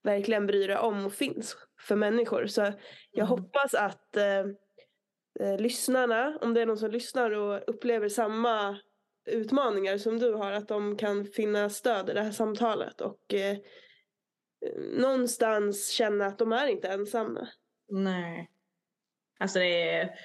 verkligen 0.02 0.46
bryr 0.46 0.68
dig 0.68 0.76
om 0.76 1.06
och 1.06 1.12
finns 1.12 1.56
för 1.80 1.96
människor. 1.96 2.46
Så 2.46 2.60
jag 3.10 3.26
mm. 3.26 3.28
hoppas 3.28 3.74
att 3.74 4.16
eh, 4.16 4.44
eh, 5.40 5.58
lyssnarna, 5.58 6.38
om 6.40 6.54
det 6.54 6.62
är 6.62 6.66
någon 6.66 6.78
som 6.78 6.90
lyssnar 6.90 7.30
och 7.30 7.62
upplever 7.66 8.08
samma 8.08 8.78
utmaningar 9.28 9.98
som 9.98 10.18
du 10.18 10.34
har, 10.34 10.52
att 10.52 10.68
de 10.68 10.96
kan 10.96 11.26
finna 11.26 11.70
stöd 11.70 12.10
i 12.10 12.12
det 12.12 12.22
här 12.22 12.32
samtalet 12.32 13.00
och 13.00 13.34
eh, 13.34 13.58
någonstans 14.98 15.88
känna 15.88 16.26
att 16.26 16.38
de 16.38 16.52
är 16.52 16.66
inte 16.66 16.88
ensamma. 16.88 17.48
Nej. 17.88 18.50
Alltså 19.38 19.58
det 19.58 19.90
är 19.90 20.18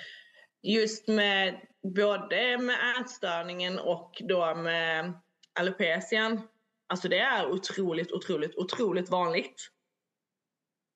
just 0.61 1.07
med 1.07 1.67
både 1.95 2.57
med 2.57 3.01
ätstörningen 3.01 3.79
och 3.79 4.21
då 4.27 4.55
med 4.55 5.13
alopecian. 5.59 6.41
Alltså 6.87 7.07
det 7.07 7.19
är 7.19 7.51
otroligt, 7.51 8.11
otroligt, 8.11 8.55
otroligt 8.55 9.09
vanligt. 9.09 9.69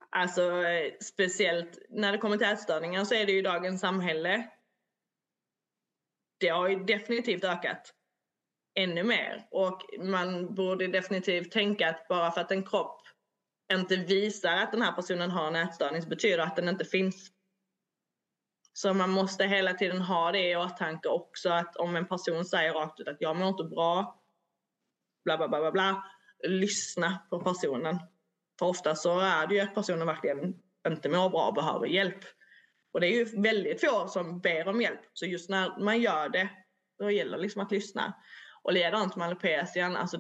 Alltså 0.09 0.63
speciellt 1.01 1.77
när 1.89 2.11
det 2.11 2.17
kommer 2.17 2.37
till 2.37 2.47
ätstörningar 2.47 3.03
så 3.03 3.15
är 3.15 3.25
det 3.25 3.31
ju 3.31 3.41
dagens 3.41 3.81
samhälle. 3.81 4.49
Det 6.39 6.47
har 6.47 6.69
ju 6.69 6.83
definitivt 6.83 7.43
ökat 7.43 7.93
ännu 8.77 9.03
mer 9.03 9.47
och 9.51 9.81
man 9.99 10.55
borde 10.55 10.87
definitivt 10.87 11.51
tänka 11.51 11.89
att 11.89 12.07
bara 12.07 12.31
för 12.31 12.41
att 12.41 12.51
en 12.51 12.65
kropp 12.65 13.01
inte 13.73 13.95
visar 13.95 14.53
att 14.53 14.71
den 14.71 14.81
här 14.81 14.91
personen 14.91 15.31
har 15.31 15.47
en 15.47 15.55
ätstörning 15.55 16.01
så 16.01 16.09
betyder 16.09 16.37
det 16.37 16.43
att 16.43 16.55
den 16.55 16.69
inte 16.69 16.85
finns. 16.85 17.31
Så 18.73 18.93
man 18.93 19.09
måste 19.09 19.43
hela 19.43 19.73
tiden 19.73 20.01
ha 20.01 20.31
det 20.31 20.49
i 20.49 20.55
åtanke 20.55 21.09
också 21.09 21.49
att 21.49 21.75
om 21.75 21.95
en 21.95 22.07
person 22.07 22.45
säger 22.45 22.73
rakt 22.73 22.99
ut 22.99 23.07
att 23.07 23.17
jag 23.19 23.35
mår 23.35 23.47
inte 23.47 23.63
bra, 23.63 24.23
bla 25.25 25.37
bla 25.37 25.47
bla 25.47 25.59
bla 25.59 25.71
bla, 25.71 26.03
lyssna 26.47 27.19
på 27.29 27.39
personen. 27.39 27.99
För 28.59 28.65
ofta 28.65 28.95
så 28.95 29.19
är 29.19 29.47
det 29.47 29.55
ju 29.55 29.61
att 29.61 29.75
personen 29.75 30.07
verkligen 30.07 30.53
inte 30.87 31.09
mår 31.09 31.29
bra 31.29 31.47
och 31.47 31.53
behöver 31.53 31.87
hjälp. 31.87 32.19
Och 32.93 33.01
det 33.01 33.07
är 33.07 33.11
ju 33.11 33.41
väldigt 33.41 33.81
få 33.81 34.07
som 34.07 34.39
ber 34.39 34.67
om 34.67 34.81
hjälp. 34.81 35.01
Så 35.13 35.25
just 35.25 35.49
när 35.49 35.79
man 35.79 36.01
gör 36.01 36.29
det, 36.29 36.49
då 36.99 37.11
gäller 37.11 37.37
det 37.37 37.43
liksom 37.43 37.61
att 37.61 37.71
lyssna. 37.71 38.13
Och 38.61 38.73
likadant 38.73 39.15
med 39.15 39.27
alopecian, 39.27 39.95
alltså 39.95 40.17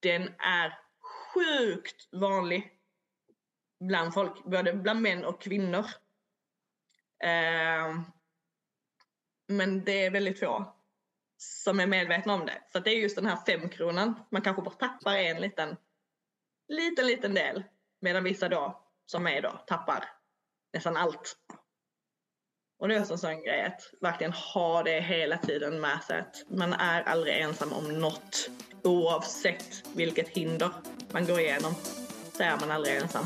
den 0.00 0.22
är 0.38 0.78
sjukt 1.34 2.08
vanlig 2.12 2.72
bland 3.80 4.14
folk, 4.14 4.44
både 4.44 4.72
bland 4.72 5.02
män 5.02 5.24
och 5.24 5.40
kvinnor. 5.40 5.84
Eh, 7.24 8.00
men 9.48 9.84
det 9.84 10.04
är 10.04 10.10
väldigt 10.10 10.40
få 10.40 10.76
som 11.36 11.80
är 11.80 11.86
medvetna 11.86 12.34
om 12.34 12.46
det. 12.46 12.62
Så 12.72 12.78
det 12.78 12.90
är 12.90 12.96
just 12.96 13.16
den 13.16 13.26
här 13.26 13.36
femkronan, 13.46 14.14
man 14.30 14.42
kanske 14.42 14.62
bara 14.62 14.74
tappar 14.74 15.16
en 15.16 15.40
liten, 15.40 15.76
liten, 16.68 17.06
liten 17.06 17.34
del. 17.34 17.64
Medan 18.00 18.24
vissa 18.24 18.48
då, 18.48 18.86
som 19.06 19.26
är 19.26 19.42
då, 19.42 19.50
tappar 19.66 20.04
nästan 20.72 20.96
allt. 20.96 21.36
Och 22.80 22.88
det 22.88 22.94
är 22.94 23.00
också 23.00 23.12
en 23.12 23.18
sån 23.18 23.42
grej 23.42 23.64
att 23.64 23.90
verkligen 24.00 24.32
ha 24.32 24.82
det 24.82 25.00
hela 25.00 25.36
tiden 25.36 25.80
med 25.80 26.02
sig 26.06 26.18
att 26.18 26.44
man 26.48 26.72
är 26.72 27.02
aldrig 27.02 27.40
ensam 27.40 27.72
om 27.72 28.00
något. 28.00 28.50
Oavsett 28.82 29.82
vilket 29.94 30.28
hinder 30.28 30.70
man 31.12 31.26
går 31.26 31.40
igenom 31.40 31.74
så 32.32 32.42
är 32.42 32.56
man 32.60 32.70
aldrig 32.70 32.96
ensam. 32.96 33.24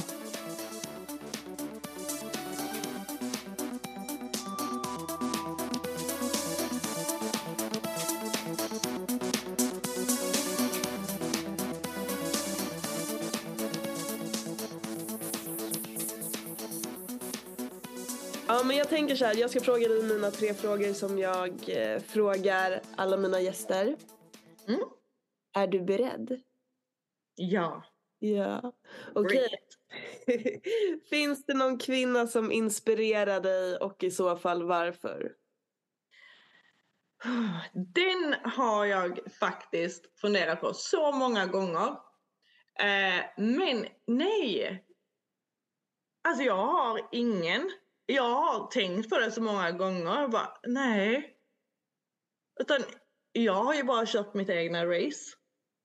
Tänker 19.15 19.27
så 19.27 19.35
här, 19.35 19.41
jag 19.41 19.51
ska 19.51 19.61
fråga 19.61 19.89
dig 19.89 20.03
mina 20.03 20.31
tre 20.31 20.55
frågor 20.55 20.93
som 20.93 21.19
jag 21.19 21.69
eh, 21.69 22.01
frågar 22.01 22.81
alla 22.97 23.17
mina 23.17 23.41
gäster. 23.41 23.97
Mm. 24.69 24.81
Är 25.53 25.67
du 25.67 25.81
beredd? 25.81 26.41
Ja. 27.35 27.85
Ja. 28.19 28.73
Okej. 29.15 29.49
Finns 31.11 31.47
det 31.47 31.55
någon 31.55 31.79
kvinna 31.79 32.27
som 32.27 32.53
inspirerar 32.53 33.41
dig 33.41 33.77
och 33.77 34.05
i 34.05 34.11
så 34.11 34.37
fall 34.37 34.62
varför? 34.62 35.33
Den 37.73 38.35
har 38.45 38.85
jag 38.85 39.19
faktiskt 39.41 40.21
funderat 40.21 40.61
på 40.61 40.75
så 40.75 41.12
många 41.12 41.47
gånger. 41.47 41.89
Eh, 42.79 43.25
men 43.37 43.87
nej. 44.07 44.85
Alltså 46.23 46.43
jag 46.43 46.57
har 46.57 47.09
ingen. 47.12 47.71
Jag 48.07 48.31
har 48.31 48.67
tänkt 48.67 49.11
på 49.11 49.19
det 49.19 49.31
så 49.31 49.43
många 49.43 49.71
gånger. 49.71 50.29
Bara, 50.29 50.59
nej. 50.67 51.37
Utan 52.61 52.81
jag 53.33 53.65
har 53.65 53.75
ju 53.75 53.83
bara 53.85 54.07
kört 54.07 54.35
mitt 54.35 54.51
egna 54.51 54.87
race. 54.87 55.37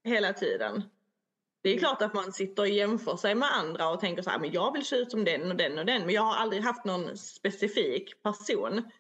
Hela 0.03 0.33
tiden. 0.33 0.83
Det 1.61 1.69
är 1.69 1.79
klart 1.79 2.01
att 2.01 2.13
man 2.13 2.33
sitter 2.33 2.63
och 2.63 2.69
jämför 2.69 3.15
sig 3.15 3.35
med 3.35 3.55
andra 3.55 3.89
och 3.89 3.99
tänker 3.99 4.21
så 4.21 4.29
här, 4.29 4.39
men 4.39 4.51
jag 4.51 4.73
vill 4.73 4.85
se 4.85 4.95
ut 4.95 5.11
som 5.11 5.25
den 5.25 5.51
och 5.51 5.57
den 5.57 5.79
och 5.79 5.85
den. 5.85 6.05
Men 6.05 6.15
jag 6.15 6.21
har 6.21 6.35
aldrig 6.35 6.63
haft 6.63 6.85
någon 6.85 7.17
specifik 7.17 8.23
person. 8.23 8.91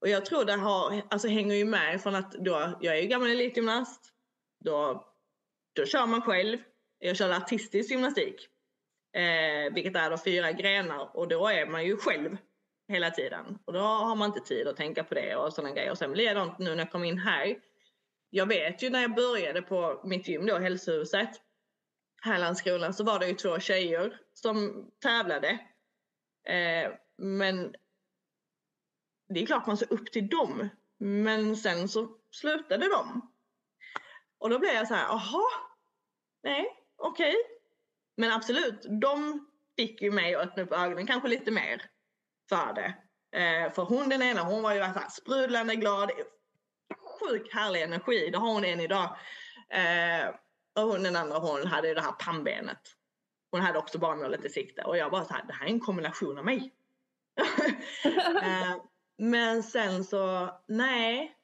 Och 0.00 0.08
jag 0.08 0.26
tror 0.26 0.44
det 0.44 0.52
har, 0.52 1.02
alltså 1.10 1.28
hänger 1.28 1.54
ju 1.54 1.64
med 1.64 2.02
från 2.02 2.14
att 2.14 2.32
då, 2.32 2.78
jag 2.80 2.98
är 2.98 3.02
ju 3.02 3.08
gammal 3.08 3.30
elitgymnast. 3.30 4.12
Då, 4.64 5.06
då 5.72 5.86
kör 5.86 6.06
man 6.06 6.22
själv. 6.22 6.58
Jag 6.98 7.16
körde 7.16 7.36
artistisk 7.36 7.90
gymnastik. 7.90 8.48
Eh, 9.14 9.72
vilket 9.74 9.96
är 9.96 10.10
då 10.10 10.18
fyra 10.18 10.52
grenar 10.52 11.16
och 11.16 11.28
då 11.28 11.48
är 11.48 11.66
man 11.66 11.84
ju 11.84 11.96
själv 11.96 12.36
hela 12.88 13.10
tiden. 13.10 13.58
Och 13.64 13.72
då 13.72 13.80
har 13.80 14.16
man 14.16 14.26
inte 14.26 14.40
tid 14.40 14.68
att 14.68 14.76
tänka 14.76 15.04
på 15.04 15.14
det 15.14 15.36
och 15.36 15.52
sådana 15.52 15.74
grejer. 15.74 15.90
Och 15.90 15.98
sen 15.98 16.12
blir 16.12 16.34
det 16.34 16.54
nu 16.58 16.70
när 16.70 16.78
jag 16.78 16.92
kom 16.92 17.04
in 17.04 17.18
här. 17.18 17.56
Jag 18.30 18.46
vet 18.46 18.82
ju 18.82 18.90
när 18.90 19.02
jag 19.02 19.14
började 19.14 19.62
på 19.62 20.00
mitt 20.04 20.28
gym 20.28 20.46
då, 20.46 20.58
hälsohuset. 20.58 21.30
Här 22.22 22.36
i 22.36 22.38
Landskrona 22.38 22.92
så 22.92 23.04
var 23.04 23.18
det 23.18 23.28
ju 23.28 23.34
två 23.34 23.58
tjejer 23.58 24.20
som 24.32 24.86
tävlade. 25.02 25.48
Eh, 26.48 26.92
men 27.16 27.74
det 29.28 29.42
är 29.42 29.46
klart 29.46 29.66
man 29.66 29.76
ser 29.76 29.92
upp 29.92 30.12
till 30.12 30.28
dem. 30.28 30.68
Men 30.98 31.56
sen 31.56 31.88
så 31.88 32.08
slutade 32.30 32.88
de. 32.88 33.32
Och 34.38 34.50
då 34.50 34.58
blev 34.58 34.74
jag 34.74 34.88
så 34.88 34.94
här, 34.94 35.08
aha, 35.08 35.44
nej, 36.42 36.66
okej. 36.96 37.30
Okay. 37.30 37.53
Men 38.16 38.32
absolut, 38.32 38.86
de 39.00 39.46
fick 39.76 40.02
ju 40.02 40.10
mig 40.10 40.34
att 40.34 40.42
öppna 40.42 40.62
upp 40.62 40.72
ögonen 40.72 41.06
kanske 41.06 41.28
lite 41.28 41.50
mer 41.50 41.82
för 42.48 42.72
det. 42.72 42.94
Eh, 43.38 43.72
för 43.72 43.82
hon 43.82 44.08
den 44.08 44.22
ena, 44.22 44.42
hon 44.42 44.62
var 44.62 44.74
ju 44.74 44.80
så 44.80 44.84
här 44.84 45.08
sprudlande 45.08 45.76
glad, 45.76 46.10
sjukt 47.20 47.54
härlig 47.54 47.82
energi, 47.82 48.30
det 48.30 48.38
har 48.38 48.52
hon 48.52 48.64
än 48.64 48.80
idag. 48.80 49.16
Eh, 49.70 50.28
och 50.74 50.82
hon 50.82 51.02
den 51.02 51.16
andra, 51.16 51.38
hon 51.38 51.66
hade 51.66 51.88
ju 51.88 51.94
det 51.94 52.00
här 52.00 52.12
pannbenet. 52.12 52.80
Hon 53.50 53.60
hade 53.60 53.78
också 53.78 53.98
barnmålet 53.98 54.44
i 54.44 54.48
sikte 54.48 54.82
och 54.82 54.96
jag 54.96 55.10
bara 55.10 55.24
så 55.24 55.34
här, 55.34 55.44
det 55.46 55.52
här 55.52 55.66
är 55.66 55.70
en 55.70 55.80
kombination 55.80 56.38
av 56.38 56.44
mig. 56.44 56.74
eh, 58.42 58.76
men 59.18 59.62
sen 59.62 60.04
så, 60.04 60.50
nej. 60.68 61.36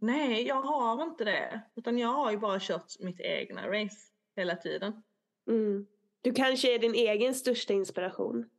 Nej, 0.00 0.46
jag 0.46 0.62
har 0.62 1.02
inte 1.02 1.24
det. 1.24 1.60
Utan 1.76 1.98
jag 1.98 2.08
har 2.08 2.30
ju 2.30 2.38
bara 2.38 2.60
kört 2.60 3.00
mitt 3.00 3.20
egna 3.20 3.68
race 3.68 4.15
hela 4.36 4.56
tiden. 4.56 5.02
Mm. 5.48 5.86
Du 6.22 6.32
kanske 6.32 6.74
är 6.74 6.78
din 6.78 6.94
egen 6.94 7.34
största 7.34 7.72
inspiration? 7.72 8.50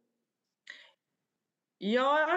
Ja, 1.78 2.28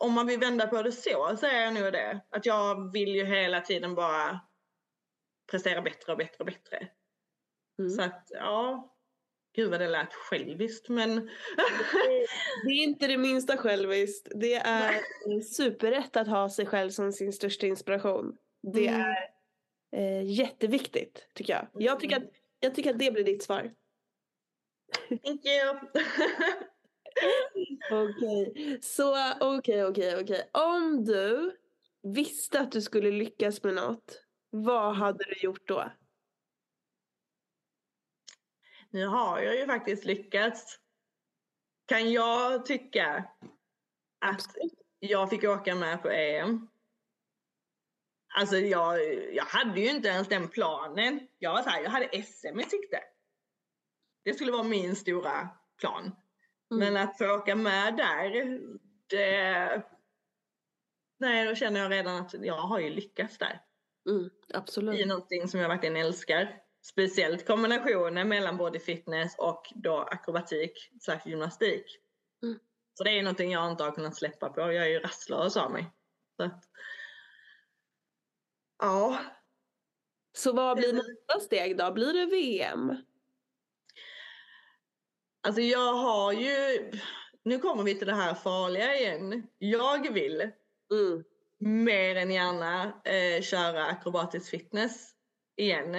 om 0.00 0.12
man 0.12 0.26
vill 0.26 0.40
vända 0.40 0.66
på 0.66 0.82
det 0.82 0.92
så, 0.92 1.36
så 1.36 1.46
är 1.46 1.60
jag 1.60 1.74
nog 1.74 1.92
det. 1.92 2.20
Att 2.30 2.46
jag 2.46 2.92
vill 2.92 3.14
ju 3.14 3.24
hela 3.24 3.60
tiden 3.60 3.94
bara 3.94 4.40
prestera 5.50 5.82
bättre 5.82 6.12
och 6.12 6.18
bättre 6.18 6.36
och 6.38 6.46
bättre. 6.46 6.88
Mm. 7.78 7.90
Så 7.90 8.02
att, 8.02 8.26
ja. 8.28 8.96
Gud 9.54 9.70
vad 9.70 9.80
det 9.80 9.88
lät 9.88 10.14
själviskt 10.14 10.88
men... 10.88 11.14
det 12.64 12.70
är 12.70 12.82
inte 12.82 13.06
det 13.06 13.18
minsta 13.18 13.56
själviskt. 13.56 14.28
Det 14.34 14.54
är 14.54 15.00
superrätt 15.40 16.16
att 16.16 16.28
ha 16.28 16.50
sig 16.50 16.66
själv 16.66 16.90
som 16.90 17.12
sin 17.12 17.32
största 17.32 17.66
inspiration. 17.66 18.36
Det 18.62 18.88
mm. 18.88 19.00
är 19.00 19.39
eh, 19.92 20.22
jätteviktigt 20.22 21.28
tycker 21.34 21.52
jag. 21.52 21.68
Jag 21.72 22.00
tycker, 22.00 22.16
att, 22.16 22.30
jag 22.60 22.74
tycker 22.74 22.90
att 22.90 22.98
det 22.98 23.12
blir 23.12 23.24
ditt 23.24 23.42
svar. 23.42 23.74
Thank 25.08 25.44
you! 25.44 25.78
Okej, 27.90 28.78
så 28.82 29.34
okej, 29.40 29.58
okay, 29.58 29.82
okej, 29.82 30.14
okay, 30.14 30.22
okej. 30.22 30.48
Okay. 30.52 30.62
Om 30.62 31.04
du 31.04 31.56
visste 32.02 32.60
att 32.60 32.72
du 32.72 32.82
skulle 32.82 33.10
lyckas 33.10 33.62
med 33.62 33.74
något, 33.74 34.22
vad 34.50 34.96
hade 34.96 35.24
du 35.24 35.40
gjort 35.40 35.68
då? 35.68 35.90
Nu 38.90 39.06
har 39.06 39.40
jag 39.40 39.56
ju 39.56 39.66
faktiskt 39.66 40.04
lyckats. 40.04 40.78
Kan 41.86 42.12
jag 42.12 42.66
tycka 42.66 43.24
att 44.20 44.46
jag 44.98 45.30
fick 45.30 45.44
åka 45.44 45.74
med 45.74 46.02
på 46.02 46.10
EM. 46.10 46.69
Alltså 48.34 48.56
jag, 48.56 49.14
jag 49.34 49.44
hade 49.44 49.80
ju 49.80 49.88
inte 49.88 50.08
ens 50.08 50.28
den 50.28 50.48
planen. 50.48 51.28
Jag 51.38 51.52
var 51.52 51.62
så 51.62 51.68
här, 51.68 51.82
jag 51.82 51.90
hade 51.90 52.22
SM 52.22 52.60
i 52.60 52.64
sikte. 52.64 53.00
Det 54.24 54.34
skulle 54.34 54.52
vara 54.52 54.62
min 54.62 54.96
stora 54.96 55.48
plan. 55.78 56.02
Mm. 56.02 56.14
Men 56.94 56.96
att 56.96 57.18
få 57.18 57.34
åka 57.34 57.56
med 57.56 57.96
där, 57.96 58.60
det... 59.06 59.82
Nej, 61.18 61.46
då 61.46 61.54
känner 61.54 61.80
jag 61.80 61.92
redan 61.92 62.16
att 62.16 62.34
jag 62.34 62.54
har 62.54 62.78
ju 62.78 62.90
lyckats 62.90 63.38
där. 63.38 63.60
Mm, 64.08 64.30
absolut. 64.54 65.00
I 65.00 65.04
någonting 65.04 65.48
som 65.48 65.60
jag 65.60 65.68
verkligen 65.68 65.96
älskar. 65.96 66.56
Speciellt 66.82 67.46
kombinationen 67.46 68.28
mellan 68.28 68.56
body 68.56 68.78
fitness 68.78 69.34
och 69.38 69.72
då 69.74 69.98
akrobatik 69.98 70.90
slash 71.00 71.20
gymnastik. 71.24 71.84
Mm. 72.42 72.58
Så 72.94 73.04
det 73.04 73.10
är 73.10 73.22
någonting 73.22 73.52
jag 73.52 73.70
inte 73.70 73.84
har 73.84 73.90
kunnat 73.90 74.16
släppa 74.16 74.48
på. 74.48 74.60
Jag 74.60 74.76
är 74.76 74.88
ju 74.88 74.98
rastlös 74.98 75.56
av 75.56 75.70
mig. 75.70 75.90
Så 76.36 76.50
ja. 78.80 79.18
Så 80.32 80.52
vad 80.52 80.76
blir 80.76 80.92
nästa 80.92 81.40
steg 81.40 81.78
då? 81.78 81.92
Blir 81.92 82.12
det 82.12 82.26
VM? 82.26 82.96
Alltså 85.42 85.60
jag 85.60 85.94
har 85.94 86.32
ju, 86.32 86.90
nu 87.44 87.58
kommer 87.58 87.82
vi 87.82 87.94
till 87.94 88.06
det 88.06 88.14
här 88.14 88.34
farliga 88.34 88.96
igen. 88.96 89.46
Jag 89.58 90.12
vill 90.12 90.50
Mm. 90.92 91.24
mer 91.84 92.16
än 92.16 92.30
gärna 92.30 93.02
eh, 93.04 93.42
köra 93.42 93.86
akrobatisk 93.86 94.50
fitness 94.50 95.10
igen. 95.56 95.94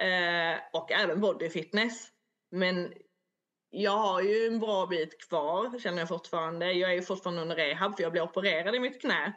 Eh, 0.00 0.58
och 0.72 0.92
även 0.92 1.20
body 1.20 1.50
fitness. 1.50 2.08
Men 2.50 2.92
jag 3.70 3.96
har 3.98 4.20
ju 4.20 4.46
en 4.46 4.60
bra 4.60 4.86
bit 4.86 5.28
kvar 5.28 5.78
känner 5.78 5.98
jag 5.98 6.08
fortfarande. 6.08 6.72
Jag 6.72 6.90
är 6.90 6.94
ju 6.94 7.02
fortfarande 7.02 7.42
under 7.42 7.56
rehab 7.56 7.96
för 7.96 8.02
jag 8.02 8.12
blev 8.12 8.24
opererad 8.24 8.74
i 8.74 8.80
mitt 8.80 9.00
knä. 9.00 9.32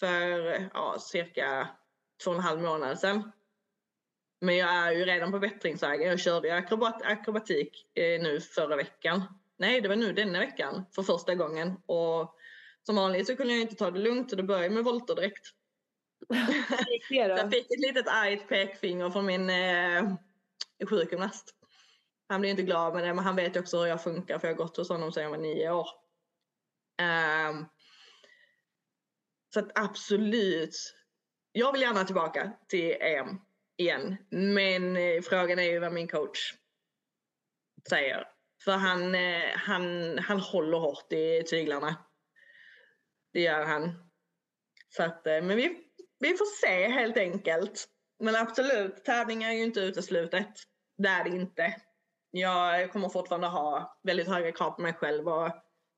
För 0.00 0.38
ja, 0.74 0.96
cirka 0.98 1.68
två 2.24 2.30
och 2.30 2.36
en 2.36 2.42
halv 2.42 2.62
månad 2.62 2.98
sedan. 2.98 3.32
Men 4.40 4.56
jag 4.56 4.70
är 4.70 4.92
ju 4.92 5.04
redan 5.04 5.32
på 5.32 5.38
bättringsvägen. 5.38 6.08
Jag 6.08 6.20
körde 6.20 6.54
akrobat, 6.54 7.02
akrobatik 7.02 7.86
eh, 7.94 8.22
nu 8.22 8.40
förra 8.40 8.76
veckan. 8.76 9.22
Nej, 9.56 9.80
det 9.80 9.88
var 9.88 9.96
nu 9.96 10.12
denna 10.12 10.38
veckan 10.38 10.84
för 10.94 11.02
första 11.02 11.34
gången. 11.34 11.76
Och 11.86 12.34
som 12.82 12.96
vanligt 12.96 13.26
så 13.26 13.36
kunde 13.36 13.52
jag 13.52 13.62
inte 13.62 13.74
ta 13.74 13.90
det 13.90 13.98
lugnt 13.98 14.30
och 14.30 14.36
det 14.36 14.42
började 14.42 14.74
med 14.74 14.84
volter 14.84 15.14
direkt. 15.14 15.48
Jag 17.10 17.52
fick 17.52 17.70
ett 17.70 17.80
litet 17.80 18.08
argt 18.08 18.48
pekfinger 18.48 19.10
från 19.10 19.26
min 19.26 19.50
eh, 19.50 20.14
sjukgymnast. 20.88 21.54
Han 22.28 22.40
blir 22.40 22.50
inte 22.50 22.62
glad 22.62 22.94
med 22.94 23.04
det 23.04 23.14
men 23.14 23.24
han 23.24 23.36
vet 23.36 23.56
också 23.56 23.78
hur 23.78 23.86
jag 23.86 24.02
funkar 24.02 24.38
för 24.38 24.48
jag 24.48 24.54
har 24.54 24.64
gått 24.64 24.76
hos 24.76 24.88
honom 24.88 25.12
sedan 25.12 25.22
jag 25.22 25.30
var 25.30 25.38
nio 25.38 25.70
år. 25.70 25.88
Ehm, 27.00 27.66
så 29.54 29.60
att 29.60 29.78
absolut. 29.78 30.94
Jag 31.58 31.72
vill 31.72 31.82
gärna 31.82 32.04
tillbaka 32.04 32.52
till 32.68 32.96
EM 33.00 33.40
igen. 33.76 34.16
Men 34.30 34.96
eh, 34.96 35.22
frågan 35.22 35.58
är 35.58 35.62
ju 35.62 35.78
vad 35.78 35.92
min 35.92 36.08
coach 36.08 36.54
säger. 37.88 38.24
För 38.64 38.72
han, 38.72 39.14
eh, 39.14 39.50
han, 39.54 40.18
han 40.18 40.40
håller 40.40 40.78
hårt 40.78 41.12
i 41.12 41.42
tyglarna. 41.42 41.96
Det 43.32 43.40
gör 43.40 43.64
han. 43.64 44.10
Så 44.88 45.02
att, 45.02 45.26
eh, 45.26 45.42
men 45.42 45.56
vi, 45.56 45.78
vi 46.18 46.28
får 46.28 46.66
se 46.66 46.88
helt 46.88 47.16
enkelt. 47.16 47.88
Men 48.18 48.36
absolut, 48.36 49.04
tävlingar 49.04 49.50
är 49.50 49.54
ju 49.54 49.62
inte 49.62 49.80
uteslutet. 49.80 50.54
Det 50.98 51.08
är 51.08 51.24
det 51.24 51.30
inte. 51.30 51.76
Jag 52.30 52.92
kommer 52.92 53.08
fortfarande 53.08 53.46
ha 53.46 53.98
väldigt 54.02 54.28
höga 54.28 54.52
krav 54.52 54.70
på 54.70 54.82
mig 54.82 54.94
själv 54.94 55.28
och 55.28 55.50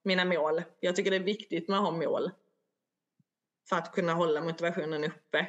mina 0.04 0.24
mål. 0.24 0.62
Jag 0.80 0.96
tycker 0.96 1.10
det 1.10 1.16
är 1.16 1.20
viktigt 1.20 1.68
med 1.68 1.78
att 1.78 1.84
ha 1.84 1.90
mål. 1.90 2.30
För 3.70 3.76
att 3.76 3.92
kunna 3.92 4.12
hålla 4.14 4.40
motivationen 4.40 5.04
uppe. 5.04 5.46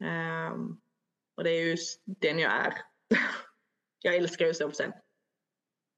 Ehm, 0.00 0.80
och 1.36 1.44
det 1.44 1.50
är 1.50 1.60
just 1.66 2.02
den 2.04 2.38
jag 2.38 2.52
är. 2.52 2.74
jag 4.02 4.14
älskar 4.14 4.46
ju 4.46 4.54
på 4.54 4.70
scen. 4.70 4.92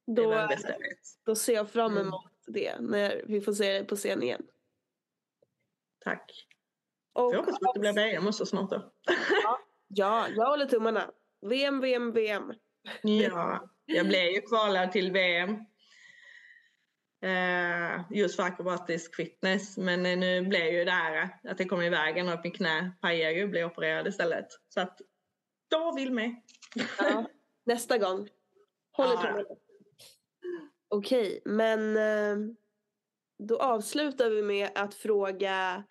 Det 0.07 0.21
är 0.21 0.25
Då, 0.25 0.31
det 0.31 0.47
bästa 0.47 0.71
jag 0.71 0.79
vet. 0.79 0.99
då 1.25 1.35
ser 1.35 1.53
jag 1.53 1.69
fram 1.69 1.91
Mm. 1.91 2.07
emot 2.07 2.31
det 2.47 2.79
när 2.79 3.21
vi 3.27 3.41
får 3.41 3.53
se 3.53 3.71
dig 3.71 3.85
på 3.87 3.95
scen 3.95 4.23
igen. 4.23 4.47
Tack. 6.03 6.47
Och, 7.13 7.33
Jag 7.33 7.37
hoppas 7.37 7.55
att 7.55 7.73
det 7.73 7.79
blir 7.79 7.93
VM 7.93 8.27
också 8.27 8.45
snart 8.45 8.69
då. 8.69 8.91
ja, 9.87 10.27
jag 10.35 10.45
håller 10.49 10.65
tummarna. 10.65 11.11
VM, 11.41 11.79
VM, 11.81 12.11
VM. 12.11 12.53
Ja, 13.01 13.69
jag 13.85 14.07
blev 14.07 14.23
ju 14.31 14.41
kvalad 14.41 14.91
till 14.91 15.11
VM. 15.11 15.65
Eh, 17.21 18.01
just 18.11 18.35
för 18.35 18.43
akrobatisk 18.43 19.15
fitness. 19.15 19.77
Men 19.77 20.03
nu 20.03 20.41
blev 20.41 20.73
ju 20.73 20.85
det 20.85 20.91
här 20.91 21.29
att 21.43 21.57
det 21.57 21.65
kom 21.65 21.81
i 21.81 21.89
vägen 21.89 22.27
och 22.27 22.33
att 22.33 22.43
mitt 22.43 22.55
knä 22.57 22.91
pajade 23.01 23.33
ju 23.33 23.47
blev 23.47 23.65
opererad 23.67 24.07
istället. 24.07 24.47
Så 24.69 24.81
att 24.81 25.01
jag 25.69 25.95
vill 25.95 26.13
med. 26.13 26.35
Ja, 26.99 27.25
nästa 27.65 27.97
gång. 27.97 28.29
Håller 28.97 29.13
Ja. 29.13 29.21
tummarna. 29.21 29.43
Okej, 30.89 31.41
men 31.45 31.97
eh, 31.97 32.37
då 33.43 33.57
avslutar 33.59 34.29
vi 34.29 34.41
med 34.43 34.69
att 34.75 34.93
fråga 34.93 35.83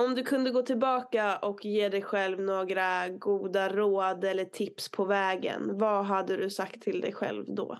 om 0.00 0.14
du 0.14 0.22
kunde 0.24 0.50
gå 0.50 0.62
tillbaka 0.62 1.38
och 1.38 1.64
ge 1.64 1.88
dig 1.88 2.02
själv 2.02 2.40
några 2.40 3.08
goda 3.08 3.68
råd 3.68 4.24
eller 4.24 4.44
tips 4.44 4.90
på 4.90 5.04
vägen. 5.04 5.78
Vad 5.78 6.04
hade 6.04 6.36
du 6.36 6.50
sagt 6.50 6.82
till 6.82 7.00
dig 7.00 7.12
själv 7.12 7.44
då? 7.54 7.78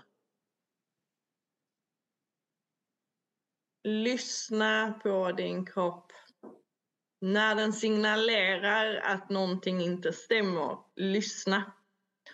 Lyssna 3.89 4.93
på 5.03 5.31
din 5.31 5.65
kropp. 5.65 6.11
När 7.21 7.55
den 7.55 7.73
signalerar 7.73 8.95
att 8.95 9.29
någonting 9.29 9.81
inte 9.81 10.13
stämmer, 10.13 10.77
lyssna. 10.95 11.71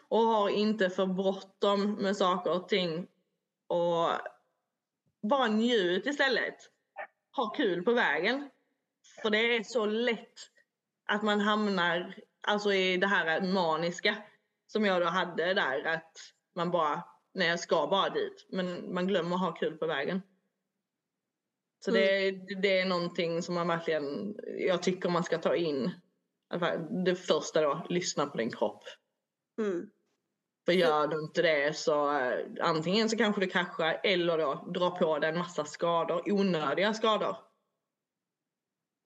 Och 0.08 0.20
ha 0.20 0.50
inte 0.50 0.90
för 0.90 1.06
bråttom 1.06 1.94
med 1.94 2.18
saker 2.18 2.52
och 2.52 2.70
ting. 2.70 3.08
Och 3.68 4.10
bara 5.30 5.48
njut 5.48 6.06
istället. 6.06 6.56
Ha 7.36 7.50
kul 7.50 7.84
på 7.84 7.94
vägen. 7.94 8.50
För 9.22 9.30
det 9.30 9.56
är 9.56 9.64
så 9.64 9.86
lätt 9.86 10.40
att 11.06 11.24
man 11.24 11.40
hamnar 11.40 12.16
alltså 12.48 12.74
i 12.74 12.98
det 12.98 13.08
här 13.08 13.42
maniska 13.42 14.16
som 14.68 14.86
jag 14.86 15.02
då 15.02 15.08
hade 15.08 15.54
där 15.54 15.86
att 15.86 16.18
man 16.56 16.72
bara, 16.72 17.04
nej 17.34 17.48
jag 17.48 17.60
ska 17.60 17.88
bara 17.88 18.10
dit. 18.10 18.48
Men 18.50 18.94
man 18.94 19.08
glömmer 19.08 19.36
att 19.36 19.42
ha 19.42 19.52
kul 19.52 19.78
på 19.78 19.88
vägen. 19.88 20.22
Så 21.86 21.92
det, 21.92 22.32
det 22.62 22.80
är 22.80 22.86
någonting 22.86 23.42
som 23.42 23.56
man 23.56 23.68
verkligen, 23.68 24.36
jag 24.58 24.84
tycker 24.84 25.10
man 25.10 25.24
ska 25.24 25.38
ta 25.38 25.56
in. 25.56 25.92
Det 27.06 27.16
första 27.16 27.62
då, 27.62 27.86
lyssna 27.90 28.26
på 28.26 28.38
din 28.38 28.52
kropp. 28.52 28.84
Mm. 29.60 29.90
För 30.66 30.74
gör 30.74 31.08
du 31.08 31.20
inte 31.20 31.42
det 31.42 31.78
så 31.78 32.20
eh, 32.20 32.40
antingen 32.62 33.10
så 33.10 33.18
kanske 33.18 33.42
du 33.42 33.48
kraschar 33.48 34.02
eller 34.04 34.38
då 34.38 34.72
drar 34.74 34.90
på 34.90 35.20
dig 35.20 35.30
en 35.30 35.38
massa 35.38 35.66
skador, 35.66 36.32
onödiga 36.32 36.94
skador 36.94 37.38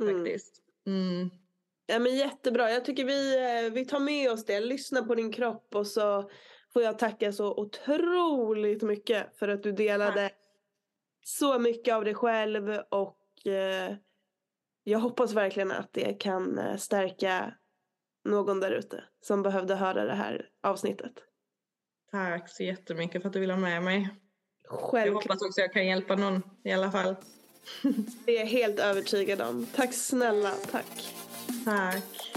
Mm. 0.03 0.17
faktiskt. 0.17 0.63
Mm. 0.87 1.29
Ja, 1.85 1.99
men 1.99 2.15
jättebra. 2.15 2.71
Jag 2.71 2.85
tycker 2.85 3.05
vi, 3.05 3.37
eh, 3.37 3.73
vi 3.73 3.85
tar 3.85 3.99
med 3.99 4.31
oss 4.31 4.45
det. 4.45 4.59
Lyssna 4.59 5.03
på 5.03 5.15
din 5.15 5.31
kropp 5.31 5.75
och 5.75 5.87
så 5.87 6.29
får 6.73 6.81
jag 6.83 6.99
tacka 6.99 7.31
så 7.31 7.55
otroligt 7.55 8.81
mycket 8.81 9.37
för 9.39 9.47
att 9.47 9.63
du 9.63 9.71
delade 9.71 10.31
så 11.23 11.59
mycket 11.59 11.93
av 11.95 12.05
dig 12.05 12.13
själv 12.15 12.69
och 12.89 13.47
eh, 13.47 13.95
jag 14.83 14.99
hoppas 14.99 15.33
verkligen 15.33 15.71
att 15.71 15.93
det 15.93 16.13
kan 16.13 16.57
eh, 16.57 16.77
stärka 16.77 17.53
någon 18.25 18.59
där 18.59 18.71
ute 18.71 19.03
som 19.21 19.43
behövde 19.43 19.75
höra 19.75 20.05
det 20.05 20.13
här 20.13 20.49
avsnittet. 20.63 21.13
Tack 22.11 22.49
så 22.49 22.63
jättemycket 22.63 23.21
för 23.21 23.29
att 23.29 23.33
du 23.33 23.39
vill 23.39 23.51
ha 23.51 23.57
med 23.57 23.83
mig. 23.83 24.09
Jag 24.63 24.79
Självklart, 24.79 25.23
hoppas 25.23 25.41
också 25.41 25.61
jag 25.61 25.73
kan 25.73 25.87
hjälpa 25.87 26.15
någon 26.15 26.41
i 26.63 26.71
alla 26.71 26.91
fall. 26.91 27.15
det 28.25 28.31
är 28.35 28.39
jag 28.39 28.45
helt 28.45 28.79
övertygad 28.79 29.41
om. 29.41 29.65
Tack 29.75 29.93
snälla, 29.93 30.51
tack. 30.71 31.15
Tack. 31.65 32.28